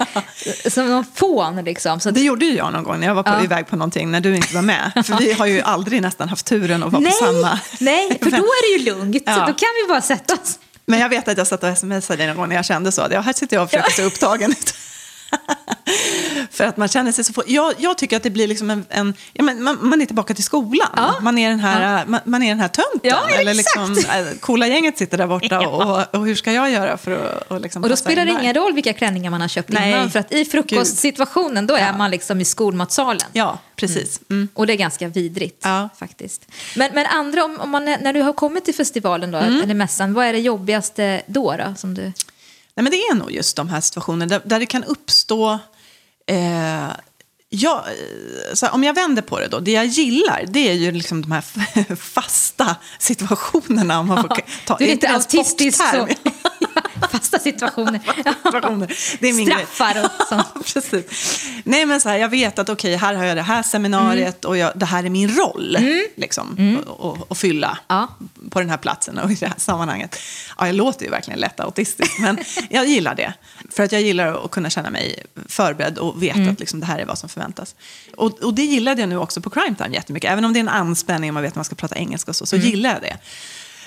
Som 0.68 0.88
någon 0.88 1.04
fån 1.14 1.64
liksom. 1.64 2.00
Så 2.00 2.10
Det 2.10 2.20
gjorde 2.20 2.44
ju 2.44 2.56
jag 2.56 2.72
någon 2.72 2.84
gång 2.84 3.00
när 3.00 3.06
jag 3.06 3.14
var 3.14 3.22
på, 3.22 3.30
Ja. 3.30 3.44
iväg 3.44 3.66
på 3.66 3.76
någonting 3.76 4.10
när 4.10 4.20
du 4.20 4.36
inte 4.36 4.54
var 4.54 4.62
med. 4.62 4.92
För 4.94 5.18
vi 5.18 5.32
har 5.32 5.46
ju 5.46 5.60
aldrig 5.60 6.02
nästan 6.02 6.28
haft 6.28 6.46
turen 6.46 6.82
att 6.82 6.92
vara 6.92 7.02
nej, 7.02 7.12
på 7.12 7.24
samma. 7.24 7.58
nej, 7.80 8.18
för 8.22 8.30
då 8.30 8.36
är 8.36 8.78
det 8.78 8.82
ju 8.82 8.94
lugnt. 8.94 9.22
Ja. 9.26 9.32
Då 9.36 9.52
kan 9.54 9.68
vi 9.82 9.88
bara 9.88 10.02
sätta 10.02 10.34
oss. 10.34 10.58
Men 10.86 11.00
jag 11.00 11.08
vet 11.08 11.28
att 11.28 11.38
jag 11.38 11.46
satt 11.46 11.62
och 11.62 11.78
smsade 11.78 12.16
dig 12.16 12.26
någon 12.26 12.36
gång 12.36 12.48
när 12.48 12.56
jag 12.56 12.64
kände 12.64 12.92
så. 12.92 13.02
Här 13.08 13.32
sitter 13.32 13.56
jag 13.56 13.62
och 13.64 13.70
försöker 13.70 13.90
se 13.90 14.02
upptagen 14.02 14.50
ut. 14.50 14.74
För 16.50 16.64
att 16.64 16.76
man 16.76 16.88
känner 16.88 17.12
sig 17.12 17.24
så 17.24 17.32
få... 17.32 17.42
jag, 17.46 17.74
jag 17.78 17.98
tycker 17.98 18.16
att 18.16 18.22
det 18.22 18.30
blir 18.30 18.48
liksom 18.48 18.70
en... 18.70 18.84
en 18.88 19.14
ja, 19.32 19.42
men 19.42 19.62
man, 19.62 19.78
man 19.88 20.02
är 20.02 20.06
tillbaka 20.06 20.34
till 20.34 20.44
skolan. 20.44 20.88
Ja. 20.96 21.14
Man, 21.20 21.38
är 21.38 21.50
den 21.50 21.60
här, 21.60 22.06
man, 22.06 22.20
man 22.24 22.42
är 22.42 22.48
den 22.48 22.60
här 22.60 22.68
tönten. 22.68 23.00
Ja, 23.10 23.28
Eller 23.28 23.54
liksom, 23.54 23.92
äh, 23.98 24.38
coola 24.40 24.66
gänget 24.66 24.98
sitter 24.98 25.18
där 25.18 25.26
borta. 25.26 25.46
Ja. 25.62 25.68
Och, 26.12 26.20
och 26.20 26.26
hur 26.26 26.34
ska 26.34 26.52
jag 26.52 26.70
göra 26.70 26.96
för 26.96 27.12
att 27.12 27.50
och 27.50 27.60
liksom 27.60 27.82
Och 27.82 27.88
då 27.88 27.96
spelar 27.96 28.24
det 28.24 28.30
ingen 28.42 28.54
roll 28.54 28.72
vilka 28.72 28.92
klänningar 28.92 29.30
man 29.30 29.40
har 29.40 29.48
köpt 29.48 29.68
Nej. 29.68 29.90
innan. 29.90 30.10
För 30.10 30.18
att 30.18 30.32
i 30.32 30.44
frukostsituationen 30.44 31.66
då 31.66 31.74
är 31.74 31.86
Ja. 31.86 31.96
man 31.96 32.10
liksom 32.10 32.40
i 32.40 32.44
skolmatsalen. 32.44 33.26
Ja, 33.32 33.58
precis. 33.76 34.20
Mm. 34.30 34.48
Och 34.54 34.66
det 34.66 34.72
är 34.72 34.76
ganska 34.76 35.08
vidrigt 35.08 35.60
Ja. 35.64 35.88
faktiskt. 35.98 36.46
Men, 36.76 36.90
men 36.94 37.06
andra, 37.06 37.44
om, 37.44 37.60
om 37.60 37.70
man, 37.70 37.88
är- 37.88 37.98
när 37.98 38.12
du 38.12 38.20
har 38.22 38.32
kommit 38.32 38.64
till 38.64 38.74
festivalen 38.74 39.30
då, 39.30 39.38
Mm. 39.38 39.60
eller 39.62 39.74
mässan, 39.74 40.14
vad 40.14 40.26
är 40.26 40.32
det 40.32 40.38
jobbigaste 40.38 41.22
då? 41.26 41.56
då 41.56 41.74
som 41.76 41.94
du... 41.94 42.12
Nej, 42.74 42.82
men 42.84 42.90
det 42.90 42.96
är 42.96 43.14
nog 43.14 43.32
just 43.32 43.56
de 43.56 43.68
här 43.68 43.80
situationerna 43.80 44.26
där, 44.26 44.42
där 44.44 44.60
det 44.60 44.66
kan 44.66 44.84
uppstå... 44.84 45.58
Eh, 46.26 46.90
ja, 47.48 47.84
eh, 47.88 48.54
så 48.54 48.66
här, 48.66 48.74
om 48.74 48.84
jag 48.84 48.94
vänder 48.94 49.22
på 49.22 49.40
det 49.40 49.48
då, 49.48 49.60
det 49.60 49.70
jag 49.70 49.86
gillar 49.86 50.44
det 50.48 50.68
är 50.68 50.74
ju 50.74 50.92
liksom 50.92 51.22
de 51.22 51.32
här 51.32 51.96
fasta 51.96 52.76
situationerna. 52.98 54.00
Om 54.00 54.06
man 54.06 54.22
får 54.22 54.40
ta, 54.66 54.76
du 54.76 54.84
är 54.84 55.04
en 55.04 55.14
autistisk 55.14 55.82
så. 55.90 56.08
Fasta 57.10 57.38
situationer. 57.38 58.00
Det 59.20 59.28
är 59.28 59.32
min 59.32 59.46
grej. 59.46 59.66
Straffar 59.74 60.04
och 60.04 60.26
sånt. 60.28 60.74
Precis. 60.74 61.44
Nej, 61.64 61.86
men 61.86 62.00
så 62.00 62.08
här, 62.08 62.16
jag 62.18 62.28
vet 62.28 62.58
att 62.58 62.68
okej, 62.68 62.96
här 62.96 63.14
har 63.14 63.24
jag 63.24 63.36
det 63.36 63.42
här 63.42 63.62
seminariet 63.62 64.44
och 64.44 64.56
jag, 64.56 64.72
det 64.74 64.86
här 64.86 65.04
är 65.04 65.08
min 65.10 65.36
roll 65.36 65.78
liksom, 66.16 66.78
och, 66.86 67.00
och, 67.10 67.30
och 67.30 67.38
fylla 67.38 67.78
Ja. 67.88 68.08
på 68.50 68.60
den 68.60 68.70
här 68.70 68.76
platsen 68.76 69.18
och 69.18 69.30
i 69.30 69.34
det 69.34 69.46
här 69.46 69.54
sammanhanget. 69.58 70.16
Ja, 70.58 70.66
jag 70.66 70.74
låter 70.76 71.04
ju 71.04 71.10
verkligen 71.10 71.40
lätt 71.40 71.60
autistisk, 71.60 72.18
men 72.18 72.38
jag 72.70 72.86
gillar 72.86 73.14
det. 73.14 73.32
För 73.70 73.82
att 73.82 73.92
jag 73.92 74.02
gillar 74.02 74.44
att 74.44 74.50
kunna 74.50 74.70
känna 74.70 74.90
mig 74.90 75.24
förberedd 75.48 75.98
och 75.98 76.22
veta 76.22 76.50
att 76.50 76.60
liksom, 76.60 76.80
det 76.80 76.86
här 76.86 76.98
är 76.98 77.06
vad 77.06 77.18
som 77.18 77.28
förväntas. 77.28 77.74
Och, 78.16 78.38
och 78.42 78.54
det 78.54 78.62
gillade 78.64 79.00
jag 79.02 79.08
nu 79.08 79.16
också 79.16 79.40
på 79.40 79.50
Crime 79.50 79.74
Time 79.76 79.94
jättemycket. 79.94 80.30
Även 80.30 80.44
om 80.44 80.52
det 80.52 80.58
är 80.58 80.60
en 80.60 80.68
anspänning 80.68 81.30
och 81.30 81.34
man 81.34 81.42
vet 81.42 81.52
att 81.52 81.56
man 81.56 81.64
ska 81.64 81.74
prata 81.74 81.96
engelska 81.96 82.30
och 82.30 82.36
så, 82.36 82.46
så 82.46 82.56
gillar 82.56 82.90
jag 82.92 83.02
det. 83.02 83.16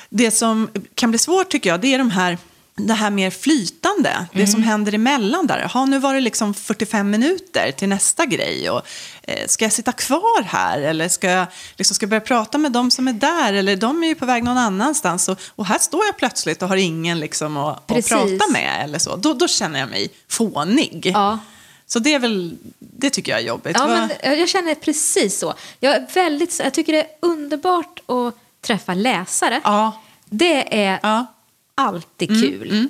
Det 0.09 0.31
som 0.31 0.69
kan 0.95 1.09
bli 1.11 1.19
svårt 1.19 1.49
tycker 1.49 1.69
jag, 1.69 1.79
det 1.81 1.93
är 1.93 1.97
de 1.97 2.11
här 2.11 2.37
det 2.75 2.93
här 2.93 3.09
mer 3.09 3.29
flytande, 3.29 4.25
det 4.33 4.47
som 4.47 4.63
händer 4.63 4.93
emellan 4.93 5.47
där. 5.47 5.69
Ha, 5.73 5.85
nu 5.85 5.99
var 5.99 6.13
det 6.13 6.19
liksom 6.19 6.53
45 6.53 7.09
minuter 7.09 7.71
till 7.71 7.89
nästa 7.89 8.25
grej. 8.25 8.69
Och, 8.69 8.81
eh, 9.23 9.47
ska 9.47 9.65
jag 9.65 9.71
sitta 9.71 9.91
kvar 9.91 10.43
här 10.43 10.81
eller 10.81 11.09
ska 11.09 11.29
jag, 11.29 11.47
liksom, 11.75 11.95
ska 11.95 12.03
jag 12.03 12.09
börja 12.09 12.21
prata 12.21 12.57
med 12.57 12.71
de 12.71 12.91
som 12.91 13.07
är 13.07 13.13
där? 13.13 13.53
Eller 13.53 13.75
de 13.75 14.03
är 14.03 14.07
ju 14.07 14.15
på 14.15 14.25
väg 14.25 14.43
någon 14.43 14.57
annanstans. 14.57 15.29
Och, 15.29 15.39
och 15.55 15.65
här 15.65 15.79
står 15.79 16.05
jag 16.05 16.17
plötsligt 16.17 16.61
och 16.61 16.69
har 16.69 16.77
ingen 16.77 17.19
liksom, 17.19 17.57
att, 17.57 17.91
att 17.91 18.09
prata 18.09 18.51
med. 18.51 18.83
Eller 18.83 18.99
så. 18.99 19.15
Då, 19.15 19.33
då 19.33 19.47
känner 19.47 19.79
jag 19.79 19.89
mig 19.89 20.09
fånig. 20.29 21.11
Ja. 21.13 21.39
Så 21.87 21.99
det 21.99 22.13
är 22.13 22.19
väl, 22.19 22.57
det 22.79 23.09
tycker 23.09 23.31
jag 23.31 23.41
är 23.41 23.45
jobbigt. 23.45 23.77
Ja, 23.79 23.87
men 23.87 24.11
jag 24.23 24.39
jag 24.39 24.49
känner 24.49 24.75
precis 24.75 25.39
så. 25.39 25.53
Jag, 25.79 25.95
är 25.95 26.07
väldigt, 26.13 26.59
jag 26.59 26.73
tycker 26.73 26.93
det 26.93 27.01
är 27.01 27.07
underbart 27.19 27.99
att 28.09 28.35
träffa 28.61 28.93
läsare. 28.93 29.61
ja, 29.63 30.01
Det 30.25 30.83
är 30.85 30.99
ja, 31.03 31.25
alltid 31.75 32.29
kul. 32.41 32.89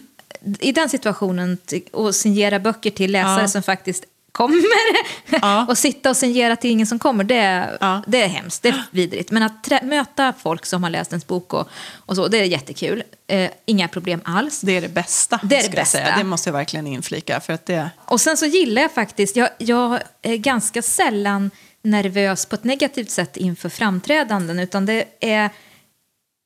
I 0.60 0.72
den 0.72 0.90
situationen, 0.90 1.58
och 1.92 2.16
signera 2.16 2.60
böcker 2.60 2.90
till 2.90 3.12
läsare 3.12 3.42
Ja. 3.42 3.48
som 3.48 3.64
faktiskt 3.64 4.04
kommer 4.32 4.56
Ja. 5.42 5.66
och 5.70 5.78
sitta 5.78 6.10
och 6.10 6.18
signera 6.18 6.56
till 6.56 6.70
ingen 6.72 6.88
som 6.88 7.00
kommer, 7.00 7.24
det 7.24 7.78
Ja. 7.80 8.02
det 8.08 8.22
är 8.24 8.28
hemskt, 8.28 8.64
det 8.64 8.70
är 8.70 8.84
vidrigt. 8.92 9.32
Men 9.32 9.44
att 9.44 9.64
trä- 9.68 9.84
möta 9.86 10.34
folk 10.40 10.66
som 10.66 10.84
har 10.84 10.90
läst 10.90 11.12
ens 11.12 11.28
bok 11.28 11.54
och, 11.54 11.68
och 11.94 12.16
så, 12.16 12.28
det 12.28 12.38
är 12.38 12.44
jättekul. 12.44 13.04
Eh, 13.28 13.50
inga 13.66 13.88
problem 13.88 14.22
alls. 14.26 14.62
det 14.62 14.78
är 14.78 14.82
det 14.82 14.90
bästa. 14.90 15.40
Det 15.44 15.56
är 15.56 15.70
det 15.72 15.78
jag 15.78 15.88
säga. 15.88 16.04
bästa. 16.06 16.18
Det 16.18 16.24
måste 16.24 16.50
jag 16.50 16.54
verkligen 16.54 16.88
inflika. 16.88 17.40
För 17.40 17.54
att 17.54 17.66
det, 17.66 17.90
Och 18.06 18.22
sen 18.22 18.38
så 18.38 18.46
gillar 18.46 18.82
jag 18.82 18.92
faktiskt, 18.92 19.36
jag, 19.36 19.50
jag 19.58 20.00
är 20.22 20.36
ganska 20.38 20.82
sällan 20.82 21.52
nervös 21.82 22.46
på 22.46 22.56
ett 22.56 22.64
negativt 22.64 23.10
sätt 23.10 23.38
inför 23.38 23.70
framträdanden, 23.70 24.60
utan 24.60 24.86
det 24.86 25.06
är 25.20 25.50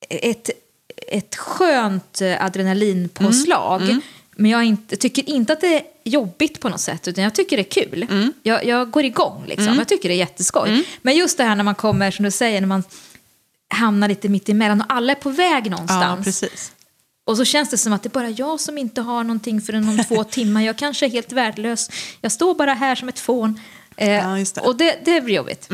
ett, 0.10 0.50
ett 1.08 1.36
skönt 1.36 2.22
eh, 2.22 2.44
adrenalinpåslag. 2.46 3.82
Mm, 3.82 4.02
Men 4.36 4.52
jag 4.52 4.64
inte, 4.64 4.96
tycker 4.96 5.30
inte 5.30 5.54
att 5.54 5.62
det 5.62 5.76
är 5.76 5.84
jobbigt 6.04 6.60
på 6.60 6.70
något 6.70 6.82
sätt, 6.82 7.08
utan 7.08 7.24
jag 7.24 7.36
tycker 7.36 7.58
det 7.58 7.62
är 7.64 7.84
kul. 7.84 8.08
Mm. 8.10 8.34
Jag, 8.44 8.66
jag 8.66 8.92
går 8.92 9.06
igång, 9.06 9.44
liksom. 9.48 9.76
jag 9.78 9.88
tycker 9.88 10.10
det 10.10 10.16
är 10.16 10.18
jätteskoj. 10.18 10.84
Men 11.02 11.16
just 11.16 11.38
det 11.38 11.44
här 11.44 11.56
när 11.56 11.64
man 11.64 11.76
kommer, 11.76 12.12
som 12.12 12.26
du 12.26 12.32
säger, 12.32 12.62
när 12.62 12.68
man 12.68 12.84
hamnar 13.70 14.08
lite 14.08 14.30
mitt 14.30 14.50
emellan 14.50 14.82
och 14.82 14.88
alla 14.90 15.12
är 15.12 15.16
på 15.16 15.30
väg 15.30 15.66
ja, 15.68 15.70
någonstans. 15.72 16.26
precis. 16.26 16.72
Och 17.26 17.38
så 17.38 17.46
känns 17.46 17.70
det 17.70 17.78
som 17.78 17.94
att 17.94 18.04
det 18.04 18.08
är 18.08 18.12
bara 18.12 18.30
jag 18.30 18.60
som 18.60 18.78
inte 18.78 19.02
har 19.02 19.24
någonting 19.24 19.62
förrän 19.62 19.90
om 19.90 20.04
två 20.04 20.24
timmar. 20.38 20.62
Jag 20.62 20.78
kanske 20.78 21.06
är 21.06 21.10
helt 21.10 21.32
värdelös. 21.32 21.90
Jag 22.22 22.32
står 22.32 22.56
bara 22.56 22.74
här 22.74 22.96
som 22.96 23.10
ett 23.10 23.20
fån. 23.20 23.60
Eh, 23.98 24.10
Ja, 24.12 24.22
det. 24.22 24.58
Mm. 24.58 24.70
Och 24.70 24.76
det, 24.76 25.00
det 25.06 25.22
blir 25.22 25.36
jobbigt. 25.36 25.70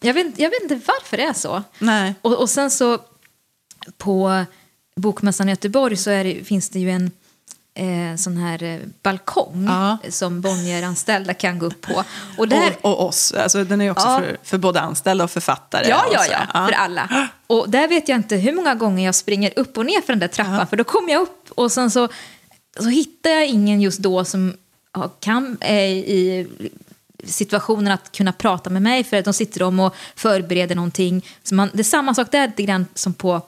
Jag, 0.00 0.14
vet, 0.14 0.38
jag 0.38 0.50
vet 0.50 0.62
inte 0.62 0.80
varför 0.86 1.16
det 1.16 1.22
är 1.22 1.32
så. 1.32 1.62
Nej. 1.78 2.14
Och, 2.22 2.34
och 2.34 2.50
sen 2.50 2.70
så 2.70 2.98
på 3.98 4.44
Bokmässan 5.00 5.48
i 5.48 5.52
Göteborg 5.52 5.96
så 5.96 6.10
det, 6.10 6.46
finns 6.46 6.68
det 6.68 6.78
ju 6.80 6.90
en 6.90 7.10
eh, 7.74 8.16
sån 8.16 8.36
här 8.36 8.62
eh, 8.62 8.78
balkong 9.02 9.66
Ja. 9.68 9.98
som 10.10 10.40
Bonnier-anställda 10.40 11.34
kan 11.34 11.58
gå 11.58 11.66
upp 11.66 11.80
på. 11.80 12.04
Och 12.38 12.48
där, 12.48 12.76
Och, 12.80 12.90
och 13.00 13.06
oss. 13.08 13.32
Alltså, 13.32 13.64
den 13.64 13.80
är 13.80 13.84
ju 13.84 13.90
också 13.90 14.06
Ja. 14.06 14.18
för, 14.20 14.36
för 14.42 14.58
både 14.58 14.80
anställda 14.80 15.24
och 15.24 15.30
författare. 15.30 15.88
Ja, 15.88 16.04
ja, 16.12 16.18
så. 16.22 16.32
ja, 16.32 16.66
för 16.66 16.72
alla. 16.72 17.28
Och 17.46 17.70
där 17.70 17.88
vet 17.88 18.08
jag 18.08 18.16
inte 18.16 18.36
hur 18.36 18.52
många 18.52 18.74
gånger 18.74 19.04
jag 19.04 19.14
springer 19.14 19.52
upp 19.58 19.78
och 19.78 19.86
ner 19.86 20.00
för 20.00 20.12
den 20.12 20.20
där 20.20 20.28
trappan, 20.28 20.66
för 20.66 20.76
då 20.76 20.84
kommer 20.84 21.12
jag 21.12 21.22
upp 21.22 21.50
och 21.50 21.72
sen 21.72 21.90
så, 21.90 22.08
så 22.80 22.88
hittar 22.88 23.30
jag 23.30 23.46
ingen 23.46 23.80
just 23.80 23.98
då 23.98 24.24
som 24.24 24.56
ja, 24.94 25.08
kan 25.20 25.56
är 25.60 25.86
i 25.88 26.46
situationen 27.24 27.92
att 27.92 28.12
kunna 28.12 28.32
prata 28.32 28.70
med 28.70 28.82
mig 28.82 29.04
för 29.04 29.16
att 29.16 29.24
de 29.24 29.34
sitter 29.34 29.62
om 29.62 29.80
och 29.80 29.94
förbereder 30.16 30.74
någonting. 30.74 31.26
Så 31.42 31.54
man, 31.54 31.70
det 31.72 31.80
är 31.80 31.84
samma 31.84 32.14
sak 32.14 32.32
där 32.32 32.46
lite 32.46 32.62
grann 32.62 32.86
som 32.94 33.14
på 33.14 33.42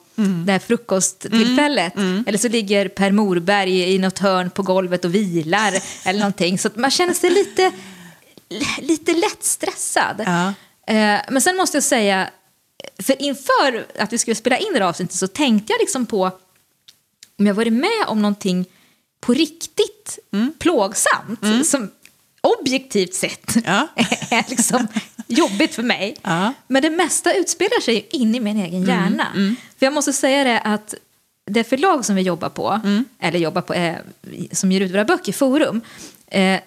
det 0.46 0.52
här 0.52 0.58
frukosttillfället. 0.58 1.92
Eller 2.26 2.38
så 2.38 2.48
ligger 2.48 2.88
Per 2.88 3.10
Morberg 3.12 3.94
i 3.94 3.98
något 3.98 4.18
hörn 4.18 4.50
på 4.50 4.62
golvet 4.62 5.04
och 5.04 5.14
vilar 5.14 5.72
eller 6.04 6.20
någonting. 6.20 6.58
Så 6.58 6.70
man 6.74 6.90
känner 6.90 7.14
sig 7.14 7.30
lite, 7.30 7.72
lite 8.80 9.12
lätt 9.12 9.44
stressad. 9.44 10.22
Ja. 10.26 10.48
Eh, 10.94 11.20
men 11.30 11.40
sen 11.42 11.56
måste 11.56 11.76
jag 11.76 11.84
säga, 11.84 12.30
för 13.02 13.22
inför 13.22 13.86
att 13.98 14.12
vi 14.12 14.18
skulle 14.18 14.34
spela 14.34 14.58
in 14.58 14.72
det 14.72 14.78
här 14.78 14.86
avsnittet 14.88 15.16
så 15.16 15.28
tänkte 15.28 15.72
jag 15.72 15.80
liksom 15.80 16.06
på 16.06 16.30
om 17.38 17.46
jag 17.46 17.54
varit 17.54 17.72
med 17.72 18.04
om 18.06 18.22
någonting 18.22 18.66
på 19.20 19.34
riktigt 19.34 20.18
plågsamt 20.58 21.66
som 21.66 21.90
objektivt 22.60 23.14
sett 23.14 23.56
Ja. 23.64 23.88
är 24.30 24.50
liksom 24.50 24.86
jobbigt 25.26 25.74
för 25.74 25.82
mig. 25.82 26.16
Ja. 26.22 26.52
Men 26.66 26.82
det 26.82 26.90
mesta 26.90 27.34
utspelar 27.34 27.80
sig 27.80 28.08
in 28.10 28.34
i 28.34 28.40
min 28.40 28.56
egen 28.56 28.84
hjärna. 28.84 29.26
För 29.78 29.86
jag 29.86 29.92
måste 29.92 30.12
säga 30.12 30.44
det 30.44 30.60
att 30.60 30.94
det 31.50 31.64
förlag 31.64 32.04
som 32.04 32.16
vi 32.16 32.22
jobbar 32.22 32.48
på, 32.48 32.80
eller 33.20 33.38
jobbar 33.38 33.62
på, 33.62 33.74
eh, 33.74 33.96
som 34.52 34.72
ger 34.72 34.80
ut 34.80 34.92
våra 34.92 35.04
böcker, 35.04 35.32
Forum, 35.32 35.80
eh, 36.26 36.60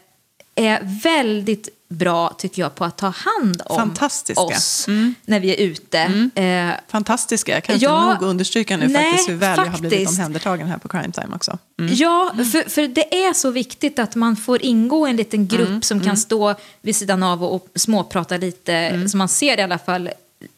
är 0.55 0.99
väldigt 1.03 1.69
bra, 1.89 2.29
tycker 2.37 2.61
jag, 2.61 2.75
på 2.75 2.85
att 2.85 2.97
ta 2.97 3.07
hand 3.07 3.61
om 3.65 3.93
oss 4.35 4.85
när 5.25 5.39
vi 5.39 5.49
är 5.53 5.57
ute. 5.57 6.29
Eh, 6.35 6.69
Fantastiska. 6.87 7.51
Jag 7.51 7.63
kan 7.63 7.73
inte 7.75 7.85
Ja, 7.85 8.13
nog 8.13 8.29
understryka 8.29 8.77
nu 8.77 8.87
nej, 8.87 9.11
faktiskt 9.11 9.29
hur 9.29 9.35
väl 9.35 9.57
jag 9.59 9.65
har 9.65 9.79
blivit 9.79 9.99
faktiskt. 9.99 10.19
omhändertagen 10.19 10.67
här 10.67 10.77
på 10.77 10.87
Crime 10.87 11.11
Time 11.11 11.35
också. 11.35 11.57
Ja, 11.91 12.33
för, 12.51 12.69
för 12.69 12.87
det 12.87 13.25
är 13.25 13.33
så 13.33 13.51
viktigt 13.51 13.99
att 13.99 14.15
man 14.15 14.35
får 14.35 14.61
ingå 14.65 15.07
i 15.07 15.09
en 15.09 15.15
liten 15.17 15.47
grupp 15.47 15.67
Mm, 15.67 15.81
som 15.81 15.99
kan 16.01 16.17
stå 16.17 16.55
vid 16.81 16.95
sidan 16.95 17.23
av 17.23 17.43
och, 17.43 17.55
och 17.55 17.67
småprata 17.75 18.37
lite, 18.37 19.07
så 19.09 19.17
man 19.17 19.27
ser 19.29 19.59
i 19.59 19.61
alla 19.61 19.77
fall 19.79 20.09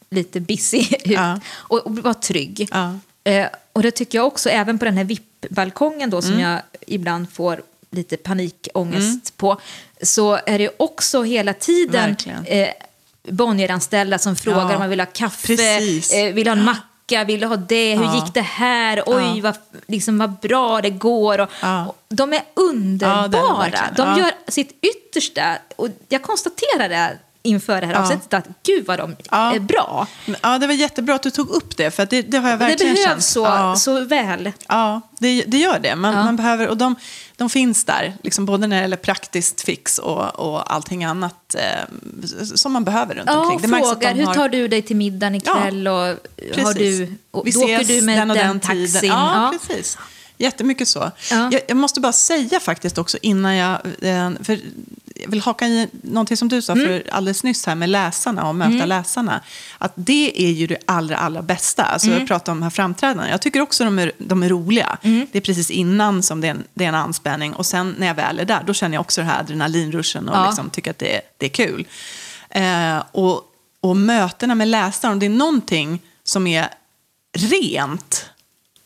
lite 0.10 0.40
busy 0.40 0.78
ut 0.92 1.06
Mm. 1.06 1.16
Ja. 1.22 1.40
och, 1.54 1.86
och 1.86 1.96
vara 1.98 2.14
trygg. 2.14 2.70
Ja. 2.72 3.00
Eh, 3.24 3.48
och 3.74 3.82
det 3.84 3.92
tycker 3.92 4.18
jag 4.18 4.28
också, 4.28 4.50
även 4.50 4.80
på 4.80 4.86
den 4.86 4.98
här 4.98 5.04
VIP-balkongen 5.04 6.10
då, 6.10 6.22
som 6.22 6.32
Mm. 6.34 6.44
jag 6.44 6.62
ibland 6.88 7.30
får 7.34 7.62
lite 7.92 8.18
panikångest 8.18 9.38
på, 9.38 9.58
så 10.02 10.40
är 10.46 10.60
det 10.60 10.70
också 10.80 11.24
hela 11.24 11.54
tiden 11.54 12.10
Verkligen. 12.10 12.46
eh, 12.46 12.70
Bonnier-anställda 13.32 14.18
som 14.18 14.36
frågar 14.36 14.60
Ja, 14.60 14.74
om 14.74 14.80
man 14.80 14.90
vill 14.90 15.00
ha 15.00 15.08
kaffe, 15.14 15.54
eh, 16.14 16.34
vill 16.34 16.48
ha 16.48 16.56
en 16.56 16.64
macka, 16.64 17.24
vill 17.24 17.44
ha 17.44 17.56
det, 17.56 17.96
hur 17.96 18.04
Ja. 18.04 18.16
gick 18.16 18.34
det 18.34 18.42
här, 18.42 19.04
oj 19.06 19.24
Ja. 19.36 19.42
vad, 19.42 19.56
liksom, 19.88 20.18
vad 20.18 20.32
bra 20.32 20.82
det 20.82 20.90
går. 20.90 21.40
Och, 21.42 21.50
och 21.88 21.96
de 22.10 22.34
är 22.34 22.42
underbara, 22.54 23.68
är 23.68 23.94
de 23.96 24.18
gör 24.20 24.32
sitt 24.48 24.80
yttersta. 24.82 25.58
Och 25.76 25.88
jag 26.10 26.22
konstaterar 26.24 26.90
det 26.90 27.18
inför 27.48 27.82
det 27.82 27.88
här 27.88 27.94
Ja. 27.94 28.00
avsnittet, 28.02 28.34
att 28.34 28.48
gud 28.66 28.86
vad 28.86 29.00
de 29.00 29.16
Ja. 29.32 29.56
är 29.56 29.60
bra. 29.60 30.08
Ja, 30.42 30.58
det 30.58 30.68
var 30.68 30.74
jättebra 30.74 31.16
att 31.16 31.24
du 31.24 31.30
tog 31.32 31.50
upp 31.50 31.78
det, 31.78 31.92
för 31.92 32.04
att 32.04 32.10
det, 32.10 32.22
det 32.22 32.38
har 32.38 32.50
jag 32.50 32.60
Det 32.60 32.66
verkligen 32.66 32.94
behövs 32.94 33.08
känt. 33.10 33.24
så, 33.24 33.40
Ja. 33.46 33.76
så 33.76 34.06
väl. 34.06 34.52
Ja, 34.68 35.02
det, 35.20 35.44
det 35.48 35.58
gör 35.58 35.80
det. 35.80 35.96
Man, 35.96 36.14
Ja. 36.14 36.24
man 36.24 36.36
behöver, 36.36 36.68
och 36.68 36.78
de, 36.78 36.96
de 37.38 37.50
finns 37.50 37.84
där, 37.84 38.14
liksom 38.24 38.46
både 38.46 38.68
när 38.68 38.76
det 38.76 38.82
gäller 38.82 38.98
praktiskt 38.98 39.62
fix 39.62 39.98
och, 40.00 40.36
och 40.40 40.74
allting 40.74 41.04
annat 41.04 41.56
eh, 41.56 42.44
som 42.56 42.74
man 42.74 42.84
behöver 42.84 43.16
runt 43.16 43.30
Ja, 43.30 43.40
omkring. 43.40 43.72
Det 43.72 43.78
frågar 43.78 44.14
de 44.14 44.20
hur 44.20 44.26
har- 44.26 44.34
tar 44.34 44.50
du 44.50 44.68
dig 44.68 44.82
till 44.82 44.96
middagen 44.96 45.36
ikväll? 45.36 45.88
och 45.88 45.94
har 45.94 46.18
Precis. 46.54 46.76
du, 46.78 47.16
och, 47.32 47.48
Vi 47.48 47.52
då 47.52 47.60
åker 47.64 47.76
ses 47.82 47.88
du 47.88 48.02
med 48.06 48.18
den 48.18 48.28
den, 48.28 48.38
och 48.38 48.44
den 48.46 48.60
taxin. 48.60 48.88
tiden. 48.88 49.10
Ja, 49.18 49.54
precis. 49.68 49.98
Jättemycket 50.38 50.88
så. 50.88 51.12
Ja. 51.32 51.50
Jag, 51.52 51.62
jag 51.68 51.78
måste 51.78 52.00
bara 52.00 52.14
säga 52.14 52.60
faktiskt 52.60 52.98
också 52.98 53.18
innan 53.22 53.56
jag... 53.56 53.80
eh, 54.02 54.32
För 54.44 54.60
jag 55.20 55.32
vill 55.32 55.42
haka 55.42 55.68
i 55.68 55.88
någonting 56.04 56.38
som 56.38 56.48
du 56.50 56.62
sa 56.62 56.74
Mm. 56.74 56.86
för 56.88 57.04
alldeles 57.12 57.44
nyss 57.44 57.66
här 57.66 57.76
med 57.76 57.90
läsarna 57.90 58.48
och 58.50 58.56
möta 58.56 58.86
läsarna. 58.86 59.42
Att 59.78 59.92
det 59.96 60.44
är 60.46 60.52
ju 60.52 60.68
det 60.68 60.78
allra, 60.86 61.18
allra 61.18 61.42
bästa. 61.42 61.84
Alltså 61.84 62.08
Mm. 62.08 62.20
Jag 62.20 62.28
pratar 62.28 62.52
om 62.52 62.58
de 62.60 62.64
här 62.64 62.70
framträdandena. 62.70 63.30
Jag 63.30 63.42
tycker 63.42 63.62
också 63.62 63.84
de 63.84 64.00
är, 64.00 64.12
de 64.18 64.44
är 64.44 64.50
roliga. 64.50 64.98
Mm. 65.02 65.28
Det 65.32 65.38
är 65.38 65.42
precis 65.42 65.72
innan 65.72 66.24
som 66.24 66.42
det 66.42 66.48
är, 66.48 66.52
en, 66.52 66.64
det 66.74 66.84
är 66.84 66.90
en 66.90 66.96
anspänning. 66.96 67.54
Och 67.54 67.66
sen 67.66 67.96
när 68.00 68.08
jag 68.08 68.16
väl 68.16 68.40
är 68.40 68.46
där, 68.46 68.64
då 68.66 68.74
känner 68.74 68.96
jag 68.96 69.02
också 69.02 69.22
den 69.22 69.30
här 69.30 69.40
adrenalinruschen 69.40 70.30
och 70.30 70.36
Ja. 70.38 70.46
liksom 70.48 70.70
tycker 70.70 70.92
att 70.92 71.00
det, 71.00 71.16
är- 71.16 71.22
det 71.38 71.46
är 71.46 71.50
kul. 71.50 71.88
Eh, 72.50 72.98
och, 73.12 73.42
och 73.82 73.98
mötena 73.98 74.56
med 74.56 74.68
läsarna, 74.68 75.14
om 75.14 75.20
det 75.20 75.26
är 75.26 75.30
någonting 75.30 76.00
som 76.24 76.48
är 76.48 76.68
rent 77.38 78.26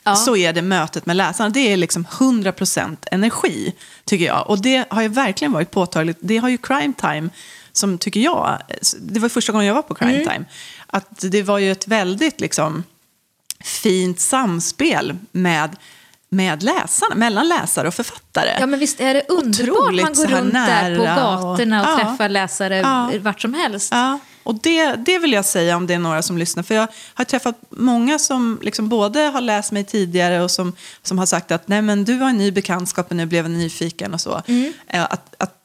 Ja. 0.04 0.16
så 0.16 0.36
är 0.36 0.54
det 0.54 0.62
mötet 0.62 1.06
med 1.06 1.16
läsarna. 1.16 1.50
Det 1.50 1.60
är 1.74 1.78
liksom 1.78 2.06
100% 2.06 2.98
energi, 3.12 3.74
tycker 4.06 4.26
jag. 4.26 4.50
Och 4.50 4.62
det 4.62 4.86
har 4.90 5.02
ju 5.02 5.08
verkligen 5.08 5.52
varit 5.52 5.72
påtagligt. 5.72 6.18
Det 6.22 6.38
har 6.38 6.50
ju 6.50 6.58
Crime 6.58 6.94
Time, 7.02 7.30
som 7.72 7.98
tycker 7.98 8.20
jag, 8.20 8.58
det 9.02 9.20
var 9.20 9.30
första 9.30 9.52
gången 9.52 9.68
jag 9.68 9.76
var 9.76 9.82
på 9.82 9.94
Crime 9.96 10.14
Mm. 10.16 10.28
Time, 10.28 10.46
att 10.88 11.20
det 11.32 11.44
var 11.44 11.58
ju 11.58 11.72
ett 11.72 11.88
väldigt 11.88 12.42
liksom, 12.42 12.84
fint 13.64 14.20
samspel 14.20 15.18
med, 15.32 15.76
med 16.30 16.64
läsarna, 16.64 17.16
mellan 17.16 17.48
läsare 17.50 17.88
och 17.88 17.94
författare. 17.94 18.58
Ja, 18.60 18.66
men 18.66 18.80
visst 18.80 19.00
är 19.00 19.14
det 19.14 19.24
underbart 19.30 19.78
Otroligt 19.80 20.04
man 20.04 20.14
går 20.14 20.26
runt 20.28 20.54
där 20.54 20.96
på 20.98 21.04
nära 21.04 21.36
och- 21.38 21.48
gatorna 21.56 21.82
och, 21.82 21.88
Ja. 21.90 21.98
träffar 22.06 22.30
läsare 22.30 22.78
Ja. 22.78 23.12
vart 23.22 23.42
som 23.42 23.54
helst. 23.54 23.90
Ja, 23.92 24.20
och 24.44 24.56
det, 24.56 24.96
det 24.96 25.20
vill 25.20 25.32
jag 25.34 25.46
säga 25.46 25.78
om 25.78 25.88
det 25.88 25.94
är 25.94 26.00
några 26.00 26.22
som 26.22 26.38
lyssnar. 26.38 26.64
För 26.64 26.76
jag 26.76 26.88
har 27.14 27.26
träffat 27.26 27.56
många 27.70 28.20
som 28.20 28.60
liksom 28.62 28.90
både 28.90 29.20
har 29.20 29.42
läst 29.42 29.72
mig 29.72 29.84
tidigare 29.84 30.42
och 30.42 30.52
som, 30.52 30.74
som 31.04 31.20
har 31.20 31.26
sagt 31.26 31.52
att 31.52 31.68
Nej, 31.68 31.82
men 31.82 32.06
du 32.06 32.18
har 32.18 32.30
en 32.30 32.38
ny 32.38 32.52
bekantskap 32.52 33.10
och 33.10 33.16
nu 33.16 33.26
blev 33.26 33.46
jag 33.46 33.52
nyfiken 33.52 34.14
och 34.14 34.22
så. 34.22 34.42
Mm. 34.48 34.74
Eh, 34.88 35.04
Att, 35.04 35.36
att 35.38 35.58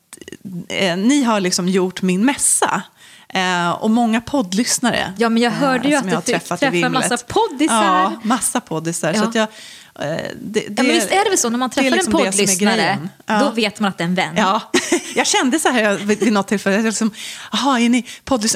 eh, 0.68 0.96
ni 0.96 1.22
har 1.22 1.40
liksom 1.40 1.68
gjort 1.68 2.02
min 2.02 2.24
mässa. 2.24 2.82
Eh, 3.28 3.70
och 3.70 3.90
många 3.90 4.20
poddlyssnare. 4.20 5.12
Ja, 5.16 5.28
men 5.28 5.42
jag 5.42 5.50
hörde 5.50 5.88
ju 5.88 5.94
eh, 5.94 5.98
att 5.98 6.04
som 6.04 6.20
du 6.20 6.32
träffat 6.32 6.58
i 6.58 6.60
träffa 6.60 6.70
vimlet. 6.70 6.92
massa 6.92 7.16
poddisar. 7.16 7.84
Ja, 7.84 8.12
massa 8.22 8.60
poddisar. 8.60 9.12
Ja. 9.12 9.20
Så 9.20 9.28
att 9.28 9.34
jag, 9.34 9.46
det, 9.98 10.34
det, 10.40 10.74
Ja, 10.76 10.82
men 10.82 10.86
visst 10.86 11.10
är 11.10 11.24
det 11.24 11.30
väl 11.30 11.38
så, 11.38 11.50
när 11.50 11.58
man 11.58 11.70
träffar 11.70 11.90
liksom 11.90 12.16
en 12.16 12.24
poddlyssnare. 12.24 13.08
Ja. 13.26 13.40
då 13.40 13.50
vet 13.50 13.80
man 13.80 13.88
att 13.88 13.98
det 13.98 14.04
är 14.04 14.08
en 14.08 14.14
vän. 14.14 14.34
Ja, 14.36 14.62
jag 15.14 15.26
kände 15.26 15.58
så 15.58 15.68
här 15.68 15.96
vid, 15.96 16.18
vid 16.18 16.32
något 16.32 16.48
tillfälle, 16.48 16.76
jag 16.76 16.84
liksom, 16.84 17.10
aha, 17.50 17.78
är 17.78 17.88
ni? 17.88 18.06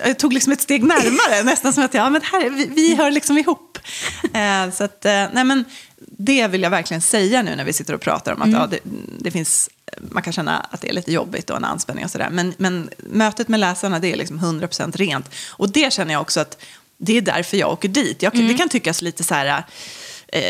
Jag 0.04 0.18
tog 0.18 0.32
liksom 0.32 0.52
ett 0.52 0.60
steg 0.60 0.84
närmare, 0.84 1.42
nästan 1.44 1.72
som 1.72 1.84
att 1.84 1.94
ja, 1.94 2.10
men 2.10 2.22
här, 2.22 2.50
vi, 2.50 2.66
vi 2.66 2.94
hör 2.94 3.10
liksom 3.10 3.38
ihop. 3.38 3.78
Eh, 4.22 4.72
så 4.72 4.84
att, 4.84 5.04
eh, 5.04 5.26
nej 5.32 5.44
men, 5.44 5.64
det 5.98 6.48
vill 6.48 6.62
jag 6.62 6.70
verkligen 6.70 7.00
säga 7.00 7.42
nu 7.42 7.56
när 7.56 7.64
vi 7.64 7.72
sitter 7.72 7.94
och 7.94 8.00
pratar 8.00 8.32
om 8.32 8.42
att 8.42 8.50
ja, 8.52 8.66
det, 8.66 8.78
det 9.18 9.30
finns, 9.30 9.70
man 10.00 10.22
kan 10.22 10.32
känna 10.32 10.60
att 10.60 10.80
det 10.80 10.88
är 10.88 10.92
lite 10.92 11.12
jobbigt 11.12 11.50
och 11.50 11.56
en 11.56 11.64
anspänning 11.64 12.04
och 12.04 12.10
sådär. 12.10 12.28
Men, 12.30 12.54
men 12.58 12.90
mötet 12.98 13.48
med 13.48 13.60
läsarna, 13.60 13.98
det 13.98 14.12
är 14.12 14.16
liksom 14.16 14.38
100% 14.38 14.96
rent. 14.96 15.30
Och 15.50 15.72
det 15.72 15.92
känner 15.92 16.12
jag 16.12 16.22
också 16.22 16.40
att 16.40 16.62
det 16.98 17.16
är 17.16 17.22
därför 17.22 17.56
jag 17.56 17.72
åker 17.72 17.88
dit. 17.88 18.22
Jag, 18.22 18.32
Det 18.48 18.54
kan 18.54 18.68
tyckas 18.68 19.02
lite 19.02 19.24
så 19.24 19.34
här... 19.34 19.64
Eh, 20.32 20.42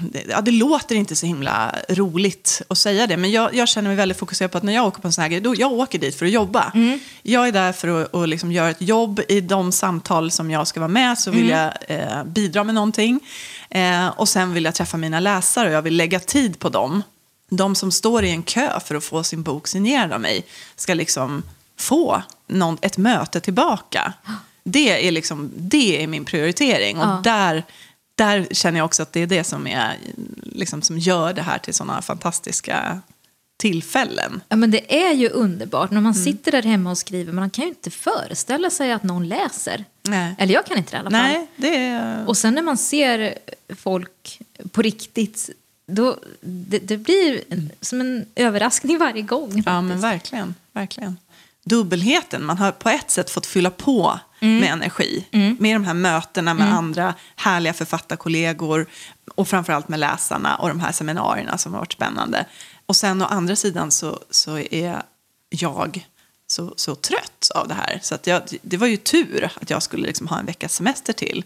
det, 0.00 0.24
ja, 0.28 0.40
det 0.40 0.50
låter 0.50 0.94
inte 0.94 1.16
så 1.16 1.26
himla 1.26 1.74
roligt 1.88 2.62
att 2.68 2.78
säga 2.78 3.06
det, 3.06 3.16
men 3.16 3.30
jag, 3.30 3.54
jag 3.54 3.68
känner 3.68 3.88
mig 3.88 3.96
väldigt 3.96 4.18
fokuserad 4.18 4.50
på 4.50 4.58
att 4.58 4.64
när 4.64 4.72
jag 4.74 4.86
åker 4.86 5.00
på 5.00 5.08
en 5.08 5.12
sån 5.12 5.22
här 5.22 5.28
grej, 5.28 5.40
då, 5.40 5.54
jag 5.58 5.72
åker 5.72 5.98
dit 5.98 6.14
för 6.18 6.26
att 6.26 6.32
jobba. 6.32 6.72
Jag 7.22 7.48
är 7.48 7.52
där 7.52 7.72
för 7.72 8.02
att, 8.02 8.14
att 8.14 8.28
liksom 8.28 8.52
göra 8.52 8.70
ett 8.70 8.82
jobb. 8.82 9.20
I 9.28 9.40
de 9.40 9.72
samtal 9.72 10.30
som 10.30 10.50
jag 10.50 10.66
ska 10.66 10.80
vara 10.80 10.88
med 10.88 11.18
så 11.18 11.30
vill 11.30 11.48
jag 11.48 11.72
eh, 11.88 12.24
bidra 12.24 12.64
med 12.64 12.74
någonting. 12.74 13.20
Eh, 13.70 14.08
och 14.08 14.28
sen 14.28 14.54
vill 14.54 14.64
jag 14.64 14.74
träffa 14.74 14.96
mina 14.96 15.20
läsare 15.20 15.68
och 15.68 15.74
jag 15.74 15.82
vill 15.82 15.96
lägga 15.96 16.20
tid 16.20 16.58
på 16.58 16.68
dem. 16.68 17.02
De 17.50 17.74
som 17.74 17.92
står 17.92 18.24
i 18.24 18.30
en 18.30 18.42
kö 18.42 18.80
för 18.80 18.94
att 18.94 19.04
få 19.04 19.22
sin 19.24 19.42
bok 19.42 19.68
signerad 19.68 20.12
av 20.12 20.20
mig 20.20 20.44
ska 20.76 20.94
liksom 20.94 21.42
få 21.78 22.22
någon, 22.46 22.78
ett 22.80 22.96
möte 22.96 23.40
tillbaka. 23.40 24.12
Det 24.64 25.06
är, 25.08 25.10
liksom, 25.12 25.50
det 25.56 26.02
är 26.02 26.06
min 26.06 26.24
prioritering. 26.24 26.98
Och 26.98 27.04
Ja. 27.06 27.20
där, 27.24 27.64
där 28.14 28.46
känner 28.50 28.78
jag 28.78 28.84
också 28.84 29.02
att 29.02 29.12
det 29.12 29.20
är 29.20 29.26
det 29.26 29.44
som, 29.44 29.66
är, 29.66 29.96
liksom, 30.42 30.82
som 30.82 30.98
gör 30.98 31.32
det 31.32 31.42
här 31.42 31.58
till 31.58 31.74
sådana 31.74 32.02
fantastiska 32.02 33.00
tillfällen. 33.56 34.40
Ja, 34.48 34.56
men 34.56 34.70
det 34.70 35.04
är 35.04 35.12
ju 35.12 35.28
underbart 35.28 35.90
när 35.90 36.00
man 36.00 36.12
Mm. 36.12 36.24
sitter 36.24 36.52
där 36.52 36.62
hemma 36.62 36.90
och 36.90 36.98
skriver. 36.98 37.32
Man 37.32 37.50
kan 37.50 37.62
ju 37.64 37.68
inte 37.68 37.90
föreställa 37.90 38.70
sig 38.70 38.92
att 38.92 39.02
någon 39.02 39.28
läser. 39.28 39.84
Nej. 40.02 40.34
Eller 40.38 40.54
jag 40.54 40.66
kan 40.66 40.78
inte 40.78 40.90
det 40.90 40.96
i 40.96 41.00
alla 41.00 41.10
fall. 41.10 41.20
Nej, 41.22 41.46
det 41.56 41.76
är... 41.76 42.28
Och 42.28 42.36
sen 42.36 42.54
när 42.54 42.62
man 42.62 42.76
ser 42.78 43.38
folk 43.76 44.40
på 44.70 44.82
riktigt, 44.82 45.50
då, 45.86 46.16
det, 46.40 46.78
det 46.78 46.96
blir 46.96 47.40
en, 47.48 47.70
som 47.80 48.00
en 48.00 48.26
överraskning 48.34 48.98
varje 48.98 49.22
gång. 49.22 49.50
Ja, 49.56 49.62
faktiskt. 49.62 49.64
men 49.88 50.00
verkligen. 50.00 50.54
verkligen. 50.72 51.16
Dubbelheten, 51.64 52.44
man 52.44 52.58
har 52.58 52.72
på 52.72 52.88
ett 52.88 53.10
sätt 53.10 53.30
fått 53.30 53.46
fylla 53.46 53.70
på 53.70 54.18
Mm. 54.42 54.60
med 54.60 54.72
energi. 54.72 55.26
Med 55.58 55.74
de 55.74 55.84
här 55.84 55.94
mötena 55.94 56.54
med 56.54 56.74
andra 56.74 57.14
härliga 57.36 57.72
författarkollegor. 57.72 58.86
och 59.34 59.48
framförallt 59.48 59.88
med 59.88 60.00
läsarna 60.00 60.56
och 60.56 60.68
de 60.68 60.80
här 60.80 60.92
seminarierna 60.92 61.58
som 61.58 61.72
har 61.72 61.80
varit 61.80 61.92
spännande. 61.92 62.46
Och 62.86 62.96
sen 62.96 63.22
å 63.22 63.24
andra 63.24 63.56
sidan 63.56 63.90
så, 63.90 64.18
så 64.30 64.58
är 64.58 65.02
jag 65.50 66.06
så, 66.46 66.74
så 66.76 66.94
trött 66.94 67.48
av 67.54 67.68
det 67.68 67.74
här. 67.74 68.00
Så 68.02 68.14
att 68.14 68.26
jag, 68.26 68.42
det 68.62 68.76
var 68.76 68.86
ju 68.86 68.96
tur 68.96 69.50
att 69.60 69.70
jag 69.70 69.82
skulle 69.82 70.06
liksom 70.06 70.26
ha 70.28 70.38
en 70.38 70.46
veckas 70.46 70.74
semester 70.74 71.12
till. 71.12 71.44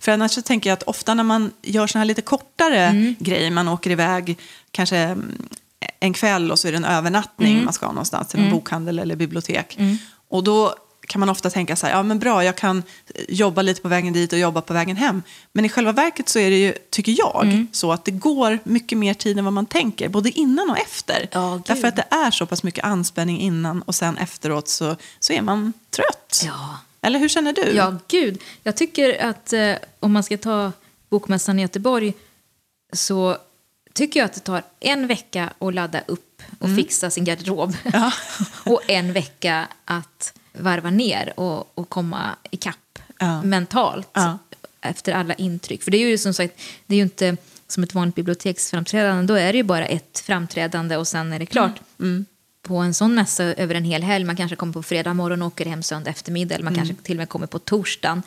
För 0.00 0.12
annars 0.12 0.32
så 0.32 0.42
tänker 0.42 0.70
jag 0.70 0.74
att 0.74 0.82
ofta 0.82 1.14
när 1.14 1.24
man 1.24 1.52
gör 1.62 1.86
såna 1.86 2.00
här 2.00 2.06
lite 2.06 2.22
kortare 2.22 2.84
mm. 2.84 3.14
grejer, 3.18 3.50
man 3.50 3.68
åker 3.68 3.90
iväg 3.90 4.38
kanske 4.70 4.96
mm, 4.96 5.48
en 6.00 6.12
kväll 6.12 6.50
och 6.50 6.58
så 6.58 6.68
är 6.68 6.72
det 6.72 6.78
en 6.78 6.84
övernattning 6.84 7.52
mm. 7.52 7.64
man 7.64 7.74
ska 7.74 7.86
någonstans, 7.86 8.28
till 8.28 8.38
en 8.38 8.46
mm. 8.46 8.56
bokhandel 8.56 8.98
eller 8.98 9.16
bibliotek. 9.16 9.76
Mm. 9.78 9.98
Och 10.28 10.44
då 10.44 10.74
kan 11.08 11.20
man 11.20 11.28
ofta 11.28 11.50
tänka 11.50 11.76
så 11.76 11.86
här, 11.86 11.94
ja 11.94 12.02
men 12.02 12.18
bra, 12.18 12.44
jag 12.44 12.56
kan 12.56 12.82
jobba 13.28 13.62
lite 13.62 13.82
på 13.82 13.88
vägen 13.88 14.12
dit 14.12 14.32
och 14.32 14.38
jobba 14.38 14.60
på 14.60 14.72
vägen 14.72 14.96
hem. 14.96 15.22
Men 15.52 15.64
i 15.64 15.68
själva 15.68 15.92
verket 15.92 16.28
så 16.28 16.38
är 16.38 16.50
det 16.50 16.56
ju, 16.58 16.74
tycker 16.90 17.14
jag, 17.18 17.44
mm. 17.44 17.68
så 17.72 17.92
att 17.92 18.04
det 18.04 18.10
går 18.10 18.58
mycket 18.64 18.98
mer 18.98 19.14
tid 19.14 19.38
än 19.38 19.44
vad 19.44 19.52
man 19.52 19.66
tänker, 19.66 20.08
både 20.08 20.30
innan 20.30 20.70
och 20.70 20.78
efter. 20.78 21.28
Oh, 21.32 21.60
Därför 21.66 21.88
att 21.88 21.96
det 21.96 22.06
är 22.10 22.30
så 22.30 22.46
pass 22.46 22.62
mycket 22.62 22.84
anspänning 22.84 23.40
innan 23.40 23.82
och 23.82 23.94
sen 23.94 24.18
efteråt 24.18 24.68
så, 24.68 24.96
så 25.20 25.32
är 25.32 25.42
man 25.42 25.72
trött. 25.90 26.42
Ja. 26.44 26.78
Eller 27.00 27.18
hur 27.18 27.28
känner 27.28 27.52
du? 27.52 27.62
Ja, 27.62 27.96
gud. 28.08 28.42
Jag 28.62 28.76
tycker 28.76 29.24
att 29.24 29.52
eh, 29.52 29.74
om 30.00 30.12
man 30.12 30.22
ska 30.22 30.38
ta 30.38 30.72
Bokmässan 31.08 31.58
i 31.58 31.62
Göteborg 31.62 32.14
så 32.92 33.36
tycker 33.92 34.20
jag 34.20 34.24
att 34.24 34.34
det 34.34 34.40
tar 34.40 34.62
en 34.80 35.06
vecka 35.06 35.52
att 35.58 35.74
ladda 35.74 36.00
upp 36.06 36.42
och 36.58 36.66
mm. 36.66 36.76
fixa 36.76 37.10
sin 37.10 37.24
garderob. 37.24 37.76
Ja. 37.92 38.12
och 38.64 38.82
en 38.86 39.12
vecka 39.12 39.68
att 39.84 40.32
varva 40.58 40.90
ner 40.90 41.32
och, 41.36 41.78
och 41.78 41.88
komma 41.88 42.36
ikapp 42.50 42.98
ja. 43.18 43.42
mentalt 43.42 44.08
ja. 44.12 44.38
efter 44.80 45.12
alla 45.12 45.34
intryck. 45.34 45.82
För 45.82 45.90
det 45.90 45.98
är 45.98 46.08
ju 46.08 46.18
som 46.18 46.34
sagt, 46.34 46.60
det 46.86 46.94
är 46.94 46.96
ju 46.96 47.02
inte 47.02 47.36
som 47.66 47.82
ett 47.82 47.94
vanligt 47.94 48.14
biblioteksframträdande, 48.14 49.26
då 49.26 49.34
är 49.34 49.52
det 49.52 49.56
ju 49.56 49.62
bara 49.62 49.86
ett 49.86 50.22
framträdande 50.26 50.96
och 50.96 51.08
sen 51.08 51.32
är 51.32 51.38
det 51.38 51.46
klart. 51.46 51.80
Mm. 51.98 52.10
Mm. 52.12 52.26
På 52.62 52.76
en 52.76 52.94
sån 52.94 53.14
mässa 53.14 53.44
över 53.44 53.74
en 53.74 53.84
hel 53.84 54.02
helg, 54.02 54.24
man 54.24 54.36
kanske 54.36 54.56
kommer 54.56 54.72
på 54.72 54.82
fredag 54.82 55.14
morgon 55.14 55.42
och 55.42 55.48
åker 55.48 55.66
hem 55.66 55.82
söndag 55.82 56.10
eftermiddag, 56.10 56.54
eller 56.54 56.64
man 56.64 56.74
mm. 56.74 56.86
kanske 56.86 57.04
till 57.04 57.16
och 57.16 57.18
med 57.18 57.28
kommer 57.28 57.46
på 57.46 57.58
torsdagen. 57.58 58.22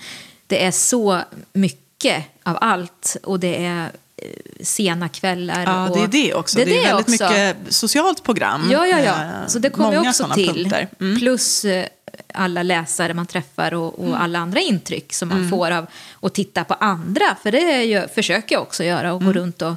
Det 0.47 0.65
är 0.65 0.71
så 0.71 1.21
mycket 1.53 2.25
av 2.43 2.57
allt 2.61 3.17
och 3.23 3.39
det 3.39 3.65
är 3.65 3.91
Eh, 4.21 4.63
sena 4.63 5.09
kvällar. 5.09 5.63
Ja, 5.63 5.91
det 5.95 6.03
är 6.03 6.07
det 6.07 6.33
också. 6.33 6.57
Det 6.57 6.61
är, 6.61 6.65
det 6.65 6.77
är 6.77 6.93
väldigt 6.93 7.21
också. 7.21 7.33
mycket 7.33 7.57
socialt 7.69 8.23
program. 8.23 8.69
Ja, 8.71 8.87
ja, 8.87 8.99
ja. 8.99 9.23
Eh, 9.23 9.47
så 9.47 9.59
det 9.59 9.69
kommer 9.69 9.95
Många 9.95 10.09
också 10.09 10.29
till. 10.33 10.75
Mm. 10.99 11.19
Plus 11.19 11.65
eh, 11.65 11.85
alla 12.33 12.63
läsare 12.63 13.13
man 13.13 13.25
träffar 13.25 13.73
och, 13.73 13.99
och 13.99 14.07
mm. 14.07 14.21
alla 14.21 14.39
andra 14.39 14.59
intryck 14.59 15.13
som 15.13 15.29
man 15.29 15.37
mm. 15.37 15.49
får 15.49 15.71
av 15.71 15.85
att 16.21 16.33
titta 16.33 16.63
på 16.63 16.73
andra. 16.73 17.37
För 17.43 17.51
det 17.51 17.83
ju, 17.83 18.07
försöker 18.07 18.55
jag 18.55 18.61
också 18.61 18.83
göra, 18.83 19.13
och 19.13 19.19
gå 19.19 19.29
mm. 19.29 19.33
runt 19.33 19.61
och, 19.61 19.73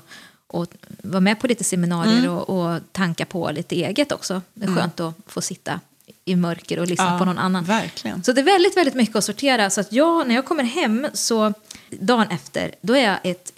och 0.47 0.66
vara 1.03 1.20
med 1.20 1.40
på 1.40 1.47
lite 1.47 1.64
seminarier 1.64 2.18
mm. 2.18 2.30
och, 2.30 2.51
och 2.51 2.80
tanka 2.92 3.26
på 3.26 3.51
lite 3.51 3.74
eget 3.76 4.12
också. 4.12 4.42
Det 4.55 4.64
är 4.64 4.68
mm. 4.68 4.80
skönt 4.80 5.01
att 5.01 5.14
få 5.26 5.40
sitta 5.40 5.80
i 6.24 6.36
mörker 6.36 6.78
och 6.78 6.86
lyssna 6.86 7.12
ja, 7.12 7.18
på 7.18 7.24
någon 7.24 7.38
annan. 7.38 7.64
Verkligen. 7.64 8.24
Så 8.24 8.32
det 8.32 8.40
är 8.40 8.45
väldigt, 8.45 8.76
väldigt 8.76 8.95
mycket 8.95 9.16
att 9.16 9.24
sortera. 9.24 9.70
Så 9.70 9.80
att 9.80 9.92
jag, 9.92 10.28
när 10.28 10.34
jag 10.34 10.45
kommer 10.45 10.64
hem 10.64 11.07
så 11.12 11.53
dagen 11.90 12.26
efter, 12.30 12.74
då 12.80 12.95
är 12.95 13.05
jag 13.05 13.18
ett 13.22 13.53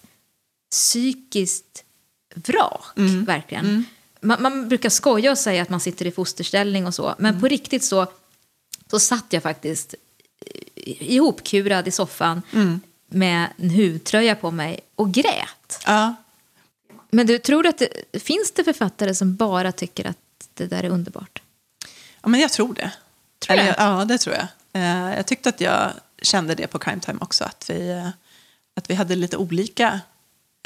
psykiskt 0.70 1.84
vrak, 2.34 2.96
mm. 2.96 3.24
verkligen. 3.24 3.64
Mm. 3.64 3.84
Man, 4.20 4.42
man, 4.42 4.68
brukar 4.68 4.88
skoja 4.88 5.30
och 5.30 5.38
säga 5.38 5.62
att 5.62 5.68
man 5.68 5.80
sitter 5.80 6.06
i 6.06 6.10
fosterställning 6.10 6.86
och 6.86 6.94
så, 6.94 7.14
men 7.18 7.30
mm. 7.30 7.40
på 7.40 7.48
riktigt 7.48 7.84
så, 7.84 8.06
så 8.90 8.98
satt 8.98 9.24
jag 9.28 9.42
faktiskt 9.42 9.94
ihopkurad 10.84 11.88
i 11.88 11.90
soffan 11.90 12.42
mm. 12.52 12.80
med 13.06 13.48
en 13.56 13.70
huvtröja 13.70 14.34
på 14.34 14.50
mig 14.50 14.80
och 14.94 15.12
grät. 15.12 15.82
Ja. 15.86 16.14
Men 17.10 17.26
du, 17.26 17.38
tror 17.38 17.66
att 17.66 17.78
det, 17.78 18.20
finns 18.22 18.52
det 18.52 18.64
författare 18.64 19.14
som 19.14 19.36
bara 19.36 19.72
tycker 19.72 20.06
att 20.06 20.18
det 20.54 20.66
där 20.66 20.84
är 20.84 20.88
underbart? 20.88 21.42
Ja, 22.22 22.28
men 22.28 22.40
jag 22.40 22.52
tror 22.52 22.74
det. 22.74 22.90
Tror 23.38 23.58
Eller, 23.58 23.74
ja, 23.78 24.04
det 24.04 24.18
tror 24.18 24.36
jag. 24.36 24.46
Eh, 24.72 25.16
jag 25.16 25.26
tyckte 25.26 25.48
att 25.48 25.60
jag 25.60 25.92
kände 26.22 26.54
det 26.54 26.66
på 26.66 26.78
Crime 26.78 27.00
Time 27.00 27.18
också, 27.20 27.44
att 27.44 27.70
vi, 27.70 27.90
eh, 27.90 28.08
att 28.76 28.90
vi 28.90 28.94
hade 28.94 29.14
lite 29.14 29.36
olika 29.36 30.00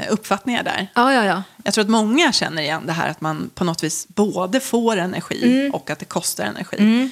uppfattningar 0.09 0.62
där. 0.62 0.89
Ja, 0.95 1.12
ja, 1.12 1.25
ja. 1.25 1.43
Jag 1.64 1.75
tror 1.75 1.85
att 1.85 1.91
många 1.91 2.33
känner 2.33 2.62
igen 2.62 2.87
det 2.87 2.93
här 2.93 3.09
att 3.09 3.21
man 3.21 3.51
på 3.55 3.64
något 3.64 3.85
vis 3.85 4.09
både 4.09 4.61
får 4.61 4.97
energi 4.97 5.61
mm. 5.61 5.75
och 5.75 5.91
att 5.91 5.99
det 5.99 6.05
kostar 6.05 6.45
energi. 6.45 6.77
Mm. 6.79 7.11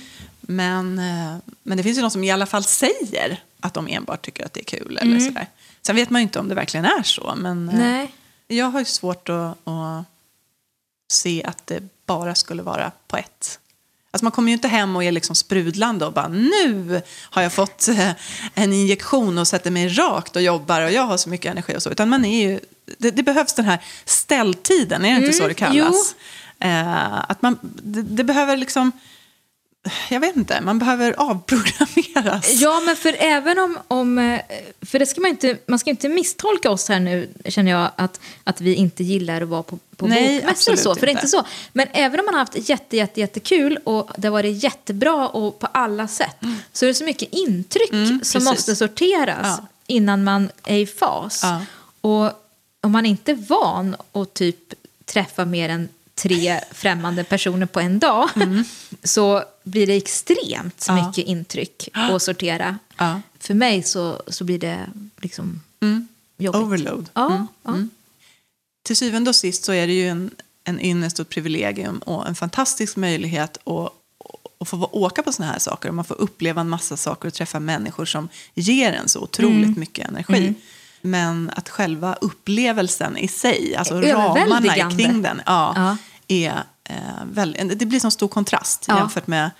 Men, 0.50 0.98
eh, 0.98 1.36
men 1.62 1.76
det 1.76 1.82
finns 1.82 1.98
ju 1.98 2.02
de 2.02 2.10
som 2.10 2.24
i 2.24 2.30
alla 2.30 2.46
fall 2.46 2.64
säger 2.64 3.42
att 3.60 3.74
de 3.74 3.88
enbart 3.88 4.24
tycker 4.24 4.44
att 4.44 4.52
det 4.52 4.60
är 4.60 4.78
kul. 4.78 4.98
Eller 5.00 5.12
mm. 5.12 5.26
sådär. 5.26 5.46
Sen 5.82 5.96
vet 5.96 6.10
man 6.10 6.20
ju 6.20 6.22
inte 6.22 6.38
om 6.38 6.48
det 6.48 6.54
verkligen 6.54 6.84
är 6.84 7.02
så. 7.02 7.34
Men 7.36 7.68
eh, 7.68 7.74
Nej. 7.74 8.14
jag 8.46 8.66
har 8.66 8.78
ju 8.78 8.84
svårt 8.84 9.28
att, 9.28 9.68
att 9.68 10.04
se 11.12 11.44
att 11.44 11.66
det 11.66 11.82
bara 12.06 12.34
skulle 12.34 12.62
vara 12.62 12.92
på 13.06 13.16
ett 13.16 13.58
Alltså 14.10 14.24
man 14.24 14.32
kommer 14.32 14.48
ju 14.48 14.52
inte 14.52 14.68
hem 14.68 14.96
och 14.96 15.04
är 15.04 15.12
liksom 15.12 15.36
sprudlande 15.36 16.06
och 16.06 16.12
bara 16.12 16.28
nu 16.28 17.02
har 17.20 17.42
jag 17.42 17.52
fått 17.52 17.88
eh, 17.88 18.10
en 18.54 18.72
injektion 18.72 19.38
och 19.38 19.48
sätter 19.48 19.70
mig 19.70 19.88
rakt 19.88 20.36
och 20.36 20.42
jobbar 20.42 20.80
och 20.80 20.92
jag 20.92 21.02
har 21.02 21.16
så 21.16 21.28
mycket 21.28 21.50
energi 21.50 21.76
och 21.76 21.82
så. 21.82 21.90
Utan 21.90 22.08
man 22.08 22.24
är 22.24 22.48
ju, 22.48 22.60
det, 22.98 23.10
det 23.10 23.22
behövs 23.22 23.54
den 23.54 23.64
här 23.64 23.78
ställtiden, 24.04 25.04
är 25.04 25.08
det 25.08 25.14
mm, 25.14 25.24
inte 25.24 25.36
så 25.36 25.48
det 25.48 25.54
kallas? 25.54 26.14
Eh, 26.60 27.30
att 27.30 27.42
man, 27.42 27.58
det, 27.62 28.02
det 28.02 28.24
behöver 28.24 28.56
liksom 28.56 28.92
jag 30.10 30.20
vet 30.20 30.36
inte, 30.36 30.60
man 30.60 30.78
behöver 30.78 31.14
avprogrammeras. 31.18 32.60
Ja, 32.60 32.82
men 32.86 32.96
för 32.96 33.16
även 33.18 33.58
om, 33.58 33.78
om 33.88 34.18
eh, 34.18 34.40
för 34.82 34.98
det 34.98 35.06
ska 35.06 35.20
man 35.20 35.30
inte, 35.30 35.58
man 35.66 35.78
ska 35.78 35.90
inte 35.90 36.08
misstolka 36.08 36.70
oss 36.70 36.88
här 36.88 37.00
nu, 37.00 37.28
känner 37.44 37.70
jag, 37.70 37.90
att, 37.96 38.20
att 38.44 38.60
vi 38.60 38.74
inte 38.74 39.04
gillar 39.04 39.40
att 39.40 39.48
vara 39.48 39.62
på, 39.62 39.78
på 39.96 40.06
bokmässor 40.06 40.72
och 40.72 40.78
så, 40.78 40.94
för 40.94 41.06
det 41.06 41.12
är 41.12 41.14
inte 41.14 41.28
så. 41.28 41.46
Men 41.72 41.88
även 41.92 42.20
om 42.20 42.26
man 42.26 42.34
har 42.34 42.40
haft 42.40 42.68
jätte, 42.68 42.96
jätte, 42.96 43.20
jättekul 43.20 43.78
och 43.84 44.10
det 44.16 44.28
har 44.28 44.32
varit 44.32 44.62
jättebra 44.62 45.28
och 45.28 45.58
på 45.58 45.66
alla 45.72 46.08
sätt, 46.08 46.42
mm. 46.42 46.56
så 46.72 46.84
är 46.84 46.88
det 46.88 46.94
så 46.94 47.04
mycket 47.04 47.34
intryck 47.34 47.92
mm, 47.92 48.20
som 48.22 48.44
måste 48.44 48.76
sorteras 48.76 49.58
ja. 49.58 49.66
innan 49.86 50.24
man 50.24 50.50
är 50.64 50.78
i 50.78 50.86
fas. 50.86 51.40
Ja. 51.42 51.62
Och 52.00 52.32
om 52.80 52.92
man 52.92 53.06
inte 53.06 53.32
är 53.32 53.36
van 53.48 53.96
att 54.12 54.34
typ 54.34 54.74
träffa 55.04 55.44
mer 55.44 55.68
än 55.68 55.88
tre 56.14 56.60
främmande 56.70 57.24
personer 57.24 57.66
på 57.66 57.80
en 57.80 57.98
dag 57.98 58.28
mm. 58.36 58.64
så 59.02 59.44
blir 59.68 59.86
det 59.86 59.94
extremt 59.94 60.84
ja. 60.88 61.06
mycket 61.06 61.26
intryck 61.26 61.88
att 61.92 62.22
sortera. 62.22 62.78
Ja. 62.96 63.20
För 63.38 63.54
mig 63.54 63.82
så, 63.82 64.22
så 64.26 64.44
blir 64.44 64.58
det 64.58 64.86
liksom 65.16 65.62
mm. 65.80 66.08
jobbigt. 66.36 66.62
Overload. 66.62 67.10
Ja, 67.14 67.26
mm. 67.26 67.46
Mm. 67.68 67.90
Till 68.82 68.96
syvende 68.96 69.30
och 69.30 69.36
sist 69.36 69.64
så 69.64 69.72
är 69.72 69.86
det 69.86 69.92
ju 69.92 70.08
en, 70.08 70.30
en 70.64 70.80
ynnest 70.80 71.18
och 71.18 71.26
ett 71.26 71.30
privilegium 71.30 71.98
och 71.98 72.28
en 72.28 72.34
fantastisk 72.34 72.96
möjlighet 72.96 73.58
att 73.66 73.94
och 74.58 74.68
få 74.68 74.88
åka 74.92 75.22
på 75.22 75.32
såna 75.32 75.48
här 75.48 75.58
saker. 75.58 75.88
Och 75.88 75.94
man 75.94 76.04
får 76.04 76.20
uppleva 76.20 76.60
en 76.60 76.68
massa 76.68 76.96
saker 76.96 77.28
och 77.28 77.34
träffa 77.34 77.60
människor 77.60 78.04
som 78.04 78.28
ger 78.54 78.92
en 78.92 79.08
så 79.08 79.20
otroligt 79.20 79.64
mm. 79.64 79.80
mycket 79.80 80.08
energi. 80.08 80.38
Mm. 80.38 80.54
Men 81.00 81.50
att 81.56 81.68
själva 81.68 82.14
upplevelsen 82.14 83.16
i 83.16 83.28
sig, 83.28 83.76
alltså 83.76 84.00
ramarna 84.00 84.90
kring 84.90 85.22
den, 85.22 85.42
ja, 85.46 85.96
är 86.28 86.62
det 87.74 87.86
blir 87.86 88.04
en 88.04 88.10
stor 88.10 88.28
kontrast 88.28 88.84
ja. 88.88 88.98
jämfört 88.98 89.26
med 89.26 89.50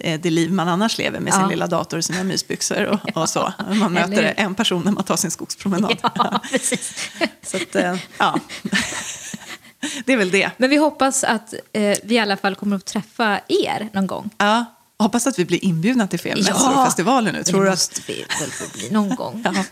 eh, 0.00 0.20
det 0.20 0.30
liv 0.30 0.52
man 0.52 0.68
annars 0.68 0.98
lever 0.98 1.20
med 1.20 1.34
sin 1.34 1.48
lilla 1.48 1.66
dator 1.66 1.98
och 1.98 2.04
sina 2.04 2.24
mysbyxor 2.24 2.84
och, 2.84 3.00
ja. 3.14 3.22
och 3.22 3.28
så. 3.28 3.52
Man 3.80 3.92
möter 3.92 4.34
en 4.36 4.54
person 4.54 4.82
när 4.84 4.92
man 4.92 5.04
tar 5.04 5.16
sin 5.16 5.30
skogspromenad. 5.30 5.96
Ja, 6.02 6.40
precis. 6.50 7.10
så 7.42 7.56
att, 7.56 7.76
eh, 7.76 7.96
ja. 8.18 8.40
det 10.04 10.12
är 10.12 10.16
väl 10.16 10.30
det. 10.30 10.50
Men 10.56 10.70
vi 10.70 10.76
hoppas 10.76 11.24
att 11.24 11.54
eh, 11.72 11.96
vi 12.02 12.14
i 12.14 12.18
alla 12.18 12.36
fall 12.36 12.54
kommer 12.54 12.76
att 12.76 12.84
träffa 12.84 13.40
er 13.48 13.88
någon 13.92 14.06
gång. 14.06 14.30
Ja, 14.38 14.64
Hoppas 14.98 15.26
att 15.26 15.38
vi 15.38 15.44
blir 15.44 15.64
inbjudna 15.64 16.06
till 16.06 16.20
filmmässor 16.20 16.78
och 16.78 16.84
festivaler 16.84 17.32
nu. 17.32 17.44
Tror 17.44 17.64
det 17.64 17.70
måste 17.70 18.00
att... 18.00 18.08
vi 18.08 18.24
väl 18.40 18.50
få 18.50 18.78
bli 18.78 18.90
någon 18.90 19.16
gång. 19.16 19.42
ja, 19.54 19.64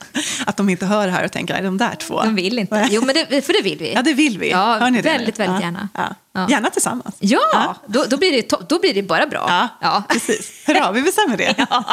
att 0.46 0.56
de 0.56 0.68
inte 0.68 0.86
hör 0.86 1.08
här 1.08 1.24
och 1.24 1.32
tänker, 1.32 1.54
är 1.54 1.62
de 1.62 1.78
där 1.78 1.94
två? 1.94 2.22
De 2.22 2.34
vill 2.34 2.58
inte. 2.58 2.88
Jo, 2.90 3.02
men 3.04 3.14
det, 3.14 3.42
för 3.42 3.52
det 3.52 3.62
vill 3.62 3.78
vi. 3.78 3.92
Ja, 3.94 4.02
det 4.02 4.14
vill 4.14 4.38
vi. 4.38 4.50
Ja, 4.50 4.78
hör 4.80 4.90
ni 4.90 5.00
väldigt, 5.00 5.36
det? 5.36 5.42
väldigt 5.42 5.62
gärna. 5.62 5.88
Ja. 5.94 6.14
Ja. 6.34 6.48
Gärna 6.50 6.70
tillsammans. 6.70 7.16
Ja, 7.18 7.40
ja. 7.52 7.76
Då, 7.86 8.04
då, 8.08 8.16
blir 8.16 8.32
det, 8.32 8.68
då 8.68 8.80
blir 8.80 8.94
det 8.94 9.02
bara 9.02 9.26
bra. 9.26 9.46
Ja, 9.48 9.68
ja. 9.80 10.02
precis. 10.08 10.62
Hurra, 10.66 10.92
vi 10.92 11.02
bestämmer 11.02 11.36
det. 11.36 11.54
ja. 11.70 11.84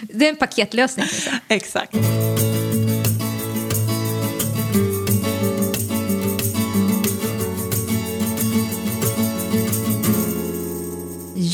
Det 0.00 0.24
är 0.26 0.30
en 0.30 0.36
paketlösning. 0.36 1.06
Exakt. 1.48 1.94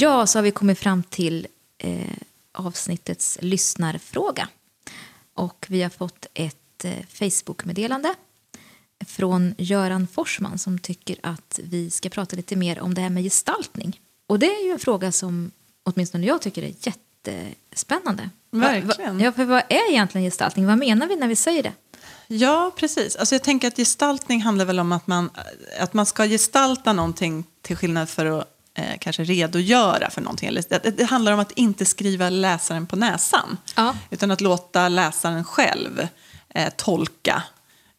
Ja, 0.03 0.27
så 0.27 0.39
har 0.39 0.43
vi 0.43 0.51
kommit 0.51 0.79
fram 0.79 1.03
till 1.03 1.47
eh, 1.79 2.17
avsnittets 2.53 3.39
lyssnarfråga. 3.41 4.49
Och 5.35 5.67
vi 5.69 5.83
har 5.83 5.91
fått 5.91 6.27
ett 6.35 6.85
eh, 6.85 6.93
Facebook-meddelande 7.09 8.15
från 9.07 9.55
Göran 9.59 10.07
Forsman 10.07 10.59
som 10.59 10.79
tycker 10.79 11.17
att 11.23 11.61
vi 11.63 11.91
ska 11.91 12.09
prata 12.09 12.37
lite 12.37 12.57
mer 12.57 12.81
om 12.81 12.95
det 12.95 13.01
här 13.01 13.11
med 13.11 13.23
gestaltning. 13.23 14.01
Och 14.27 14.39
det 14.39 14.47
är 14.47 14.65
ju 14.65 14.73
en 14.73 14.79
fråga 14.79 15.13
som 15.13 15.51
åtminstone 15.83 16.27
jag 16.27 16.41
tycker 16.41 16.63
är 16.63 16.73
jättespännande. 16.81 18.31
Verkligen. 18.51 19.19
Va, 19.19 19.19
va, 19.19 19.25
ja, 19.25 19.33
för 19.33 19.45
vad 19.45 19.63
är 19.69 19.91
egentligen 19.91 20.25
gestaltning? 20.25 20.67
Vad 20.67 20.79
menar 20.79 21.07
vi 21.07 21.17
när 21.17 21.29
vi 21.29 21.37
säger 21.37 21.63
det? 21.63 21.73
Ja, 22.27 22.73
precis. 22.77 23.17
Alltså 23.17 23.35
jag 23.35 23.43
tänker 23.43 23.69
att 23.69 23.77
gestaltning 23.77 24.43
handlar 24.43 24.65
väl 24.65 24.81
om 24.81 24.93
att 24.93 25.07
man, 25.07 25.31
att 25.81 25.95
man 25.95 26.07
ska 26.07 26.25
gestalta 26.25 26.93
någonting 26.93 27.45
till 27.61 27.77
skillnad 27.77 28.09
för 28.09 28.27
att 28.27 28.52
eh, 28.75 28.99
kanske 29.01 29.25
redogöra 29.25 30.11
för 30.11 30.21
någonting. 30.21 30.55
Det, 30.69 30.97
det 30.97 31.05
handlar 31.05 31.33
om 31.33 31.41
att 31.41 31.53
inte 31.53 31.85
skriva 31.85 32.31
läsaren 32.31 32.87
på 32.87 32.97
näsan. 32.97 33.59
Ja. 33.75 33.97
Utan 34.11 34.31
att 34.31 34.41
låta 34.41 34.89
läsaren 34.89 35.45
själv 35.45 36.09
eh, 36.49 36.73
tolka 36.77 37.43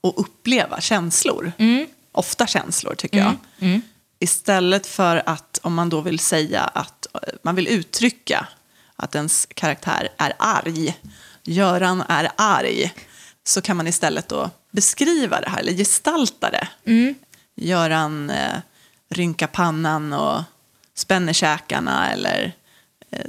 och 0.02 0.20
uppleva 0.20 0.82
känslor. 0.82 1.52
Ofta 2.12 2.48
känslor, 2.48 2.96
tycker 2.96 3.18
jag. 3.18 3.36
Istället 4.20 4.88
för 4.88 5.24
att, 5.26 5.60
om 5.64 5.74
man 5.74 5.90
då 5.90 6.02
vill 6.02 6.20
säga 6.20 6.62
att 6.62 7.08
eh, 7.14 7.20
man 7.44 7.56
vill 7.56 7.68
uttrycka 7.68 8.48
att 8.96 9.16
ens 9.16 9.48
karaktär 9.54 10.10
är 10.18 10.34
arg, 10.40 11.00
Göran 11.44 12.04
är 12.10 12.32
arg, 12.38 12.94
så 13.44 13.62
kan 13.62 13.78
man 13.78 13.88
istället 13.88 14.30
då 14.30 14.50
beskriva 14.72 15.42
det 15.42 15.50
här, 15.50 15.60
eller 15.60 15.74
gestalta 15.74 16.50
det. 16.52 16.68
Göran 17.56 18.30
eh, 18.30 18.58
rynkar 19.10 19.48
pannan 19.48 20.14
och 20.14 20.42
spänner 20.96 21.34
käkarna, 21.34 22.12
eller 22.12 22.54
eh, 23.12 23.20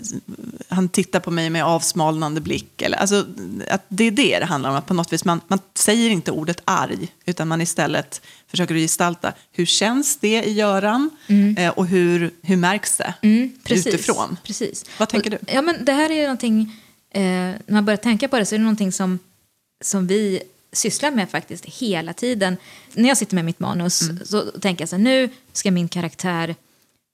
han 0.68 0.88
tittar 0.88 1.20
på 1.20 1.30
mig 1.30 1.50
med 1.50 1.64
avsmalnande 1.64 2.40
blick. 2.40 2.82
Eller, 2.82 2.98
alltså, 2.98 3.26
att 3.70 3.84
det 3.88 4.04
är 4.04 4.10
det 4.10 4.38
det 4.38 4.44
handlar 4.44 4.70
om, 4.70 4.76
att 4.76 4.86
på 4.86 4.94
något 4.94 5.12
vis 5.12 5.24
man, 5.24 5.40
man 5.48 5.58
säger 5.74 6.10
inte 6.10 6.30
ordet 6.30 6.60
arg, 6.64 7.08
utan 7.24 7.48
man 7.48 7.60
istället 7.60 8.20
försöker 8.50 8.74
gestalta 8.74 9.32
hur 9.52 9.66
känns 9.66 10.16
det 10.16 10.42
i 10.44 10.52
Göran 10.52 11.10
eh, 11.56 11.70
och 11.70 11.86
hur, 11.86 12.30
hur 12.42 12.56
märks 12.56 12.96
det 12.96 13.14
Mm, 13.22 13.52
precis, 13.64 13.86
utifrån. 13.86 14.36
Precis. 14.44 14.84
Vad 14.98 15.08
tänker 15.08 15.30
du? 15.30 15.38
Ja, 15.46 15.62
men 15.62 15.84
det 15.84 15.92
här 15.92 16.10
är 16.10 16.14
ju 16.14 16.22
någonting, 16.22 16.80
eh, 17.10 17.22
när 17.22 17.72
man 17.72 17.84
börjar 17.84 17.96
tänka 17.96 18.28
på 18.28 18.38
det 18.38 18.46
så 18.46 18.54
är 18.54 18.58
det 18.58 18.62
någonting 18.64 18.92
som, 18.92 19.18
som 19.84 20.06
vi 20.06 20.42
sysslar 20.72 21.10
med 21.10 21.30
faktiskt 21.30 21.64
hela 21.64 22.12
tiden. 22.12 22.56
När 22.92 23.08
jag 23.08 23.18
sitter 23.18 23.34
med 23.34 23.44
mitt 23.44 23.60
manus 23.60 24.02
Mm. 24.02 24.24
så 24.24 24.42
tänker 24.42 24.82
jag 24.82 24.88
så 24.88 24.96
här, 24.96 25.02
nu 25.02 25.30
ska 25.52 25.70
min 25.70 25.88
karaktär, 25.88 26.54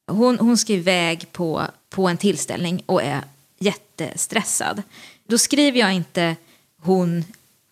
hon, 0.07 0.39
hon 0.39 0.57
ska 0.57 0.73
iväg 0.73 1.31
på, 1.31 1.67
på 1.89 2.07
en 2.07 2.17
tillställning 2.17 2.83
och 2.85 3.03
är 3.03 3.21
jättestressad. 3.59 4.81
Då 5.27 5.37
skriver 5.37 5.79
jag 5.79 5.93
inte 5.93 6.35
hon 6.81 7.23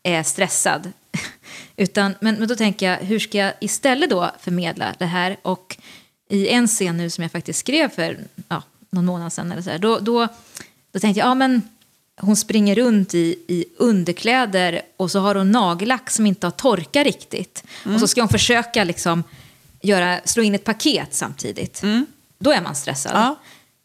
är 0.03 0.23
stressad. 0.23 0.91
Utan, 1.75 2.15
men, 2.19 2.35
men 2.35 2.47
då 2.47 2.55
tänker 2.55 2.89
jag, 2.89 2.97
hur 2.97 3.19
ska 3.19 3.37
jag 3.37 3.53
istället 3.61 4.09
då 4.09 4.31
förmedla 4.39 4.95
det 4.99 5.05
här? 5.05 5.37
Och 5.41 5.77
i 6.29 6.47
en 6.47 6.67
scen 6.67 6.97
nu 6.97 7.09
som 7.09 7.21
jag 7.21 7.31
faktiskt 7.31 7.59
skrev 7.59 7.89
för 7.89 8.17
ja, 8.47 8.63
någon 8.89 9.05
månad 9.05 9.33
sedan, 9.33 9.51
eller 9.51 9.61
så 9.61 9.69
här, 9.69 9.79
då, 9.79 9.99
då, 9.99 10.27
då 10.91 10.99
tänkte 10.99 11.19
jag, 11.19 11.27
ja 11.27 11.35
men 11.35 11.61
hon 12.21 12.35
springer 12.35 12.75
runt 12.75 13.13
i, 13.13 13.39
i 13.47 13.65
underkläder 13.77 14.81
och 14.97 15.11
så 15.11 15.19
har 15.19 15.35
hon 15.35 15.51
nagellack 15.51 16.09
som 16.09 16.25
inte 16.25 16.47
har 16.47 16.51
torkat 16.51 17.05
riktigt. 17.05 17.63
Och 17.93 17.99
så 17.99 18.07
ska 18.07 18.21
hon 18.21 18.29
försöka 18.29 18.83
liksom 18.83 19.23
göra, 19.81 20.19
slå 20.25 20.43
in 20.43 20.55
ett 20.55 20.63
paket 20.63 21.13
samtidigt. 21.13 21.83
Då 22.39 22.51
är 22.51 22.61
man 22.61 22.75
stressad. 22.75 23.11
Ja. 23.15 23.39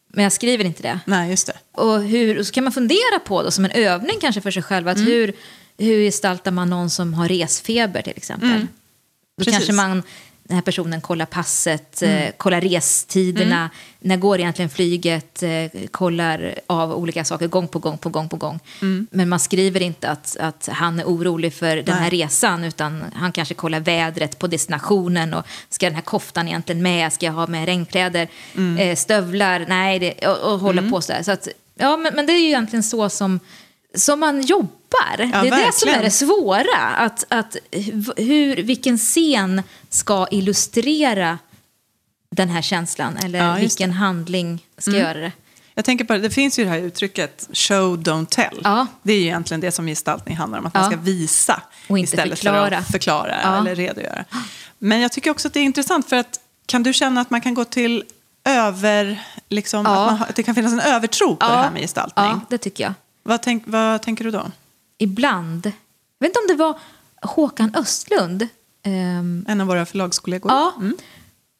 Men 0.09 0.23
jag 0.25 0.33
skriver 0.33 0.65
inte 0.65 0.83
det. 0.83 1.01
Nej, 1.05 1.31
just 1.31 1.47
det. 1.47 1.57
Och, 1.73 2.03
hur, 2.03 2.39
och 2.39 2.47
så 2.47 2.53
kan 2.53 2.65
man 2.65 2.73
fundera 2.73 3.19
på 3.25 3.43
då, 3.43 3.51
som 3.51 3.65
en 3.65 3.71
övning 3.71 4.17
kanske 4.21 4.41
för 4.41 4.51
sig 4.51 4.63
själv, 4.63 4.89
att 4.89 4.99
hur, 4.99 5.33
hur 5.79 6.01
gestaltar 6.01 6.51
man 6.51 6.71
någon 6.71 6.91
som 6.91 7.15
har 7.15 7.29
resfeber 7.29 8.03
till 8.03 8.17
exempel? 8.17 8.61
Då 8.61 9.45
Precis. 9.45 9.53
kanske 9.55 9.73
man, 9.73 10.03
den 10.49 10.55
här 10.55 10.62
personen 10.62 11.01
kollar 11.01 11.26
passet, 11.26 12.03
eh, 12.03 12.30
kollar 12.36 12.61
restiderna, 12.61 13.70
när 14.01 14.16
går 14.16 14.40
egentligen 14.40 14.68
flyget, 14.68 15.42
eh, 15.42 15.70
kollar 15.90 16.55
av 16.66 16.92
olika 16.92 17.24
saker 17.24 17.47
gång 17.47 17.68
på 17.68 17.78
gång 17.78 17.99
på 17.99 18.09
gång 18.09 18.28
på 18.28 18.36
gång. 18.36 18.61
Men 19.11 19.28
man 19.28 19.40
skriver 19.40 19.82
inte 19.82 20.09
att, 20.09 20.36
att 20.40 20.68
han 20.72 21.01
är 21.01 21.05
orolig 21.05 21.55
för 21.55 21.76
den 21.76 21.95
här 21.95 22.11
Nej. 22.11 22.20
resan, 22.20 22.64
utan 22.64 23.05
han 23.14 23.32
kanske 23.32 23.55
kollar 23.55 23.80
vädret 23.80 24.38
på 24.38 24.47
destinationen 24.47 25.34
och 25.34 25.47
ska 25.68 25.86
den 25.86 25.95
här 25.95 26.03
koftan 26.03 26.49
egentligen 26.49 26.82
med, 26.82 27.12
ska 27.12 27.26
jag 27.26 27.32
ha 27.32 27.47
med 27.47 27.64
regnkläder, 27.64 28.28
eh, 28.78 28.97
stövlar, 28.97 29.64
nej, 29.68 29.99
det, 29.99 30.26
och, 30.26 30.53
och 30.53 30.61
hålla 30.61 30.90
på 30.90 31.01
så 31.01 31.12
där. 31.12 31.22
Så 31.22 31.32
att, 31.32 31.49
ja, 31.74 31.97
men, 31.97 32.14
men 32.14 32.26
det 32.26 32.32
är 32.32 32.40
ju 32.40 32.47
egentligen 32.47 32.82
så 32.82 33.09
som, 33.09 33.40
som 33.95 34.20
man 34.20 34.42
jobbar. 34.42 35.16
det 35.16 35.22
är 35.24 35.42
det 35.42 35.49
som 35.51 35.88
är 35.88 35.92
verkligen. 35.92 36.03
det 36.03 36.11
svåra. 36.11 36.78
Att, 36.97 37.24
att 37.28 37.57
hur, 38.16 38.57
vilken 38.62 38.99
scen 38.99 39.62
ska 39.88 40.26
illustrera 40.30 41.38
den 42.30 42.49
här 42.49 42.62
känslan 42.62 43.16
eller 43.16 43.38
Ja, 43.38 43.55
vilken 43.55 43.90
handling 43.92 44.66
ska 44.78 44.90
göra 44.90 45.18
det. 45.20 45.32
Jag 45.74 45.84
tänker 45.84 46.05
på 46.05 46.12
det, 46.12 46.18
det 46.18 46.30
finns 46.30 46.59
ju 46.59 46.64
det 46.64 46.70
här 46.70 46.78
uttrycket 46.78 47.49
show, 47.53 47.99
don't 47.99 48.26
tell. 48.26 48.61
Ja. 48.64 48.86
Det 49.03 49.12
är 49.12 49.16
ju 49.18 49.22
egentligen 49.24 49.61
det 49.61 49.72
som 49.72 49.86
gestaltning 49.86 50.36
handlar 50.36 50.59
om, 50.59 50.66
att 50.66 50.74
man 50.74 50.82
Ja. 50.84 50.90
ska 50.90 51.01
visa 51.01 51.62
Och 51.88 51.99
inte 51.99 52.11
istället 52.12 52.38
för 52.38 52.45
förklara. 52.47 52.78
att 52.78 52.90
förklara 52.90 53.36
Ja. 53.42 53.59
eller 53.59 53.74
redogöra. 53.74 54.24
Men 54.78 55.01
jag 55.01 55.12
tycker 55.12 55.30
också 55.30 55.49
att 55.49 55.55
det 55.55 55.61
är 55.61 55.64
intressant 55.64 56.09
för 56.09 56.16
att 56.16 56.40
kan 56.66 56.82
du 56.82 56.92
känna 56.92 57.20
att 57.20 57.30
man 57.30 57.40
kan 57.40 57.55
gå 57.55 57.64
till 57.64 58.05
över, 58.45 59.22
liksom, 59.49 59.84
Ja. 59.84 60.05
att, 60.07 60.12
man, 60.20 60.28
att 60.28 60.36
det 60.36 60.42
kan 60.42 60.55
finnas 60.55 60.72
en 60.72 60.80
övertro 60.80 61.36
på 61.36 61.47
det 61.47 61.53
här 61.53 61.70
med 61.70 61.82
gestaltning? 61.82 62.24
ja, 62.26 62.40
det 62.51 62.59
tycker 62.59 62.84
jag. 62.84 62.95
Vad, 63.27 63.43
tänk, 63.43 63.62
vad 63.66 64.03
tänker 64.03 64.25
du 64.25 64.31
då? 64.31 64.51
Ibland. 64.99 65.66
Jag 66.18 66.27
vet 66.29 66.29
inte 66.29 66.39
om 66.39 66.47
det 66.49 66.55
var 66.64 66.79
Håkan 67.22 67.75
Östlund. 67.75 68.49
ehm, 68.83 69.45
En 69.49 69.61
av 69.61 69.66
våra 69.66 69.87
förlagskollegor? 69.87 70.53
Ja, 70.53 70.72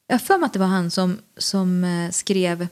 jag 0.07 0.15
har 0.15 0.19
för 0.19 0.39
mig 0.39 0.47
att 0.47 0.53
det 0.53 0.59
var 0.59 0.67
han 0.67 0.91
som, 0.91 1.19
som 1.39 1.85
eh, 1.85 2.11
skrev 2.11 2.69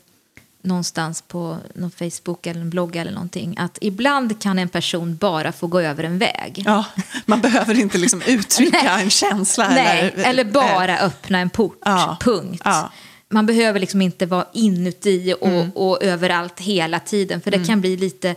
någonstans 0.64 1.22
på 1.22 1.56
någon 1.74 1.90
Facebook 1.90 2.46
eller 2.46 2.60
en 2.60 2.70
blogg 2.70 2.96
eller 2.96 3.12
någonting 3.12 3.54
att 3.58 3.78
ibland 3.80 4.40
kan 4.42 4.58
en 4.58 4.68
person 4.68 5.16
bara 5.16 5.52
få 5.52 5.66
gå 5.66 5.80
över 5.80 6.04
en 6.04 6.18
väg. 6.18 6.62
Ja, 6.66 6.84
man 7.26 7.40
behöver 7.40 7.80
inte 7.80 7.98
liksom 7.98 8.22
uttrycka 8.26 9.00
en 9.00 9.10
känsla. 9.10 9.68
Nej, 9.68 10.12
eller, 10.14 10.24
eller 10.30 10.44
bara 10.44 10.98
öppna 10.98 11.38
en 11.38 11.50
port. 11.50 11.78
Ja. 11.84 12.16
Punkt. 12.20 12.62
Ja. 12.64 12.92
Man 13.28 13.46
behöver 13.46 13.80
liksom 13.80 14.02
inte 14.02 14.26
vara 14.26 14.46
inuti 14.52 15.34
och, 15.40 15.46
Mm. 15.48 15.70
och 15.70 16.02
överallt 16.02 16.60
hela 16.60 17.00
tiden. 17.00 17.40
För 17.40 17.50
det 17.50 17.66
kan 17.66 17.80
bli 17.80 17.96
lite... 17.96 18.34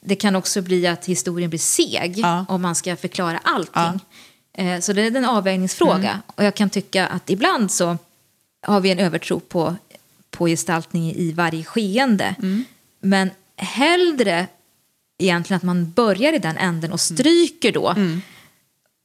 Det 0.00 0.16
kan 0.16 0.36
också 0.36 0.62
bli 0.62 0.86
att 0.86 1.06
historien 1.06 1.50
blir 1.50 1.60
seg 1.60 2.18
Ja. 2.18 2.44
om 2.48 2.62
man 2.62 2.74
ska 2.74 2.96
förklara 2.96 3.40
allting. 3.44 4.00
Eh, 4.52 4.80
Så 4.80 4.92
det 4.92 5.02
är 5.02 5.16
en 5.16 5.24
avvägningsfråga. 5.24 6.10
Mm. 6.10 6.22
Och 6.26 6.44
jag 6.44 6.54
kan 6.54 6.70
tycka 6.70 7.06
att 7.06 7.30
ibland 7.30 7.70
så 7.72 7.98
har 8.62 8.80
vi 8.80 8.90
en 8.90 8.98
övertro 8.98 9.40
på, 9.40 9.76
på 10.30 10.46
gestaltning 10.46 11.12
i 11.14 11.32
varje 11.32 11.64
skeende. 11.64 12.34
Mm. 12.38 12.64
Men 13.00 13.30
hellre 13.56 14.46
egentligen 15.18 15.56
att 15.56 15.62
man 15.62 15.90
börjar 15.90 16.32
i 16.32 16.38
den 16.38 16.56
änden 16.56 16.84
Mm. 16.84 16.92
och 16.92 17.00
stryker 17.00 17.72
då 17.72 17.94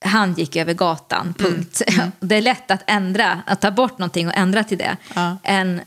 han 0.05 0.33
gick 0.33 0.55
över 0.55 0.73
gatan, 0.73 1.21
Mm. 1.21 1.33
punkt. 1.53 1.81
Det 2.19 2.35
är 2.35 2.41
lätt 2.41 2.71
att 2.71 2.83
ändra, 2.87 3.41
att 3.45 3.61
ta 3.61 3.71
bort 3.71 3.97
någonting 3.97 4.27
och 4.27 4.33
ändra 4.37 4.63
till 4.63 4.77
det. 4.77 4.97
Ja. 5.15 5.37
Än 5.43 5.81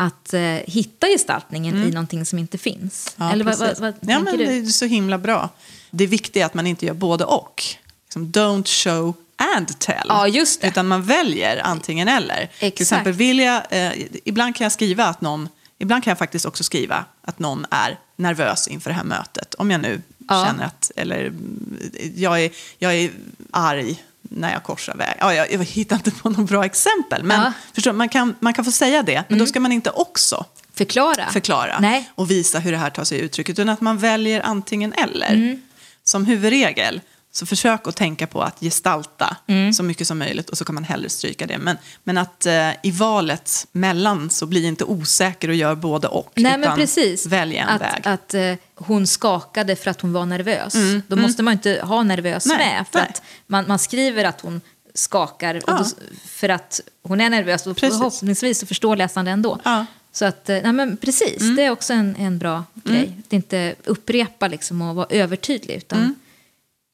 att 0.00 0.34
eh, 0.34 0.40
hitta 0.66 1.06
gestaltningen 1.06 1.82
i 1.82 1.90
någonting 1.90 2.26
som 2.26 2.38
inte 2.38 2.58
finns. 2.58 3.14
Mm. 3.16 3.28
Ja, 3.28 3.32
Eller 3.32 3.44
vad, 3.44 3.58
vad, 3.58 3.78
vad 3.80 3.94
ja, 4.00 4.18
men 4.20 4.38
du? 4.38 4.46
Det 4.46 4.52
är 4.52 4.64
så 4.64 4.84
himla 4.84 5.18
bra. 5.18 5.48
Det 5.90 6.04
är 6.04 6.08
viktigt 6.08 6.44
att 6.44 6.54
man 6.54 6.66
inte 6.66 6.86
gör 6.86 6.94
både 6.94 7.24
och. 7.24 7.64
Liksom, 8.04 8.26
don't 8.26 8.66
show 8.84 9.14
and 9.56 9.78
tell. 9.78 10.06
Ja, 10.08 10.28
just 10.28 10.60
det. 10.60 10.68
Utan 10.68 10.86
man 10.88 11.02
väljer 11.02 11.60
antingen 11.64 12.08
eller. 12.08 12.36
Till 12.36 12.68
Exakt. 12.68 12.80
exempel 12.80 13.12
vill 13.12 13.38
jag, 13.38 13.62
eh, 13.70 13.92
ibland 14.24 14.56
kan 14.56 14.64
jag 14.64 14.72
skriva 14.72 15.04
att 15.04 15.20
någon, 15.20 15.48
ibland 15.78 16.04
kan 16.04 16.10
jag 16.10 16.18
faktiskt 16.18 16.46
också 16.46 16.64
skriva 16.64 17.04
att 17.22 17.38
någon 17.38 17.66
är 17.70 17.98
nervös 18.16 18.68
inför 18.68 18.90
det 18.90 18.96
här 18.96 19.04
mötet. 19.04 19.54
Om 19.54 19.70
jag 19.70 19.80
nu 19.80 20.02
Ja. 20.28 20.44
känner 20.46 20.64
att, 20.64 20.90
eller 20.96 21.20
mm, 21.26 21.78
jag 22.16 22.44
är, 22.44 22.50
jag 22.78 22.94
är 22.94 23.10
arg 23.50 24.02
när 24.28 24.52
jag 24.52 24.62
korsar 24.62 24.94
väg. 24.94 25.16
Ja, 25.20 25.34
jag, 25.34 25.52
jag 25.52 25.64
hittar 25.64 25.96
inte 25.96 26.10
på 26.10 26.30
något 26.30 26.48
bra 26.48 26.64
exempel. 26.64 27.22
Men 27.22 27.36
Ja. 27.36 27.46
Mm. 27.46 27.52
förstår, 27.72 27.92
man, 27.92 28.08
kan, 28.08 28.34
man 28.40 28.54
kan 28.54 28.64
få 28.64 28.70
säga 28.72 29.02
det, 29.02 29.24
men 29.28 29.38
då 29.38 29.46
ska 29.46 29.60
man 29.60 29.72
inte 29.72 29.90
också 29.90 30.44
Förklara. 30.74 31.26
förklara 31.30 31.78
Nej. 31.80 32.10
och 32.14 32.30
visa 32.30 32.58
hur 32.58 32.72
det 32.72 32.78
här 32.78 32.90
tar 32.90 33.04
sig 33.04 33.18
uttryck. 33.20 33.48
Utan 33.48 33.68
att 33.68 33.80
man 33.80 33.98
väljer 33.98 34.40
antingen 34.40 34.92
eller. 34.92 35.34
Mm. 35.34 35.62
Som 36.04 36.26
huvudregel, 36.26 37.00
så 37.32 37.46
försök 37.46 37.86
att 37.88 37.96
tänka 37.96 38.26
på 38.26 38.42
att 38.42 38.60
gestalta 38.60 39.36
Mm. 39.46 39.72
så 39.72 39.82
mycket 39.82 40.06
som 40.06 40.18
möjligt 40.18 40.50
och 40.50 40.58
så 40.58 40.64
kan 40.64 40.74
man 40.74 40.84
hellre 40.84 41.08
stryka 41.08 41.46
det. 41.46 41.58
Men, 41.58 41.76
men 42.04 42.18
att 42.18 42.46
eh, 42.46 42.70
i 42.82 42.90
valet 42.90 43.66
mellan 43.72 44.30
så 44.30 44.46
bli 44.46 44.64
inte 44.66 44.84
osäker 44.84 45.48
och 45.48 45.54
gör 45.54 45.74
både 45.74 46.08
och. 46.08 46.32
Nej, 46.34 46.52
men 46.52 46.60
utan 46.62 46.76
precis. 46.76 47.26
välj 47.26 47.56
en 47.56 47.68
att, 47.68 47.80
väg. 47.80 48.00
Att 48.04 48.34
eh, 48.34 48.54
hon 48.78 49.06
skakade 49.06 49.76
för 49.76 49.90
att 49.90 50.00
hon 50.00 50.12
var 50.12 50.26
nervös. 50.26 50.74
Då 51.08 51.16
måste 51.16 51.42
man 51.42 51.52
inte 51.52 51.80
ha 51.84 52.02
nervös 52.02 52.46
Nej, 52.46 52.58
med. 52.58 52.86
För 52.92 52.98
nej. 52.98 53.08
att 53.08 53.22
man, 53.46 53.64
man 53.68 53.78
skriver 53.78 54.24
att 54.24 54.40
hon 54.40 54.60
skakar 54.94 55.62
Ja. 55.66 55.78
då, 55.78 55.84
för 56.26 56.48
att 56.48 56.80
hon 57.02 57.20
är 57.20 57.30
nervös. 57.30 57.66
Och 57.66 57.76
Precis. 57.76 57.98
förhoppningsvis 57.98 58.58
så 58.58 58.66
förstår 58.66 58.96
läsaren 58.96 59.24
det 59.24 59.30
ändå. 59.30 59.58
Ja. 59.64 59.86
Så 60.12 60.24
att, 60.24 60.48
eh, 60.48 60.58
nej 60.62 60.72
men 60.72 60.96
precis, 60.96 61.56
det 61.56 61.62
är 61.62 61.70
också 61.70 61.92
en, 61.92 62.16
en 62.16 62.38
bra 62.38 62.64
grej. 62.74 63.16
Att 63.26 63.32
inte 63.32 63.74
upprepa 63.84 64.48
liksom 64.48 64.82
och 64.82 64.94
vara 64.96 65.06
övertydlig. 65.10 65.74
Utan, 65.74 66.14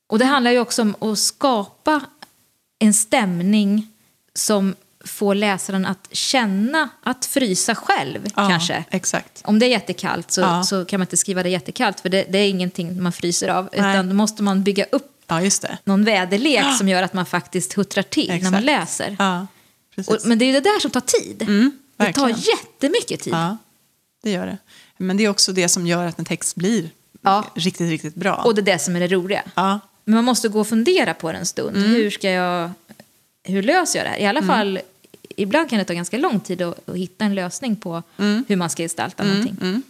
Och 0.09 0.19
det 0.19 0.25
handlar 0.25 0.51
ju 0.51 0.59
också 0.59 0.83
om 0.83 0.95
att 1.01 1.19
skapa 1.19 2.01
en 2.79 2.95
stämning 2.95 3.89
som 4.35 4.75
får 5.05 5.35
läsaren 5.35 5.87
att 5.87 6.09
känna, 6.11 6.89
att 7.03 7.27
frysa 7.27 7.75
själv 7.75 8.21
Ja, 8.37 8.49
kanske. 8.49 8.85
Exakt. 8.91 9.43
Om 9.45 9.59
det 9.59 9.67
är 9.67 9.71
jättekallt 9.71 10.31
så, 10.31 10.41
Ja. 10.41 10.63
så 10.63 10.85
kan 10.85 11.01
man 11.01 11.05
inte 11.07 11.17
skriva 11.17 11.43
det 11.43 11.49
jättekallt 11.49 12.01
för 12.01 12.09
det, 12.09 12.27
det 12.31 12.39
är 12.39 12.49
ingenting 12.49 13.03
man 13.03 13.13
fryser 13.13 13.49
av. 13.49 13.69
Nej. 13.73 13.81
Utan 13.81 14.09
då 14.09 14.15
måste 14.15 14.43
man 14.43 14.63
bygga 14.63 14.85
upp 14.93 15.11
Ja, 15.27 15.41
någon 15.85 16.05
väderlek 16.05 16.65
som 16.79 16.89
gör 16.89 17.03
att 17.03 17.15
man 17.15 17.27
faktiskt 17.27 17.73
huttrar 17.73 18.03
till 18.03 18.29
när 18.29 18.51
man 18.51 18.55
Exakt. 18.55 18.65
läser. 18.65 19.17
Och, 20.07 20.19
men 20.25 20.39
det 20.39 20.45
är 20.45 20.47
ju 20.47 20.53
det 20.53 20.61
där 20.61 20.81
som 20.81 20.91
tar 20.91 21.01
tid. 21.01 21.71
det 21.97 22.13
tar 22.13 22.29
jättemycket 22.29 23.21
tid. 23.21 23.33
Ja, 23.33 23.57
det 24.23 24.31
gör 24.31 24.47
det. 24.47 24.59
Men 24.97 25.17
det 25.17 25.25
är 25.25 25.29
också 25.29 25.53
det 25.53 25.69
som 25.69 25.87
gör 25.87 26.07
att 26.07 26.19
en 26.19 26.25
text 26.25 26.57
blir 26.57 26.91
riktigt, 27.55 27.91
riktigt 27.91 28.15
bra. 28.15 28.35
Och 28.35 28.55
det 28.55 28.61
är 28.61 28.65
det 28.65 28.79
som 28.79 28.97
är 28.97 29.01
det 29.01 29.09
roliga. 29.09 29.43
Men 30.05 30.15
man 30.15 30.25
måste 30.25 30.49
gå 30.49 30.61
och 30.61 30.69
fundera 30.69 31.15
på 31.15 31.33
det 31.33 31.39
en 31.39 31.47
stund. 31.47 31.77
Mm. 31.77 31.91
Hur 31.91 32.11
ska 32.11 32.31
jag... 32.31 32.71
Hur 33.47 33.63
löser 33.63 33.99
jag 33.99 34.07
det 34.07 34.11
här? 34.11 34.19
I 34.19 34.27
alla 34.27 34.43
fall, 34.43 34.81
ibland 35.37 35.71
kan 35.71 35.79
det 35.79 35.85
ta 35.85 35.95
ganska 35.95 36.19
lång 36.19 36.41
tid 36.41 36.63
att, 36.63 36.89
att 36.89 36.97
hitta 36.97 37.25
en 37.25 37.35
lösning 37.35 37.77
på 37.77 38.03
Mm. 38.19 38.45
hur 38.49 38.57
man 38.57 38.71
ska 38.71 38.83
gestalta 38.83 39.25
någonting. 39.25 39.83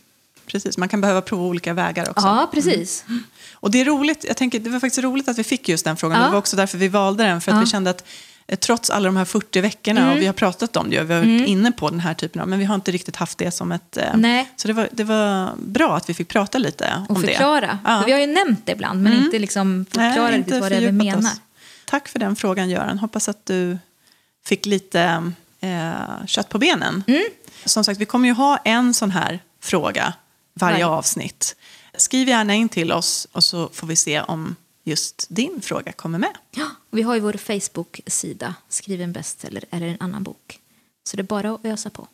precis. 0.47 0.79
Man 0.79 0.89
kan 0.89 1.01
behöva 1.01 1.21
prova 1.23 1.43
olika 1.45 1.73
vägar 1.75 2.11
också. 2.11 2.27
Ja, 2.27 2.51
precis. 2.55 3.05
Och 3.55 3.71
det 3.71 3.81
är 3.81 3.85
roligt, 3.85 4.25
jag 4.29 4.37
tänker, 4.37 4.59
det 4.61 4.71
var 4.71 4.81
faktiskt 4.81 5.03
roligt 5.05 5.29
att 5.29 5.39
vi 5.39 5.45
fick 5.45 5.69
just 5.69 5.85
den 5.85 5.97
frågan. 5.97 6.19
Ja. 6.21 6.25
Det 6.27 6.31
var 6.33 6.39
också 6.39 6.57
därför 6.57 6.79
vi 6.79 6.89
valde 6.89 7.25
den. 7.25 7.41
För 7.41 7.53
att 7.53 7.57
Ja. 7.57 7.61
vi 7.61 7.67
kände 7.67 7.91
att 7.91 8.05
eh, 8.47 8.59
trots 8.59 8.91
alla 8.91 9.07
de 9.07 9.17
här 9.17 9.25
40 9.25 9.61
veckorna, 9.61 10.01
Mm. 10.01 10.13
och 10.13 10.21
vi 10.23 10.27
har 10.27 10.33
pratat 10.33 10.77
om 10.77 10.91
det, 10.91 11.01
och 11.01 11.11
vi 11.11 11.15
har 11.15 11.21
varit 11.21 11.49
inne 11.49 11.73
på 11.73 11.91
den 11.91 12.01
här 12.01 12.15
typen 12.15 12.43
av, 12.43 12.49
men 12.49 12.59
vi 12.59 12.65
har 12.65 12.75
inte 12.75 12.91
riktigt 12.93 13.17
haft 13.17 13.39
det 13.39 13.51
som 13.51 13.73
ett... 13.73 13.97
eh, 13.97 14.05
Nej. 14.17 14.51
Så 14.57 14.69
det 14.69 14.75
var, 14.75 14.89
det 14.93 15.05
var 15.05 15.53
bra 15.59 15.97
att 15.97 16.09
vi 16.11 16.15
fick 16.15 16.29
prata 16.29 16.59
lite 16.59 17.05
Och 17.09 17.17
om 17.17 17.23
förklara. 17.23 17.61
det. 17.61 17.79
Ja. 17.85 17.91
Mm. 17.91 18.01
För 18.01 18.07
vi 18.07 18.13
har 18.13 18.21
ju 18.21 18.27
nämnt 18.27 18.67
det 18.67 18.73
ibland, 18.73 19.03
men 19.03 19.13
inte 19.13 19.39
liksom 19.39 19.87
förklara 19.91 20.29
Nej, 20.29 20.39
riktigt 20.39 20.47
inte 20.55 20.61
vad 20.61 20.71
det 20.73 20.77
är 20.77 20.81
vi 20.81 20.93
menar. 20.93 21.19
oss. 21.19 21.41
Tack 21.85 22.09
för 22.09 22.19
den 22.19 22.37
frågan, 22.37 22.69
Göran. 22.71 22.99
Hoppas 22.99 23.29
att 23.29 23.47
du 23.47 23.79
fick 24.47 24.67
lite 24.67 25.33
eh, 25.61 26.27
kött 26.27 26.49
på 26.49 26.59
benen. 26.59 27.05
Mm. 27.07 27.25
Som 27.65 27.85
sagt, 27.85 28.01
vi 28.01 28.05
kommer 28.07 28.29
ju 28.29 28.35
ha 28.35 28.57
en 28.57 28.95
sån 28.95 29.11
här 29.11 29.41
fråga 29.61 30.15
varje 30.55 30.75
Varje. 30.75 30.87
avsnitt. 30.87 31.57
Skriv 31.97 32.29
gärna 32.29 32.55
in 32.55 32.69
till 32.69 32.93
oss 32.93 33.27
och 33.33 33.45
så 33.45 33.69
får 33.73 33.87
vi 33.87 33.97
se 33.97 34.21
om 34.21 34.57
just 34.85 35.27
din 35.29 35.61
fråga 35.63 35.93
kommer 35.93 36.19
med. 36.19 36.35
Ja, 36.51 36.67
vi 36.91 37.03
har 37.03 37.15
ju 37.15 37.21
vår 37.21 37.33
Facebook-sida, 37.33 38.55
Skriv 38.69 39.03
en 39.03 39.13
bestseller 39.13 39.65
eller 39.71 39.87
en 39.87 39.97
annan 40.01 40.23
bok. 40.23 40.61
Så 41.05 41.17
det 41.17 41.21
är 41.21 41.25
bara 41.25 41.51
att 41.55 41.65
ösa 41.65 41.91
på. 41.91 42.09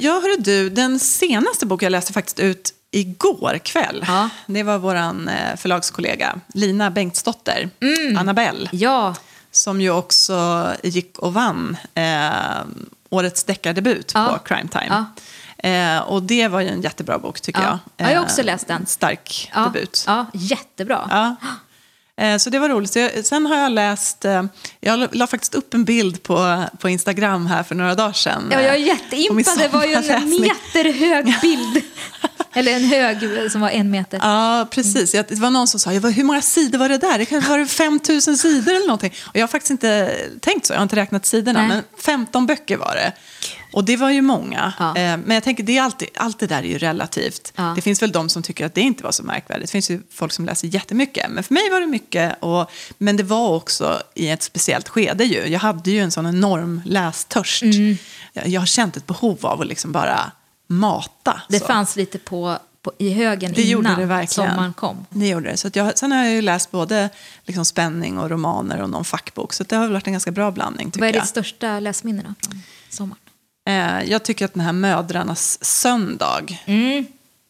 Ja, 0.00 0.12
hörru 0.12 0.36
du, 0.38 0.70
den 0.70 0.98
senaste 0.98 1.66
bok 1.66 1.82
jag 1.82 1.90
läste 1.90 2.12
faktiskt 2.12 2.40
ut 2.40 2.74
igår 2.90 3.58
kväll. 3.64 4.04
Ja. 4.08 4.28
Det 4.46 4.62
var 4.62 4.78
vår 4.78 4.94
eh, 4.94 5.56
förlagskollega 5.56 6.40
Lina 6.54 6.90
Bengtsdotter, 6.90 7.70
Annabelle. 8.18 8.68
Ja, 8.72 9.14
Som 9.50 9.80
ju 9.80 9.90
också 9.90 10.68
gick 10.82 11.18
och 11.18 11.34
vann 11.34 11.76
eh, 11.94 12.64
årets 13.10 13.44
deckardebut 13.44 14.10
Ja. 14.14 14.26
på 14.26 14.38
Crime 14.54 14.68
Time. 14.68 15.04
Eh, 15.58 15.98
och 16.02 16.22
det 16.22 16.48
var 16.48 16.60
ju 16.60 16.68
en 16.68 16.82
jättebra 16.82 17.18
bok 17.18 17.40
tycker 17.40 17.60
Ja. 17.62 17.66
jag. 17.66 17.78
Ja, 17.96 18.10
jag 18.10 18.18
har 18.18 18.24
Eh, 18.24 18.30
också 18.30 18.42
läst 18.42 18.66
den. 18.68 18.86
Stark 18.86 19.52
debut. 19.54 20.04
ja 20.06 20.26
jättebebra. 20.34 21.36
Eh, 22.20 22.36
Så 22.38 22.50
det 22.50 22.58
var 22.58 22.68
roligt. 22.68 22.96
Jag, 22.96 23.24
sen 23.24 23.46
har 23.46 23.56
jag 23.56 23.72
läst, 23.72 24.24
eh, 24.24 24.42
jag 24.80 25.08
la, 25.12 25.26
faktiskt 25.26 25.54
upp 25.54 25.74
en 25.74 25.84
bild 25.84 26.22
på, 26.22 26.64
på 26.78 26.88
Instagram 26.88 27.46
här 27.46 27.62
för 27.62 27.74
några 27.74 27.94
dagar 27.94 28.12
sedan. 28.12 28.48
Ja, 28.52 28.60
jag 28.60 28.74
är 28.74 28.78
eh, 28.80 28.86
jätteimpad. 28.86 29.58
Det 29.58 29.68
var 29.68 29.84
ju 29.84 29.94
en 29.94 30.28
meterhög 30.40 31.34
bild. 31.42 31.82
Eller 32.54 32.72
en 32.72 32.84
hög 32.84 33.50
som 33.52 33.60
var 33.60 33.68
en 33.70 33.90
meter. 33.90 34.18
Ja, 34.22 34.66
precis. 34.70 35.14
Jag, 35.14 35.24
det 35.28 35.34
var 35.34 35.50
någon 35.50 35.68
som 35.68 35.80
sa, 35.80 35.92
"Ja, 35.92 36.00
vad- 36.00 36.12
hur 36.12 36.24
många 36.24 36.42
sidor 36.42 36.78
var 36.78 36.88
det 36.88 36.98
där? 36.98 37.18
Det 37.18 37.24
kanske 37.24 37.50
var 37.50 37.64
5 37.66 38.00
000 38.08 38.20
sidor 38.20 38.72
eller 38.74 38.86
någonting. 38.86 39.12
Och 39.22 39.36
jag 39.36 39.42
har 39.42 39.48
faktiskt 39.48 39.70
inte 39.70 40.14
tänkt 40.40 40.66
så, 40.66 40.72
jag 40.72 40.78
har 40.78 40.82
inte 40.82 40.96
räknat 40.96 41.26
sidorna, 41.26 41.58
Nej. 41.60 41.68
men 41.68 41.82
15 41.98 42.46
böcker 42.46 42.76
var 42.76 42.94
det. 42.94 43.12
Och 43.72 43.84
det 43.84 43.96
var 43.96 44.10
ju 44.10 44.22
många. 44.22 44.72
Ja. 44.78 44.88
Eh, 44.88 45.16
Men 45.16 45.30
jag 45.30 45.42
tänker, 45.42 45.62
det 45.64 45.78
är 45.78 45.82
alltid, 45.82 46.08
allt 46.16 46.38
det 46.38 46.46
där 46.46 46.58
är 46.58 46.62
ju 46.62 46.78
relativt. 46.78 47.52
Ja. 47.56 47.72
Det 47.76 47.82
finns 47.82 48.02
väl 48.02 48.12
de 48.12 48.28
som 48.28 48.42
tycker 48.42 48.66
att 48.66 48.74
det 48.74 48.80
inte 48.80 49.04
var 49.04 49.12
så 49.12 49.22
märkvärdigt. 49.22 49.68
Det 49.68 49.72
finns 49.72 49.90
ju 49.90 50.00
folk 50.12 50.32
som 50.32 50.44
läser 50.46 50.68
jättemycket. 50.68 51.30
Men 51.30 51.44
för 51.44 51.54
mig 51.54 51.70
var 51.70 51.80
det 51.80 51.86
mycket. 51.86 52.42
Och, 52.42 52.70
men 52.98 53.16
det 53.16 53.22
var 53.22 53.48
också 53.48 54.02
i 54.14 54.28
ett 54.28 54.42
speciellt 54.42 54.88
skede 54.88 55.24
ju. 55.24 55.46
Jag 55.46 55.60
hade 55.60 55.90
ju 55.90 56.00
en 56.00 56.10
sån 56.10 56.26
enorm 56.26 56.82
lästörst. 56.84 57.62
Mm. 57.62 57.96
Jag, 58.32 58.48
jag 58.48 58.60
har 58.60 58.66
känt 58.66 58.96
ett 58.96 59.06
behov 59.06 59.46
av 59.46 59.60
att 59.60 59.66
liksom 59.66 59.92
bara 59.92 60.30
mata. 60.72 61.42
Det 61.48 61.58
så. 61.58 61.66
fanns 61.66 61.96
lite 61.96 62.18
på, 62.18 62.58
på, 62.82 62.92
i 62.98 63.10
högen 63.12 63.52
Det 63.52 63.62
innan 63.62 63.98
det 64.00 64.06
verkligen. 64.06 64.50
sommaren 64.50 64.72
kom. 64.72 65.06
Det 65.10 65.28
gjorde 65.28 65.50
det. 65.50 65.56
Så 65.56 65.70
jag, 65.74 65.98
sen 65.98 66.12
har 66.12 66.24
jag 66.24 66.34
ju 66.34 66.42
läst 66.42 66.70
både 66.70 67.10
liksom 67.44 67.64
spänning 67.64 68.18
och 68.18 68.30
romaner 68.30 68.82
och 68.82 68.90
någon 68.90 69.04
fackbok. 69.04 69.52
Så 69.52 69.64
det 69.64 69.76
har 69.76 69.88
varit 69.88 70.06
en 70.06 70.12
ganska 70.12 70.30
bra 70.30 70.50
blandning 70.50 70.90
tycker 70.90 71.00
Vad 71.00 71.08
är 71.08 71.12
ditt 71.20 71.26
största 71.28 71.80
läsminne 71.80 72.22
då 72.22 72.34
från 72.48 72.62
sommaren? 72.88 73.18
Eh, 73.68 74.10
jag 74.10 74.22
tycker 74.22 74.44
att 74.44 74.52
den 74.54 74.60
här 74.62 74.72
Mödrarnas 74.72 75.64
söndag 75.64 76.58
Mm. 76.64 77.06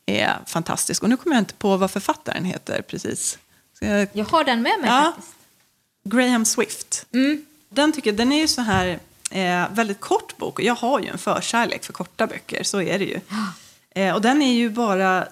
är 0.06 0.38
fantastisk. 0.46 1.02
Och 1.02 1.08
nu 1.08 1.16
kommer 1.16 1.36
jag 1.36 1.40
inte 1.40 1.54
på 1.54 1.76
vad 1.76 1.90
författaren 1.90 2.44
heter 2.44 2.82
precis. 2.82 3.38
Jag, 3.80 4.08
Jag 4.12 4.24
har 4.24 4.44
den 4.44 4.62
med 4.62 4.80
mig 4.80 4.90
Ja. 4.90 5.12
faktiskt. 5.16 5.34
Graham 6.04 6.44
Swift. 6.44 7.06
Mm. 7.14 7.44
Den, 7.68 7.92
tycker, 7.92 8.12
den 8.12 8.32
är 8.32 8.40
ju 8.40 8.48
så 8.48 8.60
här 8.62 8.98
eh, 9.32 9.64
väldigt 9.70 10.00
kort 10.00 10.36
bok. 10.36 10.60
Jag 10.62 10.74
har 10.74 11.00
ju 11.00 11.06
en 11.08 11.18
förkärlek 11.18 11.84
för 11.84 11.92
korta 11.92 12.26
böcker, 12.26 12.62
så 12.62 12.82
är 12.82 12.98
det 12.98 13.04
ju. 13.04 13.20
Eh, 13.94 14.14
och 14.14 14.20
den 14.22 14.42
är 14.42 14.52
ju 14.52 14.70
bara 14.70 15.28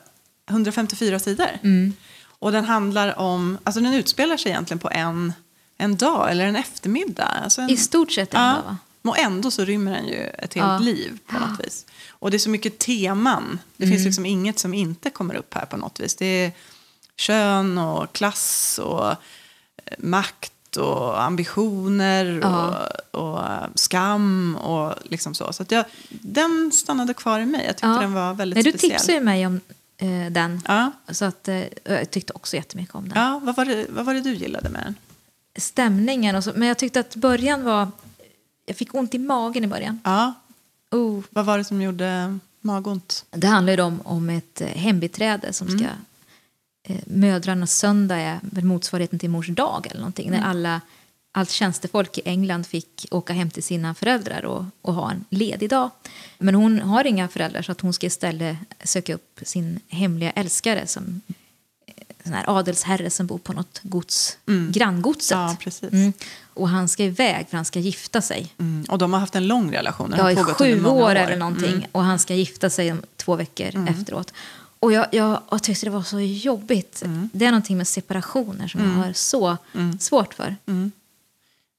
154 0.50 1.18
sidor. 1.18 1.48
Mm. 1.62 1.92
Och 2.22 2.52
den 2.52 2.64
handlar 2.64 3.18
om, 3.18 3.58
alltså 3.64 3.80
den 3.80 3.94
utspelar 3.94 4.36
sig 4.36 4.50
egentligen 4.52 4.78
på 4.78 4.90
en, 4.90 5.32
en 5.78 5.96
dag 5.96 6.30
eller 6.30 6.46
en 6.46 6.56
eftermiddag. 6.56 7.24
Alltså 7.44 7.60
en, 7.60 7.70
I 7.70 7.76
stort 7.76 8.12
sett 8.12 8.32
ja, 8.32 8.62
va? 8.66 8.76
Och 9.02 9.18
ändå 9.18 9.50
så 9.50 9.64
rymmer 9.64 9.92
den 9.92 10.06
ju 10.06 10.14
ett 10.14 10.54
helt 10.54 10.66
Ja. 10.66 10.78
liv 10.78 11.18
på 11.26 11.38
något 11.38 11.60
vis. 11.66 11.86
Och 12.10 12.30
det 12.30 12.36
är 12.36 12.38
så 12.38 12.50
mycket 12.50 12.78
teman. 12.78 13.58
Det 13.76 13.84
Mm. 13.84 13.94
finns 13.96 14.04
liksom 14.06 14.26
inget 14.26 14.58
som 14.58 14.74
inte 14.74 15.10
kommer 15.10 15.34
upp 15.34 15.54
här 15.54 15.66
på 15.66 15.76
något 15.76 16.00
vis. 16.00 16.14
Det 16.16 16.26
är 16.26 16.52
kön 17.16 17.78
och 17.78 18.12
klass 18.12 18.78
och 18.82 19.10
eh, 19.10 19.16
makt 20.70 20.76
och 20.76 21.22
ambitioner 21.22 22.44
och, 22.44 23.20
och 23.20 23.40
skam 23.74 24.56
och 24.56 24.94
liksom 25.04 25.34
så. 25.34 25.52
Så 25.52 25.62
att 25.62 25.70
jag, 25.70 25.84
den 26.08 26.72
stannade 26.72 27.14
kvar 27.14 27.40
i 27.40 27.46
mig. 27.46 27.60
Jag 27.66 27.76
tyckte 27.76 27.86
Ja. 27.86 28.00
den 28.00 28.12
var 28.14 28.34
väldigt 28.34 28.56
Nej, 28.56 28.62
du 28.64 28.70
speciell. 28.70 28.90
tipsade 28.90 29.12
ju 29.18 29.24
mig 29.24 29.46
om 29.46 29.60
eh, 29.98 30.32
den. 30.32 30.60
Ja. 30.66 30.92
Så 31.08 31.24
att, 31.24 31.48
eh, 31.48 31.64
jag 31.84 32.10
tyckte 32.10 32.32
också 32.32 32.56
jättemycket 32.56 32.94
om 32.94 33.08
den. 33.08 33.18
Ja, 33.22 33.40
vad 33.44 33.56
var, 33.56 33.64
det, 33.64 33.86
vad 33.90 34.04
var 34.04 34.14
det 34.14 34.20
du 34.20 34.34
gillade 34.34 34.68
med 34.70 34.82
den? 34.84 34.94
Stämningen 35.56 36.36
och 36.36 36.44
så. 36.44 36.52
Men 36.56 36.68
jag 36.68 36.78
tyckte 36.78 37.00
att 37.00 37.16
början 37.16 37.64
var... 37.64 37.88
Jag 38.66 38.76
fick 38.76 38.94
ont 38.94 39.14
i 39.14 39.18
magen 39.18 39.64
i 39.64 39.66
början. 39.66 40.00
Ja, 40.04 40.34
Oh. 40.92 41.22
vad 41.30 41.44
var 41.44 41.58
det 41.58 41.64
som 41.64 41.82
gjorde 41.82 42.38
magont? 42.60 43.24
Det 43.30 43.46
handlar 43.46 43.72
ju 43.72 43.82
om, 43.82 44.00
om 44.04 44.30
ett 44.30 44.60
eh, 44.60 44.66
hembiträde 44.68 45.52
som 45.52 45.68
ska... 45.78 45.86
Eh, 46.90 46.96
mödrarnas 47.04 47.74
söndag 47.74 48.16
är 48.16 48.38
väl 48.42 48.64
motsvarigheten 48.64 49.18
till 49.18 49.30
mors 49.30 49.48
dag 49.48 49.86
eller 49.90 50.00
någonting. 50.00 50.30
När 50.30 50.42
alla, 50.42 50.80
allt 51.32 51.50
tjänstefolk 51.50 52.18
i 52.18 52.22
England 52.24 52.66
fick 52.66 53.06
åka 53.10 53.32
hem 53.32 53.50
till 53.50 53.62
sina 53.62 53.94
föräldrar 53.94 54.44
och, 54.44 54.64
och 54.82 54.94
ha 54.94 55.10
en 55.10 55.24
ledig 55.30 55.70
dag. 55.70 55.90
Men 56.38 56.54
hon 56.54 56.80
har 56.80 57.06
inga 57.06 57.28
föräldrar 57.28 57.62
så 57.62 57.72
att 57.72 57.80
hon 57.80 57.92
ska 57.92 58.06
istället 58.06 58.56
söka 58.84 59.14
upp 59.14 59.40
sin 59.42 59.80
hemliga 59.88 60.30
älskare 60.30 60.86
som 60.86 61.20
eh, 61.86 61.94
sån 62.24 62.32
här 62.32 62.44
adelsherre 62.58 63.10
som 63.10 63.26
bor 63.26 63.38
på 63.38 63.52
något 63.52 63.80
gods, 63.82 64.38
granngodset. 64.70 65.38
Ja. 65.70 65.88
Mm. 65.92 66.12
Och 66.54 66.68
han 66.68 66.88
ska 66.88 67.04
iväg 67.04 67.48
för 67.48 67.56
han 67.56 67.64
ska 67.64 67.78
gifta 67.78 68.20
sig. 68.20 68.54
Mm. 68.58 68.84
Och 68.88 68.98
de 68.98 69.12
har 69.12 69.20
haft 69.20 69.34
en 69.34 69.46
lång 69.46 69.72
relation. 69.72 70.14
Ja, 70.18 70.32
i 70.32 70.36
sju 70.36 70.80
många 70.80 71.04
år 71.04 71.14
eller 71.14 71.36
någonting. 71.36 71.72
Mm. 71.72 71.84
Och 71.92 72.02
han 72.02 72.18
ska 72.18 72.34
gifta 72.34 72.70
sig 72.70 72.94
två 73.16 73.36
veckor 73.36 73.88
efteråt. 73.88 74.32
Och 74.80 74.92
jag, 74.92 75.06
jag, 75.12 75.40
jag 75.50 75.62
tyckte 75.62 75.86
det 75.86 75.90
var 75.90 76.02
så 76.02 76.20
jobbigt. 76.20 77.02
Mm. 77.04 77.30
Det 77.32 77.44
är 77.46 77.50
någonting 77.50 77.76
med 77.78 77.88
separationer 77.88 78.68
som 78.68 78.80
jag 78.80 79.04
har 79.06 79.12
så 79.12 79.56
svårt 80.00 80.34
för. 80.34 80.56
Mm. 80.66 80.92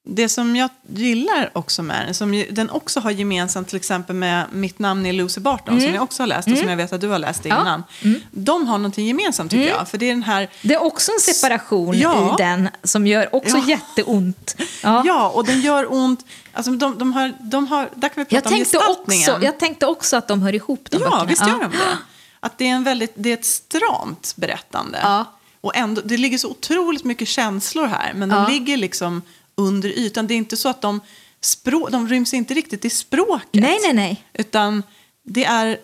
Det 0.03 0.29
som 0.29 0.55
jag 0.55 0.69
gillar 0.93 1.49
också 1.53 1.83
med 1.83 2.05
den, 2.05 2.13
som 2.13 2.45
den 2.51 2.69
också 2.69 2.99
har 2.99 3.11
gemensamt 3.11 3.67
till 3.67 3.75
exempel 3.77 4.15
med 4.15 4.45
Mitt 4.51 4.79
namn 4.79 5.05
är 5.05 5.13
Lucy 5.13 5.41
Barton, 5.41 5.81
som 5.81 5.93
jag 5.93 6.03
också 6.03 6.23
har 6.23 6.27
läst 6.27 6.47
och 6.47 6.57
som 6.57 6.69
jag 6.69 6.77
vet 6.77 6.93
att 6.93 7.01
du 7.01 7.07
har 7.07 7.19
läst 7.19 7.45
Mm. 7.45 7.57
Ja. 7.57 7.61
innan. 7.61 7.83
De 8.31 8.67
har 8.67 8.77
någonting 8.77 9.07
gemensamt 9.07 9.51
tycker 9.51 9.67
jag. 9.69 9.87
För 9.89 9.97
det 9.97 10.05
är 10.05 10.09
den 10.09 10.23
här 10.23 10.49
Det 10.61 10.73
är 10.73 10.83
också 10.83 11.11
en 11.11 11.33
separation 11.33 11.97
Ja. 11.97 12.33
i 12.39 12.43
den 12.43 12.69
som 12.83 13.07
gör 13.07 13.35
också 13.35 13.57
Ja. 13.57 13.67
jätteont. 13.67 14.55
Ja. 14.83 15.03
Ja, 15.05 15.29
och 15.29 15.45
den 15.45 15.61
gör 15.61 15.93
ont. 15.93 16.25
Alltså, 16.53 16.71
de, 16.71 16.97
de 16.97 17.13
har, 17.13 17.33
de 17.39 17.67
har, 17.67 17.89
där 17.95 18.09
kan 18.09 18.23
vi 18.23 18.25
prata 18.25 18.35
Jag, 18.35 18.45
om 18.45 18.49
tänkte 18.51 18.77
gestaltningen. 18.77 19.31
också, 19.31 19.45
jag 19.45 19.59
tänkte 19.59 19.85
också 19.85 20.17
att 20.17 20.27
de 20.27 20.41
hör 20.41 20.55
ihop, 20.55 20.87
de 20.91 20.97
ja, 20.97 21.03
böckerna. 21.09 21.25
visst 21.25 21.41
gör 21.47 21.59
de 21.59 21.71
det. 21.71 21.97
Att 22.43 22.57
det 22.57 22.65
är, 22.67 22.71
en 22.75 22.83
väldigt, 22.83 23.11
det 23.15 23.29
är 23.29 23.33
ett 23.33 23.45
stramt 23.45 24.33
berättande. 24.35 24.99
Ja. 25.01 25.25
Och 25.61 25.75
ändå, 25.75 26.01
det 26.05 26.17
ligger 26.17 26.37
så 26.37 26.49
otroligt 26.49 27.03
mycket 27.03 27.27
känslor 27.27 27.85
här, 27.87 28.13
men 28.13 28.29
de 28.29 28.35
Ja. 28.35 28.47
ligger 28.47 28.77
liksom 28.77 29.21
under 29.55 29.89
ytan. 29.89 30.27
Det 30.27 30.33
är 30.33 30.35
inte 30.35 30.57
så 30.57 30.69
att 30.69 30.81
de, 30.81 31.01
språ, 31.41 31.89
de 31.89 32.07
ryms 32.09 32.33
inte 32.33 32.53
riktigt 32.53 32.85
i 32.85 32.89
språket. 32.89 33.61
Nej, 33.61 33.79
nej, 33.83 33.93
nej. 33.93 34.23
Utan 34.33 34.83
det 35.23 35.45
är 35.45 35.77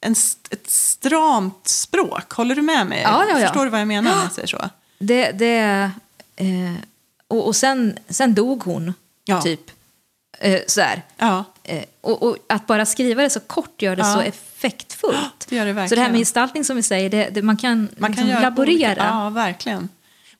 en, 0.00 0.12
ett 0.50 0.70
stramt 0.70 1.68
språk. 1.68 2.32
Håller 2.32 2.54
du 2.54 2.62
med 2.62 2.86
mig? 2.86 3.00
Ja, 3.02 3.24
ja, 3.28 3.38
ja. 3.38 3.46
Förstår 3.46 3.64
du 3.64 3.70
vad 3.70 3.80
jag 3.80 3.88
menar 3.88 4.14
när 4.14 4.22
jag 4.22 4.32
säger 4.32 4.48
så? 4.48 4.68
Det, 4.98 5.32
det, 5.32 5.90
eh, 6.36 6.72
och 7.28 7.46
och 7.46 7.56
sen, 7.56 7.98
sen 8.08 8.34
dog 8.34 8.62
hon, 8.62 8.94
typ. 9.42 9.70
Eh, 10.42 10.60
sådär. 10.66 11.02
Ja. 11.16 11.44
Eh, 11.64 11.84
och, 12.00 12.22
och 12.22 12.36
att 12.48 12.66
bara 12.66 12.86
skriva 12.86 13.22
det 13.22 13.30
så 13.30 13.40
kort 13.40 13.82
gör 13.82 13.96
det 13.96 14.02
Ja. 14.02 14.14
så 14.14 14.20
effektfullt. 14.20 15.46
Det 15.48 15.56
gör 15.56 15.66
det 15.66 15.72
så 15.72 15.74
det 15.74 15.80
här 15.80 15.88
verkligen. 15.88 16.12
med 16.12 16.18
gestaltning 16.20 16.64
som 16.64 16.76
vi 16.76 16.82
säger, 16.82 17.10
det, 17.10 17.28
det, 17.30 17.42
man 17.42 17.56
kan, 17.56 17.88
Man 17.98 18.10
liksom 18.10 18.14
kan 18.14 18.28
göra 18.28 18.40
laborera. 18.40 18.90
Olika, 18.90 19.04
ja, 19.04 19.30
verkligen. 19.30 19.88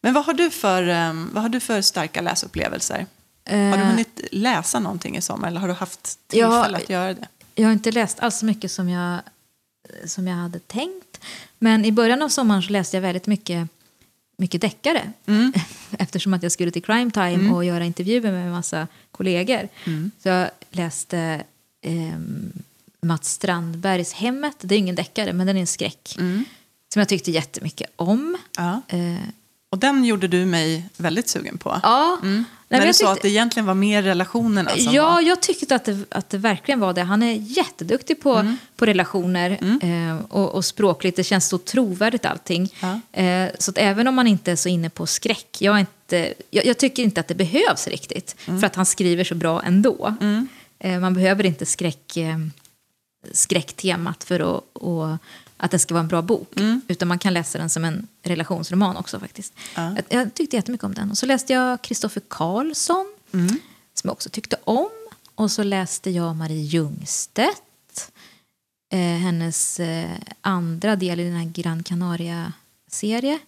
Men 0.00 0.14
vad 0.14 0.24
har 0.24 0.32
du 0.34 0.50
för, 0.50 0.88
um, 0.88 1.30
vad 1.32 1.42
har 1.42 1.48
du 1.48 1.60
för 1.60 1.80
starka 1.80 2.20
läsupplevelser? 2.20 3.06
Har 3.50 3.56
du 3.56 3.82
Eh, 3.82 3.86
hunnit 3.86 4.20
läsa 4.32 4.78
någonting 4.80 5.16
i 5.16 5.22
sommar 5.22 5.48
eller 5.48 5.60
har 5.60 5.68
du 5.68 5.74
haft 5.74 6.18
tillfälle 6.28 6.76
att 6.76 6.90
göra 6.90 7.14
det? 7.14 7.28
Jag 7.54 7.64
har 7.64 7.72
inte 7.72 7.90
läst 7.92 8.20
alls 8.20 8.38
så 8.38 8.44
mycket 8.46 8.72
som 8.72 8.88
jag, 8.88 9.20
som 10.06 10.28
jag 10.28 10.36
hade 10.36 10.58
tänkt. 10.58 11.20
Men 11.58 11.84
i 11.84 11.92
början 11.92 12.22
av 12.22 12.28
sommaren 12.28 12.62
så 12.62 12.72
läste 12.72 12.96
jag 12.96 13.02
väldigt 13.02 13.26
mycket, 13.26 13.68
mycket 14.42 14.60
deckare. 14.60 15.12
Mm. 15.26 15.52
Eftersom 15.98 16.34
att 16.34 16.42
jag 16.42 16.52
skulle 16.52 16.70
till 16.70 16.82
Crime 16.82 17.10
Time 17.10 17.50
och 17.50 17.64
göra 17.64 17.84
intervjuer 17.84 18.32
med 18.32 18.46
en 18.46 18.52
massa 18.52 18.88
kollegor. 19.10 19.68
Mm. 19.86 20.10
Så 20.22 20.28
jag 20.28 20.50
läste 20.70 21.44
ehm, 21.82 22.52
Mats 23.00 23.30
Strandbergs 23.30 24.12
Hemmet. 24.12 24.56
Det 24.60 24.74
är 24.74 24.78
ingen 24.78 24.94
deckare, 24.94 25.32
men 25.32 25.46
den 25.46 25.56
är 25.56 25.60
en 25.60 25.66
skräck. 25.66 26.16
Mm. 26.18 26.44
Som 26.92 27.00
jag 27.00 27.08
tyckte 27.08 27.30
jättemycket 27.30 27.90
om. 27.96 28.36
Ja. 28.56 28.82
Eh, 28.88 29.28
Och 29.72 29.78
den 29.78 30.04
gjorde 30.04 30.28
du 30.28 30.46
mig 30.46 30.88
väldigt 30.96 31.28
sugen 31.28 31.58
på. 31.58 31.80
ja. 31.82 32.18
Mm. 32.22 32.34
Nej, 32.36 32.44
När 32.68 32.78
men 32.78 32.86
du 32.86 32.92
sa 32.94 32.98
tyckte- 32.98 33.12
att 33.12 33.22
det 33.22 33.28
egentligen 33.28 33.66
var 33.66 33.74
mer 33.74 34.02
relationerna 34.02 34.70
som 34.70 34.94
Ja, 34.94 35.10
var... 35.10 35.20
jag 35.20 35.42
tyckte 35.42 35.74
att 35.74 35.84
det, 35.84 36.04
att 36.08 36.30
det 36.30 36.38
verkligen 36.38 36.80
var 36.80 36.92
det. 36.92 37.02
Han 37.02 37.22
är 37.22 37.32
jätteduktig 37.32 38.20
på, 38.20 38.32
Mm. 38.34 38.56
på 38.76 38.86
relationer 38.86 39.50
eh, 39.82 40.16
och, 40.28 40.54
och 40.54 40.64
språkligt. 40.64 41.16
Det 41.16 41.24
känns 41.24 41.48
så 41.48 41.58
trovärdigt 41.58 42.24
allting. 42.26 42.68
Ja. 42.80 43.20
Eh, 43.22 43.50
så 43.58 43.70
att 43.70 43.78
även 43.78 44.08
om 44.08 44.14
man 44.14 44.26
inte 44.26 44.52
är 44.52 44.56
så 44.56 44.68
inne 44.68 44.90
på 44.90 45.06
skräck, 45.06 45.56
jag, 45.60 45.80
inte, 45.80 46.34
jag, 46.50 46.66
jag 46.66 46.78
tycker 46.78 47.02
inte 47.02 47.20
att 47.20 47.28
det 47.28 47.34
behövs 47.34 47.86
riktigt. 47.88 48.36
Mm. 48.46 48.60
För 48.60 48.66
att 48.66 48.76
han 48.76 48.86
skriver 48.86 49.24
så 49.24 49.34
bra 49.34 49.62
ändå. 49.62 50.14
Eh, 50.78 51.00
man 51.00 51.14
behöver 51.14 51.46
inte 51.46 51.66
skräck, 51.66 52.16
eh, 52.16 52.38
skräcktemat 53.32 54.24
för 54.24 54.40
att, 54.56 54.64
och, 54.72 55.16
att 55.62 55.70
det 55.70 55.78
ska 55.78 55.94
vara 55.94 56.02
en 56.02 56.08
bra 56.08 56.22
bok. 56.22 56.52
Utan 56.88 57.08
man 57.08 57.18
kan 57.18 57.34
läsa 57.34 57.58
den 57.58 57.70
som 57.70 57.84
en 57.84 58.08
relationsroman 58.22 58.96
också 58.96 59.20
faktiskt. 59.20 59.54
Ja. 59.74 59.96
Jag, 60.08 60.34
tyckte 60.34 60.56
jättemycket 60.56 60.84
om 60.84 60.94
den. 60.94 61.10
Och 61.10 61.18
så 61.18 61.26
läste 61.26 61.52
jag 61.52 61.82
Kristoffer 61.82 62.22
Karlsson 62.28 63.14
som 63.94 64.08
jag 64.08 64.12
också 64.12 64.30
tyckte 64.30 64.56
om. 64.64 64.90
Och 65.34 65.50
så 65.50 65.62
läste 65.62 66.10
jag 66.10 66.36
Marie 66.36 66.62
Ljungstedt. 66.62 68.12
Eh, 68.92 68.98
hennes 68.98 69.80
eh, 69.80 70.10
andra 70.40 70.96
del 70.96 71.20
i 71.20 71.24
den 71.24 71.36
här 71.36 71.44
Gran 71.44 71.82
Canaria-serie. 71.82 73.38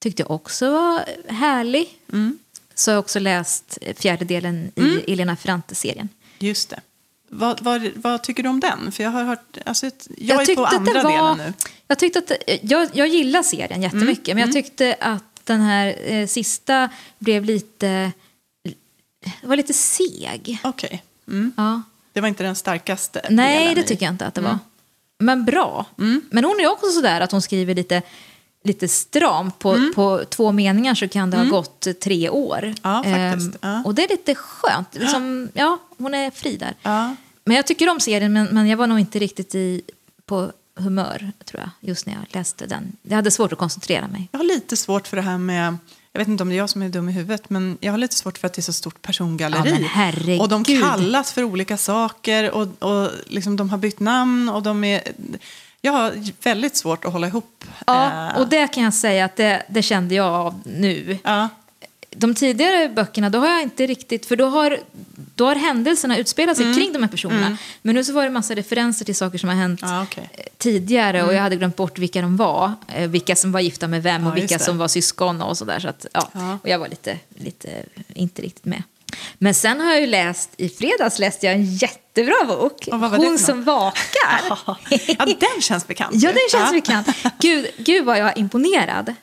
Tyckte 0.00 0.22
jag 0.22 0.30
också 0.30 0.70
var 0.70 1.04
härlig. 1.28 1.98
Mm. 2.12 2.38
Så 2.74 2.90
har 2.90 2.94
jag 2.94 3.00
också 3.00 3.18
läst 3.18 3.78
eh, 3.80 3.96
fjärde 3.96 4.24
delen 4.24 4.72
i 4.74 5.12
Elena 5.12 5.36
Ferrante-serien. 5.36 6.08
Just 6.38 6.70
det. 6.70 6.80
Vad, 7.28 7.60
vad, 7.62 7.90
vad 7.94 8.22
tycker 8.22 8.42
du 8.42 8.48
om 8.48 8.60
den? 8.60 8.92
För 8.92 9.02
jag 9.02 9.10
har 9.10 9.24
hört... 9.24 9.58
Alltså, 9.64 9.86
ett- 9.86 10.08
jag, 10.18 10.50
är 10.50 10.54
på 10.56 10.64
andra 10.66 11.02
var- 11.02 11.10
delen 11.10 11.38
nu. 11.38 11.52
Jag, 11.88 11.98
tyckte 11.98 12.18
att, 12.18 12.32
jag, 12.62 12.88
jag 12.94 13.08
gillar 13.08 13.42
serien 13.42 13.82
jättemycket, 13.82 14.28
Mm. 14.28 14.36
men 14.36 14.48
jag 14.48 14.64
tyckte 14.64 14.96
att 15.00 15.22
den 15.44 15.60
här 15.60 15.96
eh, 16.12 16.26
sista 16.26 16.88
blev 17.18 17.44
lite... 17.44 18.12
Det 19.40 19.46
var 19.46 19.56
lite 19.56 19.72
seg. 19.72 20.58
Okej. 20.64 21.02
Mm. 21.28 21.52
Ja. 21.56 21.82
Det 22.12 22.20
var 22.20 22.28
inte 22.28 22.42
den 22.42 22.56
starkaste 22.56 23.26
Nej, 23.30 23.58
delen 23.58 23.74
det 23.74 23.80
i- 23.80 23.84
tycker 23.84 24.06
jag 24.06 24.14
inte 24.14 24.26
att 24.26 24.34
det 24.34 24.40
var. 24.40 24.58
Men 25.18 25.44
bra. 25.44 25.84
Men 26.30 26.44
hon 26.44 26.60
är 26.60 26.70
också 26.72 26.90
sådär 26.90 27.20
att 27.20 27.32
hon 27.32 27.42
skriver 27.42 27.74
lite, 27.74 28.02
lite 28.66 28.88
stramt. 28.88 29.58
På, 29.58 29.90
på 29.94 30.24
två 30.30 30.52
meningar 30.52 30.94
så 30.94 31.08
kan 31.08 31.30
det 31.30 31.36
ha 31.36 31.44
gått 31.44 31.86
tre 32.02 32.28
år. 32.30 32.74
Ja, 32.82 33.02
faktiskt. 33.04 33.54
Ehm, 33.54 33.58
Ja. 33.60 33.82
Och 33.84 33.94
det 33.94 34.04
är 34.04 34.08
lite 34.08 34.34
skönt. 34.34 34.88
Liksom, 34.94 35.48
ja, 35.54 35.78
hon 35.98 36.14
är 36.14 36.30
fri 36.30 36.56
där. 36.56 36.74
Ja. 36.82 37.16
Men 37.44 37.56
jag 37.56 37.66
tycker 37.66 37.88
om 37.90 38.00
serien, 38.00 38.32
men, 38.32 38.46
men 38.46 38.66
jag 38.68 38.76
var 38.76 38.86
nog 38.86 38.98
inte 39.00 39.18
riktigt 39.18 39.54
i, 39.54 39.82
på 40.26 40.52
humör, 40.78 41.32
tror 41.44 41.60
jag, 41.62 41.70
just 41.90 42.06
när 42.06 42.14
jag 42.14 42.22
läste 42.28 42.66
den. 42.66 42.92
Jag 43.02 43.16
hade 43.16 43.30
svårt 43.30 43.52
att 43.52 43.58
koncentrera 43.58 44.08
mig. 44.08 44.28
Jag 44.32 44.38
har 44.38 44.44
lite 44.44 44.76
svårt 44.76 45.06
för 45.08 45.16
det 45.16 45.22
här 45.22 45.38
med... 45.38 45.76
Jag 46.12 46.18
vet 46.18 46.28
inte 46.28 46.42
om 46.42 46.48
det 46.48 46.54
är 46.54 46.58
jag 46.58 46.70
som 46.70 46.82
är 46.82 46.88
dum 46.88 47.08
i 47.08 47.12
huvudet, 47.12 47.50
men 47.50 47.78
jag 47.80 47.92
har 47.92 47.98
lite 47.98 48.14
svårt 48.16 48.38
för 48.38 48.46
att 48.46 48.52
det 48.54 48.60
är 48.60 48.62
så 48.62 48.72
stort 48.72 49.02
persongalleri. 49.02 49.70
Ja, 50.36 50.42
och 50.42 50.48
de 50.48 50.64
kallas 50.64 51.32
för 51.32 51.44
olika 51.44 51.76
saker 51.76 52.50
och, 52.50 52.82
och 52.82 53.10
liksom 53.26 53.56
de 53.56 53.70
har 53.70 53.78
bytt 53.78 54.00
namn 54.00 54.48
och 54.48 54.62
de 54.62 54.84
är... 54.84 55.02
Jag 55.86 55.92
har 55.92 56.12
väldigt 56.42 56.76
svårt 56.76 57.04
att 57.04 57.12
hålla 57.12 57.26
ihop. 57.26 57.64
Ja, 57.86 58.30
eh, 58.30 58.40
och 58.40 58.48
det 58.48 58.66
kan 58.68 58.82
jag 58.82 58.94
säga 58.94 59.24
att 59.24 59.36
det, 59.36 59.62
det 59.68 59.82
kände 59.82 60.14
jag 60.14 60.26
av 60.34 60.60
nu. 60.64 61.18
ja. 61.24 61.48
de 62.10 62.34
tidigare 62.34 62.88
böckerna, 62.88 63.30
då 63.30 63.38
har 63.38 63.46
jag 63.48 63.62
inte 63.62 63.86
riktigt, 63.86 64.26
för 64.26 64.36
då 64.36 64.46
har, 64.46 64.78
då 65.34 65.46
har 65.46 65.54
händelserna 65.54 66.18
utspelat 66.18 66.56
sig 66.56 66.64
Mm. 66.66 66.76
kring 66.78 66.92
de 66.92 67.02
här 67.02 67.10
personerna. 67.10 67.56
Men 67.82 67.94
nu 67.94 68.04
så 68.04 68.12
var 68.12 68.24
det 68.24 68.30
massa 68.30 68.54
referenser 68.54 69.04
till 69.04 69.14
saker 69.16 69.38
som 69.38 69.48
har 69.48 69.56
hänt 69.56 69.80
Ja, 69.82 70.02
okej. 70.02 70.30
eh, 70.32 70.44
tidigare 70.58 71.22
och 71.22 71.34
jag 71.34 71.40
hade 71.42 71.56
glömt 71.56 71.76
bort 71.76 71.98
vilka 71.98 72.20
de 72.22 72.36
var. 72.36 72.72
Eh, 72.88 73.08
vilka 73.08 73.36
som 73.36 73.52
var 73.52 73.60
gifta 73.60 73.88
med 73.88 74.02
vem 74.02 74.22
Ja, 74.22 74.28
och 74.30 74.36
vilka 74.36 74.58
som 74.58 74.78
var 74.78 74.88
syskon 74.88 75.42
och 75.42 75.58
sådär. 75.58 75.80
Så 75.80 75.88
att. 75.88 76.06
Ja. 76.12 76.58
Och 76.62 76.68
jag 76.68 76.78
var 76.78 76.88
lite, 76.88 77.18
lite, 77.38 77.68
inte 78.14 78.42
riktigt 78.42 78.64
med. 78.64 78.82
Men 79.38 79.54
sen 79.54 79.80
har 79.80 79.90
jag 79.92 80.00
ju 80.00 80.06
läst, 80.06 80.50
i 80.56 80.68
fredags 80.68 81.18
läste 81.18 81.46
jag 81.46 81.54
en 81.54 81.74
jättebra 81.74 82.34
bok. 82.46 82.88
Hon 82.92 83.38
som 83.38 83.64
vakar. 83.64 84.40
ja, 85.18 85.24
den 85.40 85.60
känns 85.62 85.86
bekant. 85.86 86.14
Ja, 86.14 86.28
den 86.28 86.38
känns 86.60 86.64
Ja. 86.64 86.72
bekant. 86.72 87.08
Gud, 87.38 87.66
gud 87.76 88.04
vad 88.04 88.18
jag 88.18 88.28
är 88.28 88.38
imponerad. 88.38 89.14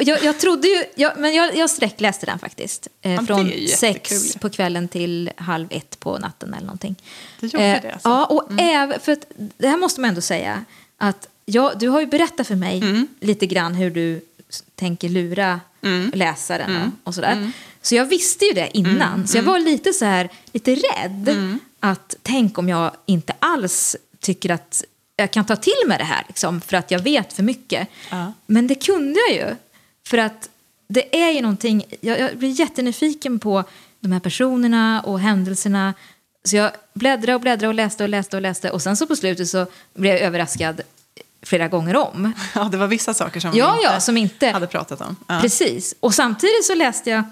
Jag, 0.00 0.24
jag 0.24 0.38
trodde 0.38 0.68
ju, 0.68 0.84
jag, 0.94 1.18
men 1.18 1.34
jag, 1.34 1.56
jag 1.56 1.70
sträckläste 1.70 2.26
den 2.26 2.38
faktiskt. 2.38 2.88
Eh, 3.02 3.12
Ja, 3.14 3.22
från 3.26 3.52
sex 3.76 4.34
på 4.40 4.50
kvällen 4.50 4.88
till 4.88 5.30
halv 5.36 5.66
ett 5.70 6.00
på 6.00 6.18
natten 6.18 6.54
eller 6.54 6.66
någonting. 6.66 6.96
Det 7.40 7.46
gjorde 7.46 7.80
det, 7.82 7.92
alltså. 7.92 8.08
Ja, 8.08 8.24
och 8.26 8.60
även, 8.60 9.00
för 9.00 9.12
att, 9.12 9.24
det 9.58 9.68
här 9.68 9.76
måste 9.76 10.00
man 10.00 10.08
ändå 10.08 10.20
säga. 10.20 10.64
Att 10.98 11.28
jag, 11.44 11.78
du 11.78 11.88
har 11.88 12.00
ju 12.00 12.06
berättat 12.06 12.46
för 12.46 12.54
mig 12.54 12.78
Mm. 12.78 13.06
lite 13.20 13.46
grann 13.46 13.74
hur 13.74 13.90
du 13.90 14.20
tänker 14.74 15.08
lura 15.08 15.60
läsaren 16.12 16.70
Mm. 16.70 16.82
och, 17.02 17.08
och 17.08 17.14
sådär. 17.14 17.52
Så 17.82 17.94
jag 17.94 18.04
visste 18.04 18.44
ju 18.44 18.52
det 18.52 18.78
innan. 18.78 19.26
Så 19.26 19.36
jag 19.38 19.42
var 19.42 19.58
lite 19.58 19.92
så 19.92 20.04
här, 20.04 20.28
lite 20.52 20.74
rädd. 20.74 21.28
Mm. 21.28 21.58
Att 21.80 22.16
tänk 22.22 22.58
om 22.58 22.68
jag 22.68 22.90
inte 23.06 23.34
alls 23.38 23.96
tycker 24.20 24.50
att 24.50 24.84
jag 25.16 25.30
kan 25.30 25.44
ta 25.44 25.56
till 25.56 25.82
mig 25.86 25.98
det 25.98 26.04
här. 26.04 26.24
Liksom, 26.28 26.60
för 26.60 26.76
att 26.76 26.90
jag 26.90 26.98
vet 26.98 27.32
för 27.32 27.42
mycket. 27.42 27.88
Ja. 28.10 28.32
Men 28.46 28.66
det 28.66 28.74
kunde 28.74 29.20
jag 29.28 29.36
ju. 29.36 29.56
För 30.06 30.18
att 30.18 30.48
det 30.88 31.22
är 31.22 31.30
ju 31.30 31.40
någonting, 31.40 31.84
jag, 32.00 32.20
jag 32.20 32.36
blir 32.36 32.60
jättenyfiken 32.60 33.38
på 33.38 33.64
de 34.00 34.12
här 34.12 34.20
personerna 34.20 35.00
och 35.00 35.20
händelserna. 35.20 35.94
Så 36.44 36.56
jag 36.56 36.70
bläddrade 36.94 37.34
och 37.34 37.40
bläddrade 37.40 37.68
och 37.68 37.74
läste 37.74 38.02
och 38.02 38.08
läste 38.08 38.36
och 38.36 38.42
läste. 38.42 38.70
Och 38.70 38.82
sen 38.82 38.96
så 38.96 39.06
på 39.06 39.16
slutet 39.16 39.48
så 39.48 39.66
blev 39.94 40.12
jag 40.12 40.22
överraskad 40.22 40.80
flera 41.42 41.68
gånger 41.68 41.96
om. 41.96 42.32
Ja, 42.54 42.64
det 42.64 42.76
var 42.76 42.86
vissa 42.86 43.14
saker 43.14 43.40
som 43.40 43.50
Ja, 43.54 43.74
vi 43.78 43.84
ja, 43.84 43.90
inte 43.90 44.04
som 44.04 44.16
inte... 44.16 44.48
hade 44.48 44.66
pratat 44.66 45.00
om. 45.00 45.16
Ja. 45.26 45.38
Precis. 45.40 45.94
Och 46.00 46.14
samtidigt 46.14 46.64
så 46.64 46.74
läste 46.74 47.10
jag... 47.10 47.22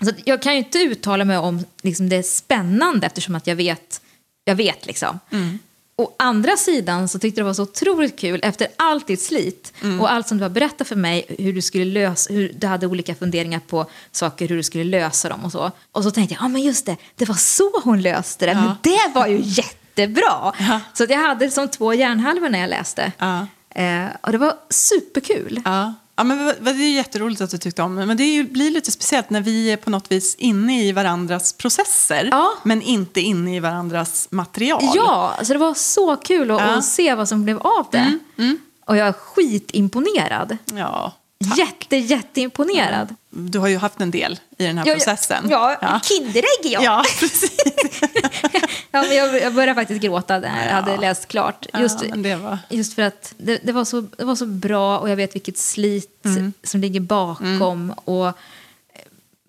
Alltså, 0.00 0.14
jag 0.24 0.42
kan 0.42 0.52
ju 0.52 0.58
inte 0.58 0.78
uttala 0.78 1.24
mig 1.24 1.38
om 1.38 1.64
liksom, 1.82 2.08
det 2.08 2.16
är 2.16 2.22
spännande 2.22 3.06
eftersom 3.06 3.34
att 3.34 3.46
jag 3.46 3.56
vet. 3.56 4.00
Jag 4.44 4.54
vet 4.54 4.86
liksom. 4.86 5.18
Mm. 5.30 5.58
Å 5.96 6.10
andra 6.18 6.56
sidan 6.56 7.08
så 7.08 7.18
tyckte 7.18 7.40
jag 7.40 7.44
det 7.44 7.48
var 7.48 7.54
så 7.54 7.62
otroligt 7.62 8.18
kul 8.18 8.40
efter 8.42 8.68
allt 8.76 9.06
ditt 9.06 9.22
slit 9.22 9.72
Mm. 9.82 10.00
och 10.00 10.12
allt 10.12 10.28
som 10.28 10.38
du 10.38 10.44
har 10.44 10.50
berättat 10.50 10.88
för 10.88 10.96
mig 10.96 11.24
hur 11.38 11.52
du 11.52 11.62
skulle 11.62 11.84
lösa, 11.84 12.32
hur 12.32 12.52
du 12.56 12.66
hade 12.66 12.86
olika 12.86 13.14
funderingar 13.14 13.60
på 13.60 13.86
saker, 14.12 14.48
hur 14.48 14.56
du 14.56 14.62
skulle 14.62 14.84
lösa 14.84 15.28
dem 15.28 15.44
och 15.44 15.52
så. 15.52 15.70
Och 15.92 16.02
så 16.02 16.10
tänkte 16.10 16.34
jag, 16.34 16.42
ja 16.42 16.48
men 16.48 16.62
just 16.62 16.86
det, 16.86 16.96
det 17.16 17.24
var 17.24 17.34
så 17.34 17.80
hon 17.84 18.02
löste 18.02 18.46
det, 18.46 18.54
men 18.54 18.64
Ja. 18.64 18.76
det 18.82 19.12
var 19.14 19.26
ju 19.26 19.40
jättebra. 19.42 20.52
Ja. 20.58 20.80
Så 20.94 21.06
jag 21.08 21.18
hade 21.18 21.50
som 21.50 21.68
två 21.68 21.94
hjärnhalvor 21.94 22.48
när 22.48 22.58
jag 22.60 22.70
läste. 22.70 23.12
Ja. 23.18 23.46
Eh, 23.74 24.06
och 24.20 24.32
det 24.32 24.38
var 24.38 24.54
superkul. 24.70 25.60
Ja. 25.64 25.94
Ja, 26.16 26.24
men 26.24 26.54
det 26.62 26.70
är 26.70 26.94
jätteroligt 26.94 27.40
att 27.40 27.50
du 27.50 27.58
tyckte 27.58 27.82
om 27.82 27.96
det. 27.96 28.06
Men 28.06 28.16
det 28.16 28.24
ju, 28.24 28.44
blir 28.44 28.70
lite 28.70 28.90
speciellt 28.92 29.30
när 29.30 29.40
vi 29.40 29.70
är 29.72 29.76
på 29.76 29.90
något 29.90 30.12
vis 30.12 30.34
inne 30.34 30.82
i 30.82 30.92
varandras 30.92 31.52
processer. 31.52 32.28
Ja. 32.32 32.52
Men 32.62 32.82
inte 32.82 33.20
inne 33.20 33.56
i 33.56 33.60
varandras 33.60 34.26
material. 34.30 34.82
Ja, 34.94 35.34
alltså 35.38 35.52
det 35.52 35.58
var 35.58 35.74
så 35.74 36.16
kul 36.16 36.50
att, 36.50 36.60
Ja. 36.60 36.68
Mm, 36.68 36.82
se 36.82 37.14
vad 37.14 37.28
som 37.28 37.44
blev 37.44 37.58
av 37.58 37.86
det. 37.92 38.18
Och 38.86 38.96
jag 38.96 39.08
är 39.08 39.12
skitimponerad. 39.12 40.58
ja. 40.74 41.12
Jätte, 41.56 41.96
jätteimponerad. 41.96 43.14
Du 43.30 43.58
har 43.58 43.68
ju 43.68 43.76
haft 43.78 44.00
en 44.00 44.10
del 44.10 44.40
i 44.58 44.64
den 44.66 44.78
här 44.78 44.86
Ja, 44.86 44.94
processen. 44.94 45.46
Ja, 45.50 45.76
ja. 45.80 46.00
Kinderägg 46.02 46.44
ja. 46.62 46.80
Ja, 46.82 47.04
precis. 47.20 47.56
ja 48.94 49.02
men 49.08 49.16
jag, 49.16 49.40
jag 49.42 49.54
började 49.54 49.74
faktiskt 49.74 50.00
gråta 50.00 50.38
när 50.38 50.62
jag 50.64 50.70
Ja. 50.70 50.74
hade 50.74 50.96
läst 50.96 51.28
klart. 51.28 51.66
Just, 51.78 51.98
ja, 52.24 52.36
var... 52.38 52.58
just 52.70 52.94
för 52.94 53.02
att 53.02 53.34
det, 53.36 53.58
det, 53.62 53.72
var 53.72 53.84
så, 53.84 54.00
det 54.00 54.24
var 54.24 54.34
så 54.36 54.46
bra 54.46 54.98
och 54.98 55.10
jag 55.10 55.16
vet 55.16 55.34
vilket 55.34 55.58
slit 55.58 56.10
Mm. 56.24 56.52
som 56.62 56.80
ligger 56.80 57.00
bakom. 57.00 57.90
Och 58.04 58.26
eh, 58.26 58.32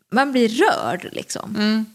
man 0.10 0.32
blir 0.32 0.50
rörd 0.50 1.10
liksom. 1.12 1.56
Mm. 1.56 1.86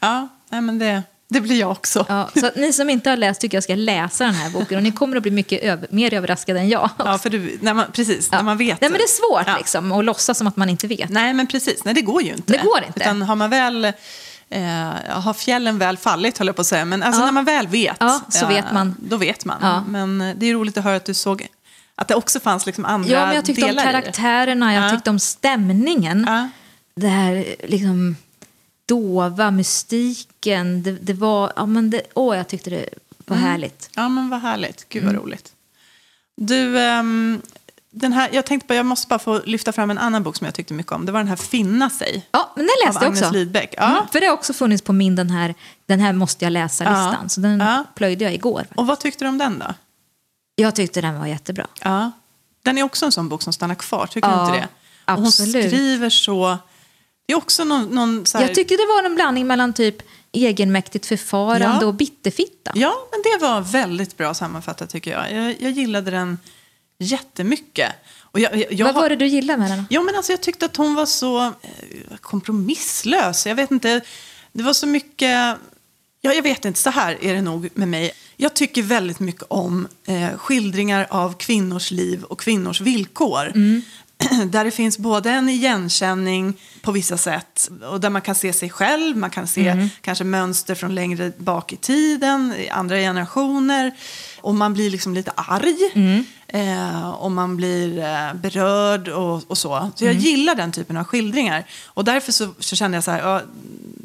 Ja, 0.00 0.28
nej, 0.48 0.60
men 0.60 0.78
det, 0.78 1.02
det 1.28 1.40
blir 1.40 1.60
jag 1.60 1.70
också. 1.70 2.06
Ja, 2.08 2.28
så 2.40 2.50
ni 2.56 2.72
som 2.72 2.90
inte 2.90 3.10
har 3.10 3.16
läst 3.16 3.40
tycker 3.40 3.56
jag 3.56 3.64
ska 3.64 3.74
läsa 3.74 4.24
den 4.24 4.34
här 4.34 4.50
boken 4.50 4.76
och 4.76 4.82
ni 4.82 4.92
kommer 4.92 5.16
att 5.16 5.22
bli 5.22 5.32
mycket 5.32 5.62
över, 5.62 5.88
mer 5.90 6.14
överraskade 6.14 6.58
än 6.60 6.68
jag. 6.68 6.90
Ja, 6.98 7.18
för 7.18 7.30
du, 7.30 7.58
när 7.60 7.74
man, 7.74 7.84
precis, 7.92 8.30
när 8.30 8.42
man 8.42 8.58
vet. 8.58 8.80
Nej, 8.80 8.90
men 8.90 8.98
det 8.98 9.04
är 9.04 9.08
svårt 9.30 9.46
Ja. 9.46 9.56
liksom, 9.58 9.92
att 9.92 10.04
låtsas 10.04 10.38
som 10.38 10.46
att 10.46 10.56
man 10.56 10.68
inte 10.68 10.86
vet. 10.86 11.10
Nej, 11.10 11.34
men 11.34 11.46
precis. 11.46 11.84
Nej, 11.84 11.94
det 11.94 12.02
går 12.02 12.22
ju 12.22 12.32
inte. 12.32 12.52
Det 12.52 12.58
går 12.58 12.84
inte. 12.86 13.00
Utan 13.00 13.22
har 13.22 13.36
man 13.36 13.50
väl 13.50 13.92
eh, 14.50 15.20
har 15.22 15.34
fjällen 15.34 15.78
väl 15.78 15.96
fallit, 15.96 16.38
höll 16.38 16.46
jag 16.46 16.56
på 16.56 16.60
att 16.62 16.66
säga. 16.66 16.84
Men 16.84 17.02
alltså, 17.02 17.20
Ja. 17.20 17.24
när 17.26 17.32
man 17.32 17.44
väl 17.44 17.66
vet, 17.68 17.96
Ja, 18.00 18.20
så 18.28 18.46
vet 18.46 18.72
man. 18.72 18.94
då 18.98 19.16
vet 19.16 19.44
man. 19.44 19.58
Ja. 19.62 19.84
Men 19.88 20.20
eh, 20.20 20.36
det 20.36 20.46
är 20.46 20.54
roligt 20.54 20.76
att 20.76 20.84
höra 20.84 20.96
att 20.96 21.04
du 21.04 21.14
såg 21.14 21.46
att 21.94 22.08
det 22.08 22.14
också 22.14 22.40
fanns 22.40 22.66
liksom 22.66 22.84
andra 22.84 23.10
Ja, 23.10 23.26
men 23.26 23.34
jag 23.34 23.44
tyckte 23.44 23.62
om 23.62 23.68
delar 23.68 23.84
karaktärerna, 23.84 24.74
jag 24.74 24.84
Ja. 24.84 24.90
tyckte 24.90 25.10
om 25.10 25.18
stämningen. 25.18 26.26
Det 26.96 27.08
här 27.08 27.56
liksom 27.68 28.16
dova 28.86 29.50
mystiken. 29.50 30.82
Det, 30.82 30.92
det 30.92 31.12
var, 31.12 31.52
ja 31.56 31.66
men 31.66 31.90
det, 31.90 32.02
åh 32.14 32.36
jag 32.36 32.48
tyckte 32.48 32.70
det 32.70 32.88
var 33.26 33.36
Mm. 33.36 33.48
härligt. 33.50 33.90
Ja, 33.96 34.08
men 34.08 34.28
vad 34.28 34.40
härligt. 34.40 34.88
Gud 34.88 35.02
Mm. 35.02 35.14
vad 35.14 35.24
roligt. 35.24 35.52
Du, 36.36 36.78
ehm, 36.80 37.42
den 37.98 38.12
här, 38.12 38.30
jag 38.32 38.46
tänkte 38.46 38.66
bara, 38.66 38.74
jag 38.74 38.86
måste 38.86 39.08
bara 39.08 39.18
få 39.18 39.40
lyfta 39.44 39.72
fram 39.72 39.90
en 39.90 39.98
annan 39.98 40.22
bok 40.22 40.36
som 40.36 40.44
jag 40.44 40.54
tyckte 40.54 40.74
mycket 40.74 40.92
om. 40.92 41.06
Det 41.06 41.12
var 41.12 41.20
den 41.20 41.28
här 41.28 41.36
Finna 41.36 41.90
sig. 41.90 42.26
Ja, 42.30 42.52
men 42.56 42.66
den 42.66 42.74
läste 42.86 43.04
jag 43.04 43.12
också. 43.12 43.30
Lidbeck. 43.30 43.74
Ja. 43.76 43.84
Mm, 43.86 44.02
för 44.12 44.20
det 44.20 44.26
har 44.26 44.34
också 44.34 44.52
funnits 44.52 44.82
på 44.82 44.92
min 44.92 45.16
den 45.16 45.30
här, 45.30 45.54
den 45.86 46.00
här 46.00 46.12
måste 46.12 46.44
jag 46.44 46.52
läsa-listan. 46.52 47.16
Ja. 47.22 47.28
Så 47.28 47.40
den 47.40 47.60
Ja. 47.60 47.84
plöjde 47.94 48.24
jag 48.24 48.34
igår. 48.34 48.66
Och 48.74 48.86
vad 48.86 49.00
tyckte 49.00 49.24
du 49.24 49.28
om 49.28 49.38
den 49.38 49.58
då? 49.58 49.74
Jag 50.56 50.74
tyckte 50.74 51.00
den 51.00 51.18
var 51.18 51.26
jättebra. 51.26 51.66
Ja. 51.82 52.12
Den 52.64 52.78
är 52.78 52.82
också 52.82 53.06
en 53.06 53.12
sån 53.12 53.28
bok 53.28 53.42
som 53.42 53.52
stannar 53.52 53.74
kvar, 53.74 54.06
tycker 54.06 54.28
Ja, 54.28 54.36
du 54.36 54.40
inte 54.46 54.58
det? 54.60 54.68
Och 55.12 55.18
hon 55.18 55.26
absolut. 55.26 55.66
skriver 55.66 56.10
så... 56.10 56.58
Det 57.26 57.32
är 57.32 57.36
också 57.36 57.64
någon... 57.64 57.82
någon 57.84 58.24
här, 58.34 58.40
Jag 58.42 58.54
tyckte 58.54 58.74
det 58.74 58.86
var 58.96 59.02
en 59.06 59.14
blandning 59.14 59.46
mellan 59.46 59.72
typ 59.72 59.96
egenmäktigt 60.32 61.06
förfarande 61.06 61.78
Ja. 61.80 61.86
och 61.86 61.94
bitterfitta. 61.94 62.72
Ja, 62.74 62.94
men 63.10 63.22
det 63.22 63.46
var 63.46 63.60
väldigt 63.60 64.16
bra 64.16 64.34
sammanfattat 64.34 64.90
tycker 64.90 65.10
jag. 65.10 65.32
Jag, 65.32 65.56
jag 65.62 65.70
gillade 65.72 66.10
den 66.10 66.38
jättemycket. 66.98 67.92
Och 68.20 68.40
jag, 68.40 68.56
jag, 68.56 68.72
jag 68.72 68.84
Vad 68.86 68.94
var 68.94 69.08
det 69.08 69.16
du 69.16 69.26
gillade 69.26 69.58
med 69.58 69.70
den? 69.70 69.86
Ja, 69.90 70.02
men 70.02 70.14
alltså, 70.14 70.32
jag 70.32 70.40
tyckte 70.40 70.66
att 70.66 70.76
hon 70.76 70.94
var 70.94 71.06
så 71.06 71.44
eh, 71.44 71.52
kompromisslös. 72.20 73.46
Jag 73.46 73.54
vet 73.54 73.70
inte, 73.70 74.00
det 74.52 74.62
var 74.62 74.72
så 74.72 74.86
mycket... 74.86 75.56
Ja, 76.20 76.32
jag 76.32 76.42
vet 76.42 76.64
inte, 76.64 76.80
så 76.80 76.90
här 76.90 77.24
är 77.24 77.34
det 77.34 77.42
nog 77.42 77.68
med 77.74 77.88
mig. 77.88 78.12
Jag 78.36 78.54
tycker 78.54 78.82
väldigt 78.82 79.20
mycket 79.20 79.42
om 79.48 79.88
eh, 80.06 80.36
skildringar 80.36 81.06
av 81.10 81.34
kvinnors 81.38 81.90
liv 81.90 82.24
och 82.24 82.40
kvinnors 82.40 82.80
villkor. 82.80 83.52
Där 84.46 84.64
det 84.64 84.70
finns 84.70 84.98
både 84.98 85.30
en 85.30 85.48
igenkänning 85.48 86.60
på 86.82 86.92
vissa 86.92 87.16
sätt 87.16 87.70
och 87.90 88.00
där 88.00 88.10
man 88.10 88.22
kan 88.22 88.34
se 88.34 88.52
sig 88.52 88.70
själv, 88.70 89.16
man 89.16 89.30
kan 89.30 89.46
se 89.46 89.88
kanske 90.00 90.24
mönster 90.24 90.74
från 90.74 90.94
längre 90.94 91.32
bak 91.36 91.72
i 91.72 91.76
tiden, 91.76 92.54
andra 92.70 92.96
generationer. 92.96 93.92
Och 94.46 94.54
man 94.54 94.74
blir 94.74 94.90
liksom 94.90 95.14
lite 95.14 95.30
arg 95.36 95.76
eh, 96.48 97.10
och 97.10 97.30
man 97.30 97.56
blir 97.56 97.98
eh, 97.98 98.34
berörd 98.34 99.08
och, 99.08 99.50
och 99.50 99.58
så. 99.58 99.90
Så 99.94 100.04
jag 100.04 100.14
gillar 100.14 100.54
den 100.54 100.72
typen 100.72 100.96
av 100.96 101.04
skildringar. 101.04 101.64
Och 101.86 102.04
därför 102.04 102.32
så, 102.32 102.48
så 102.58 102.76
kände 102.76 102.96
jag 102.96 103.04
så 103.04 103.10
här, 103.10 103.18
ja, 103.18 103.42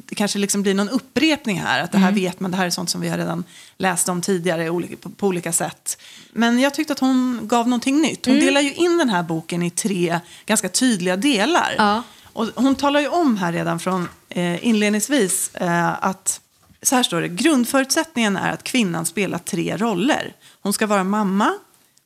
det 0.06 0.16
kanske 0.16 0.39
liksom 0.39 0.62
blir 0.62 0.74
någon 0.74 0.89
upprepning 0.89 1.60
här. 1.60 1.84
Att 1.84 1.92
det 1.92 1.98
här 1.98 2.12
vet 2.12 2.39
man, 2.39 2.52
det 2.52 2.58
här 2.58 2.66
är 2.66 2.70
sånt 2.70 2.89
som 2.89 3.02
vi 3.02 3.10
har 3.10 3.18
redan 3.18 3.44
läst 3.78 4.10
om 4.10 4.22
tidigare 4.22 4.96
på, 5.02 5.10
på 5.10 5.28
olika 5.28 5.52
sätt. 5.52 6.02
Men 6.34 6.60
jag 6.60 6.74
tyckte 6.74 6.94
att 6.94 7.00
hon 7.00 7.39
gav 7.44 7.68
någonting 7.68 8.02
nytt. 8.02 8.26
Hon 8.26 8.39
delar 8.39 8.62
ju 8.62 8.74
in 8.74 8.98
den 8.98 9.10
här 9.10 9.24
boken 9.24 9.64
i 9.64 9.70
tre 9.70 10.20
ganska 10.46 10.70
tydliga 10.70 11.18
delar. 11.18 11.76
Ja. 11.78 12.04
Och 12.34 12.48
hon 12.56 12.76
talar 12.76 13.00
ju 13.00 13.08
om 13.08 13.38
här 13.38 13.52
redan 13.52 13.80
från 13.80 14.10
eh, 14.30 14.68
inledningsvis 14.68 15.56
eh, 15.56 16.06
att 16.06 16.42
så 16.84 16.96
här 16.96 17.04
står 17.04 17.22
det, 17.22 17.28
grundförutsättningen 17.28 18.38
är 18.38 18.52
att 18.52 18.64
kvinnan 18.64 19.06
spelar 19.06 19.38
tre 19.38 19.78
roller. 19.78 20.34
Hon 20.62 20.74
ska 20.74 20.88
vara 20.88 21.04
mamma, 21.04 21.54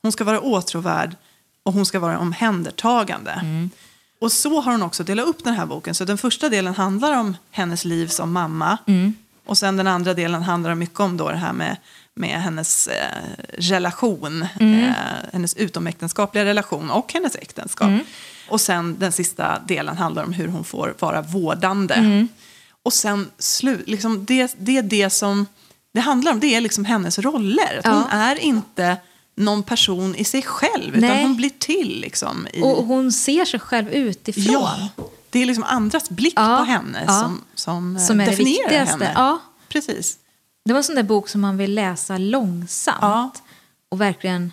hon 0.02 0.12
ska 0.12 0.24
vara 0.24 0.40
åtråvärd 0.42 1.16
och 1.64 1.74
hon 1.74 1.86
ska 1.86 2.00
vara 2.00 2.20
omhändertagande. 2.20 3.32
Och 4.22 4.32
så 4.32 4.62
har 4.62 4.72
hon 4.72 4.84
också 4.84 5.04
delat 5.04 5.28
upp 5.28 5.44
den 5.44 5.54
här 5.54 5.66
boken. 5.66 5.96
Så 5.96 6.06
den 6.06 6.18
första 6.18 6.50
delen 6.50 6.74
handlar 6.74 7.18
om 7.20 7.38
hennes 7.52 7.86
liv 7.86 8.08
som 8.08 8.32
mamma. 8.34 8.78
Och 9.46 9.58
sen 9.58 9.78
den 9.78 9.88
andra 9.88 10.14
delen 10.14 10.44
handlar 10.44 10.76
mycket 10.76 11.00
om 11.00 11.18
då 11.18 11.30
det 11.30 11.38
här 11.38 11.54
med, 11.54 11.78
med 12.14 12.42
hennes 12.42 12.88
eh, 12.88 12.94
relation. 13.58 14.42
Eh, 14.42 14.94
hennes 15.34 15.56
utomäktenskapliga 15.56 16.46
relation 16.46 16.92
och 16.92 17.14
hennes 17.14 17.36
äktenskap. 17.36 17.90
Och 18.50 18.62
sen 18.62 18.96
den 19.00 19.12
sista 19.12 19.60
delen 19.68 19.98
handlar 19.98 20.24
om 20.24 20.34
hur 20.34 20.48
hon 20.48 20.64
får 20.64 20.96
vara 21.00 21.22
vårdande. 21.22 22.28
Och 22.86 22.94
sen 22.94 23.32
slut, 23.38 23.88
liksom 23.88 24.26
det, 24.26 24.56
det 24.60 24.78
är 24.78 24.84
det 24.84 25.10
som 25.10 25.46
det 25.94 26.00
handlar 26.00 26.32
om. 26.32 26.40
Det 26.40 26.56
är 26.56 26.62
liksom 26.62 26.86
hennes 26.86 27.20
roller. 27.20 27.82
Ja. 27.84 27.92
Hon 27.92 28.04
är 28.10 28.36
inte 28.36 28.98
någon 29.36 29.64
person 29.64 30.16
i 30.16 30.24
sig 30.24 30.42
själv. 30.42 30.96
Utan 30.96 31.10
Nej. 31.10 31.24
hon 31.24 31.36
blir 31.36 31.50
till 31.50 32.00
liksom. 32.02 32.48
I, 32.54 32.62
Och 32.62 32.86
hon 32.86 33.12
ser 33.12 33.46
sig 33.46 33.60
själv 33.60 33.90
utifrån. 33.90 34.54
Ja, 34.54 34.90
det 35.30 35.40
är 35.42 35.46
liksom 35.46 35.64
andras 35.64 36.10
blick 36.10 36.34
Ja, 36.36 36.58
på 36.58 36.64
henne 36.64 37.04
ja. 37.08 37.22
som, 37.22 37.42
som, 37.56 37.96
eh, 37.96 38.06
Som 38.06 38.18
definierar 38.18 38.86
henne. 38.86 39.12
Ja. 39.16 39.40
Precis. 39.68 40.18
Det 40.66 40.74
var 40.74 40.78
en 40.78 40.84
sån 40.84 40.96
där 40.96 41.04
bok 41.04 41.30
som 41.30 41.42
man 41.42 41.58
vill 41.58 41.74
läsa 41.74 42.18
långsamt. 42.18 43.44
Och 43.90 44.02
verkligen 44.02 44.52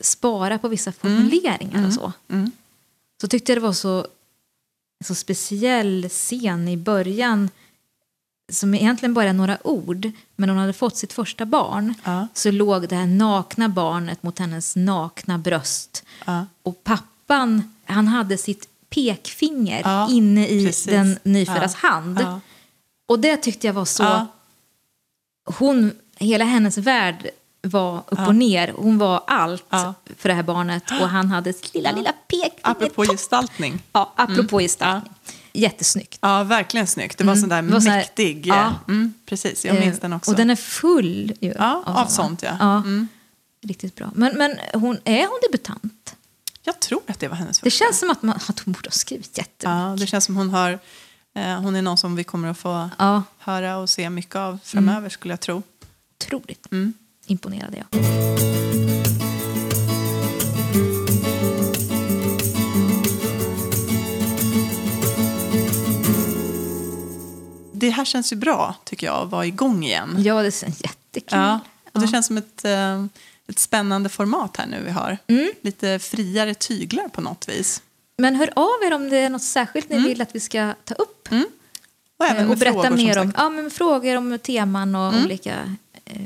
spara 0.00 0.58
på 0.58 0.68
vissa 0.68 0.92
formuleringar 0.92 1.86
och 1.86 1.92
så. 1.92 2.12
Mm. 2.28 2.50
Så 3.20 3.28
tyckte 3.28 3.52
jag 3.52 3.56
det 3.56 3.66
var 3.66 3.72
så, 3.72 4.06
så 5.04 5.14
speciell 5.14 6.08
scen 6.08 6.68
i 6.68 6.76
början. 6.76 7.50
Som 8.52 8.74
egentligen 8.74 9.14
bara 9.14 9.24
är 9.28 9.32
några 9.32 9.66
ord. 9.66 10.10
Men 10.36 10.48
hon 10.48 10.58
hade 10.58 10.72
fått 10.72 10.96
sitt 10.96 11.12
första 11.12 11.46
barn. 11.46 11.94
Ja. 12.04 12.28
Så 12.34 12.50
låg 12.50 12.88
det 12.88 12.96
här 12.96 13.06
nakna 13.06 13.68
barnet 13.68 14.22
mot 14.22 14.38
hennes 14.38 14.76
nakna 14.76 15.38
bröst. 15.38 16.04
Ja. 16.24 16.46
Och 16.62 16.84
pappan, 16.84 17.74
han 17.84 18.08
hade 18.08 18.38
sitt 18.38 18.68
pekfinger 18.90 19.80
Ja, 19.84 20.08
inne 20.10 20.48
i 20.48 20.66
precis. 20.66 20.84
den 20.84 21.18
nyföddas 21.22 21.74
hand. 21.74 22.24
Och 23.08 23.18
det 23.18 23.36
tyckte 23.36 23.66
jag 23.66 23.74
var 23.74 23.84
så... 23.84 24.26
Hon, 25.58 25.92
hela 26.16 26.44
hennes 26.44 26.78
värld 26.78 27.30
var 27.62 27.98
upp 27.98 28.18
Ja. 28.18 28.26
och 28.26 28.34
ner. 28.34 28.72
Hon 28.76 28.98
var 28.98 29.22
allt 29.26 29.64
Ja. 29.70 29.94
för 30.18 30.28
det 30.28 30.34
här 30.34 30.42
barnet. 30.42 30.90
Och 31.00 31.08
han 31.08 31.30
hade 31.30 31.52
sitt 31.52 31.74
lilla, 31.74 31.92
lilla 31.92 32.12
pekfinger. 32.28 32.52
Apropå 32.62 33.04
gestaltning. 33.04 33.82
Ja, 33.92 34.12
apropå 34.16 34.58
gestaltning. 34.58 35.12
Jättesnyggt. 35.60 36.18
Ja, 36.22 36.42
verkligen 36.44 36.86
snyggt. 36.86 37.18
Det 37.18 37.24
var 37.24 37.36
sån 37.36 37.48
där 37.48 37.62
Det 37.62 37.72
var 37.72 37.80
sån 37.80 37.90
här- 37.90 37.98
mäktig. 37.98 38.46
ja. 38.46 38.74
Mm, 38.88 39.14
precis, 39.26 39.64
jag 39.64 39.80
minns 39.80 39.96
Eh, 39.96 40.00
den 40.00 40.12
också. 40.12 40.30
Och 40.30 40.36
den 40.36 40.50
är 40.50 40.56
full 40.56 41.32
ju, 41.40 41.54
Ja, 41.58 41.82
av 41.86 42.06
sånt, 42.06 42.42
ja. 42.42 42.56
ja. 42.60 42.76
Mm. 42.76 43.08
Riktigt 43.62 43.94
bra. 43.94 44.10
Men, 44.14 44.36
men 44.38 44.58
hon, 44.74 44.98
är 45.04 45.26
hon 45.26 45.38
debutant? 45.42 46.16
Jag 46.62 46.80
tror 46.80 47.00
att 47.06 47.18
det 47.20 47.28
var 47.28 47.36
hennes 47.36 47.58
Det 47.60 47.70
första. 47.70 47.84
känns 47.84 47.98
som 47.98 48.10
att, 48.10 48.22
man, 48.22 48.38
att 48.48 48.60
hon 48.60 48.72
borde 48.72 48.86
ha 48.88 48.92
skrivit 48.92 49.38
jättemycket. 49.38 49.62
Ja, 49.64 49.96
det 49.98 50.06
känns 50.06 50.24
som 50.24 50.36
hon 50.36 50.50
har... 50.50 50.78
Eh, 51.34 51.60
hon 51.60 51.76
är 51.76 51.82
någon 51.82 51.98
som 51.98 52.16
vi 52.16 52.24
kommer 52.24 52.48
att 52.48 52.58
få 52.58 52.90
Ja, 52.98 53.22
höra 53.38 53.76
och 53.76 53.90
se 53.90 54.10
mycket 54.10 54.36
av 54.36 54.58
framöver, 54.64 55.08
skulle 55.08 55.32
jag 55.32 55.40
tro. 55.40 55.62
otroligt 56.20 56.72
Mm. 56.72 56.92
imponerad 57.26 57.74
är 57.74 57.78
jag. 57.90 58.95
Det 67.86 67.90
här 67.92 68.04
känns 68.04 68.32
ju 68.32 68.36
bra, 68.36 68.74
tycker 68.84 69.06
jag, 69.06 69.22
att 69.22 69.30
vara 69.30 69.46
igång 69.46 69.84
igen. 69.84 70.14
Ja, 70.18 70.42
det 70.42 70.54
känns 70.54 70.82
jättekul. 70.82 71.38
Ja, 71.38 71.60
och 71.92 72.00
det 72.00 72.08
känns 72.08 72.26
som 72.26 72.36
ett, 72.38 72.64
eh, 72.64 73.04
ett 73.48 73.58
spännande 73.58 74.08
format 74.08 74.56
här 74.56 74.66
nu 74.66 74.82
vi 74.84 74.90
har. 74.90 75.18
Mm. 75.26 75.50
Lite 75.60 75.98
friare 75.98 76.54
tyglar 76.54 77.08
på 77.08 77.20
något 77.20 77.48
vis. 77.48 77.82
Men 78.18 78.34
hör 78.34 78.50
av 78.56 78.82
er 78.86 78.94
om 78.94 79.10
det 79.10 79.16
är 79.18 79.30
något 79.30 79.42
särskilt 79.42 79.88
ni 79.88 79.98
vill 79.98 80.22
att 80.22 80.34
vi 80.34 80.40
ska 80.40 80.74
ta 80.84 80.94
upp. 80.94 81.28
Och 82.18 82.26
även 82.26 82.44
Eh, 82.44 82.50
och 82.50 82.56
berätta 82.58 82.82
frågor, 82.82 82.96
mer 82.96 83.16
om. 83.18 83.22
Mm. 83.22 83.34
ja, 83.38 83.48
men 83.48 83.70
frågor 83.70 84.16
om 84.16 84.38
teman 84.38 84.94
och 84.94 85.14
olika 85.24 85.76
eh, 86.04 86.20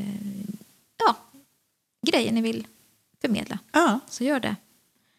ja, 1.06 1.16
grejer 2.06 2.32
ni 2.32 2.40
vill 2.40 2.66
förmedla. 3.20 3.58
Ja, 3.72 4.00
Så 4.08 4.24
gör 4.24 4.40
det. 4.40 4.56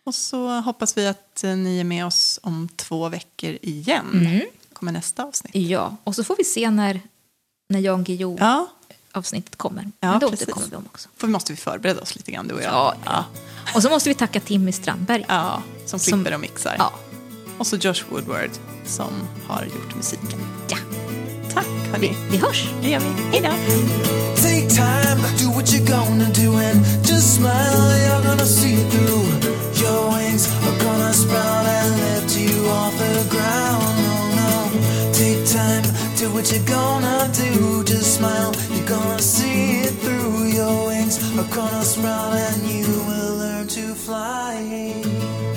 och 0.03 0.15
så 0.15 0.47
hoppas 0.59 0.97
vi 0.97 1.07
att 1.07 1.43
eh, 1.43 1.55
ni 1.55 1.79
är 1.79 1.83
med 1.83 2.05
oss 2.05 2.39
om 2.43 2.69
två 2.75 3.09
veckor 3.09 3.57
igen. 3.61 4.41
Mm. 4.81 4.93
kommer 4.93 4.99
nästa 4.99 5.23
avsnitt. 5.23 5.55
Ja, 5.55 5.95
och 6.03 6.15
så 6.15 6.23
får 6.23 6.35
vi 6.37 6.43
se 6.43 6.69
när, 6.71 7.01
när 7.69 7.79
Jan 7.79 8.03
Guillou 8.03 8.37
Ja, 8.39 8.67
avsnittet 9.13 9.55
kommer. 9.55 9.91
Ja, 9.99 10.11
Men 10.11 10.19
då 10.19 10.29
precis. 10.29 10.47
återkommer 10.47 10.67
vi 10.69 10.75
om 10.75 10.85
också. 10.85 11.09
för 11.17 11.27
måste 11.27 11.53
vi 11.53 11.57
förbereda 11.57 12.01
oss 12.01 12.15
lite 12.15 12.31
grann, 12.31 12.47
du 12.47 12.53
och 12.55 12.61
jag. 12.61 12.71
Ja, 12.73 12.95
ja. 13.05 13.25
Och 13.75 13.81
så 13.81 13.89
måste 13.89 14.09
vi 14.09 14.15
tacka 14.15 14.39
Timmy 14.39 14.71
Strandberg. 14.71 15.25
Ja, 15.27 15.61
som 15.85 15.99
Som- 15.99 16.19
klipper 16.19 16.33
och 16.35 16.39
mixar. 16.41 16.75
Ja. 16.77 16.93
Och 17.57 17.67
så 17.67 17.75
Josh 17.75 18.03
Woodward 18.09 18.49
som 18.85 19.11
har 19.47 19.63
gjort 19.63 19.95
musiken. 19.95 20.39
ja. 20.69 20.77
Tack 21.53 21.65
hörni. 21.91 22.15
Vi 22.31 22.37
hörs! 22.37 22.65
Det 22.81 22.89
gör 22.89 22.99
vi. 22.99 23.05
Hej 23.31 23.41
då. 23.41 23.49
Take 24.41 24.69
time, 24.69 25.21
do 25.43 25.49
what 25.55 25.65
you're 25.65 25.87
gonna 25.89 26.29
do, 26.29 26.55
and 26.55 26.85
just 27.09 27.35
smile. 27.35 27.97
You're 28.07 28.27
gonna 28.27 28.45
see 28.45 28.73
it 28.73 28.91
through. 28.91 29.27
Your 29.83 30.17
wings 30.17 30.47
are 30.47 30.83
gonna 30.83 31.13
sprout 31.13 31.67
and 31.67 31.97
lift 31.97 32.37
you 32.37 32.69
off 32.71 32.93
the 32.97 33.29
ground. 33.37 34.00
take 35.21 35.45
time, 35.45 35.83
do 36.17 36.33
what 36.33 36.51
you're 36.51 36.65
gonna 36.65 37.29
do. 37.33 37.83
Just 37.83 38.17
smile, 38.17 38.51
you're 38.73 38.87
gonna 38.87 39.21
see 39.21 39.81
it 39.87 39.93
through. 40.03 40.45
Your 40.57 40.87
wings 40.87 41.15
A 41.37 41.43
corner 41.55 41.83
smile, 41.83 42.33
and 42.47 42.61
you 42.71 42.87
will 43.07 43.35
learn 43.43 43.67
to 43.67 43.93
fly. 43.93 45.50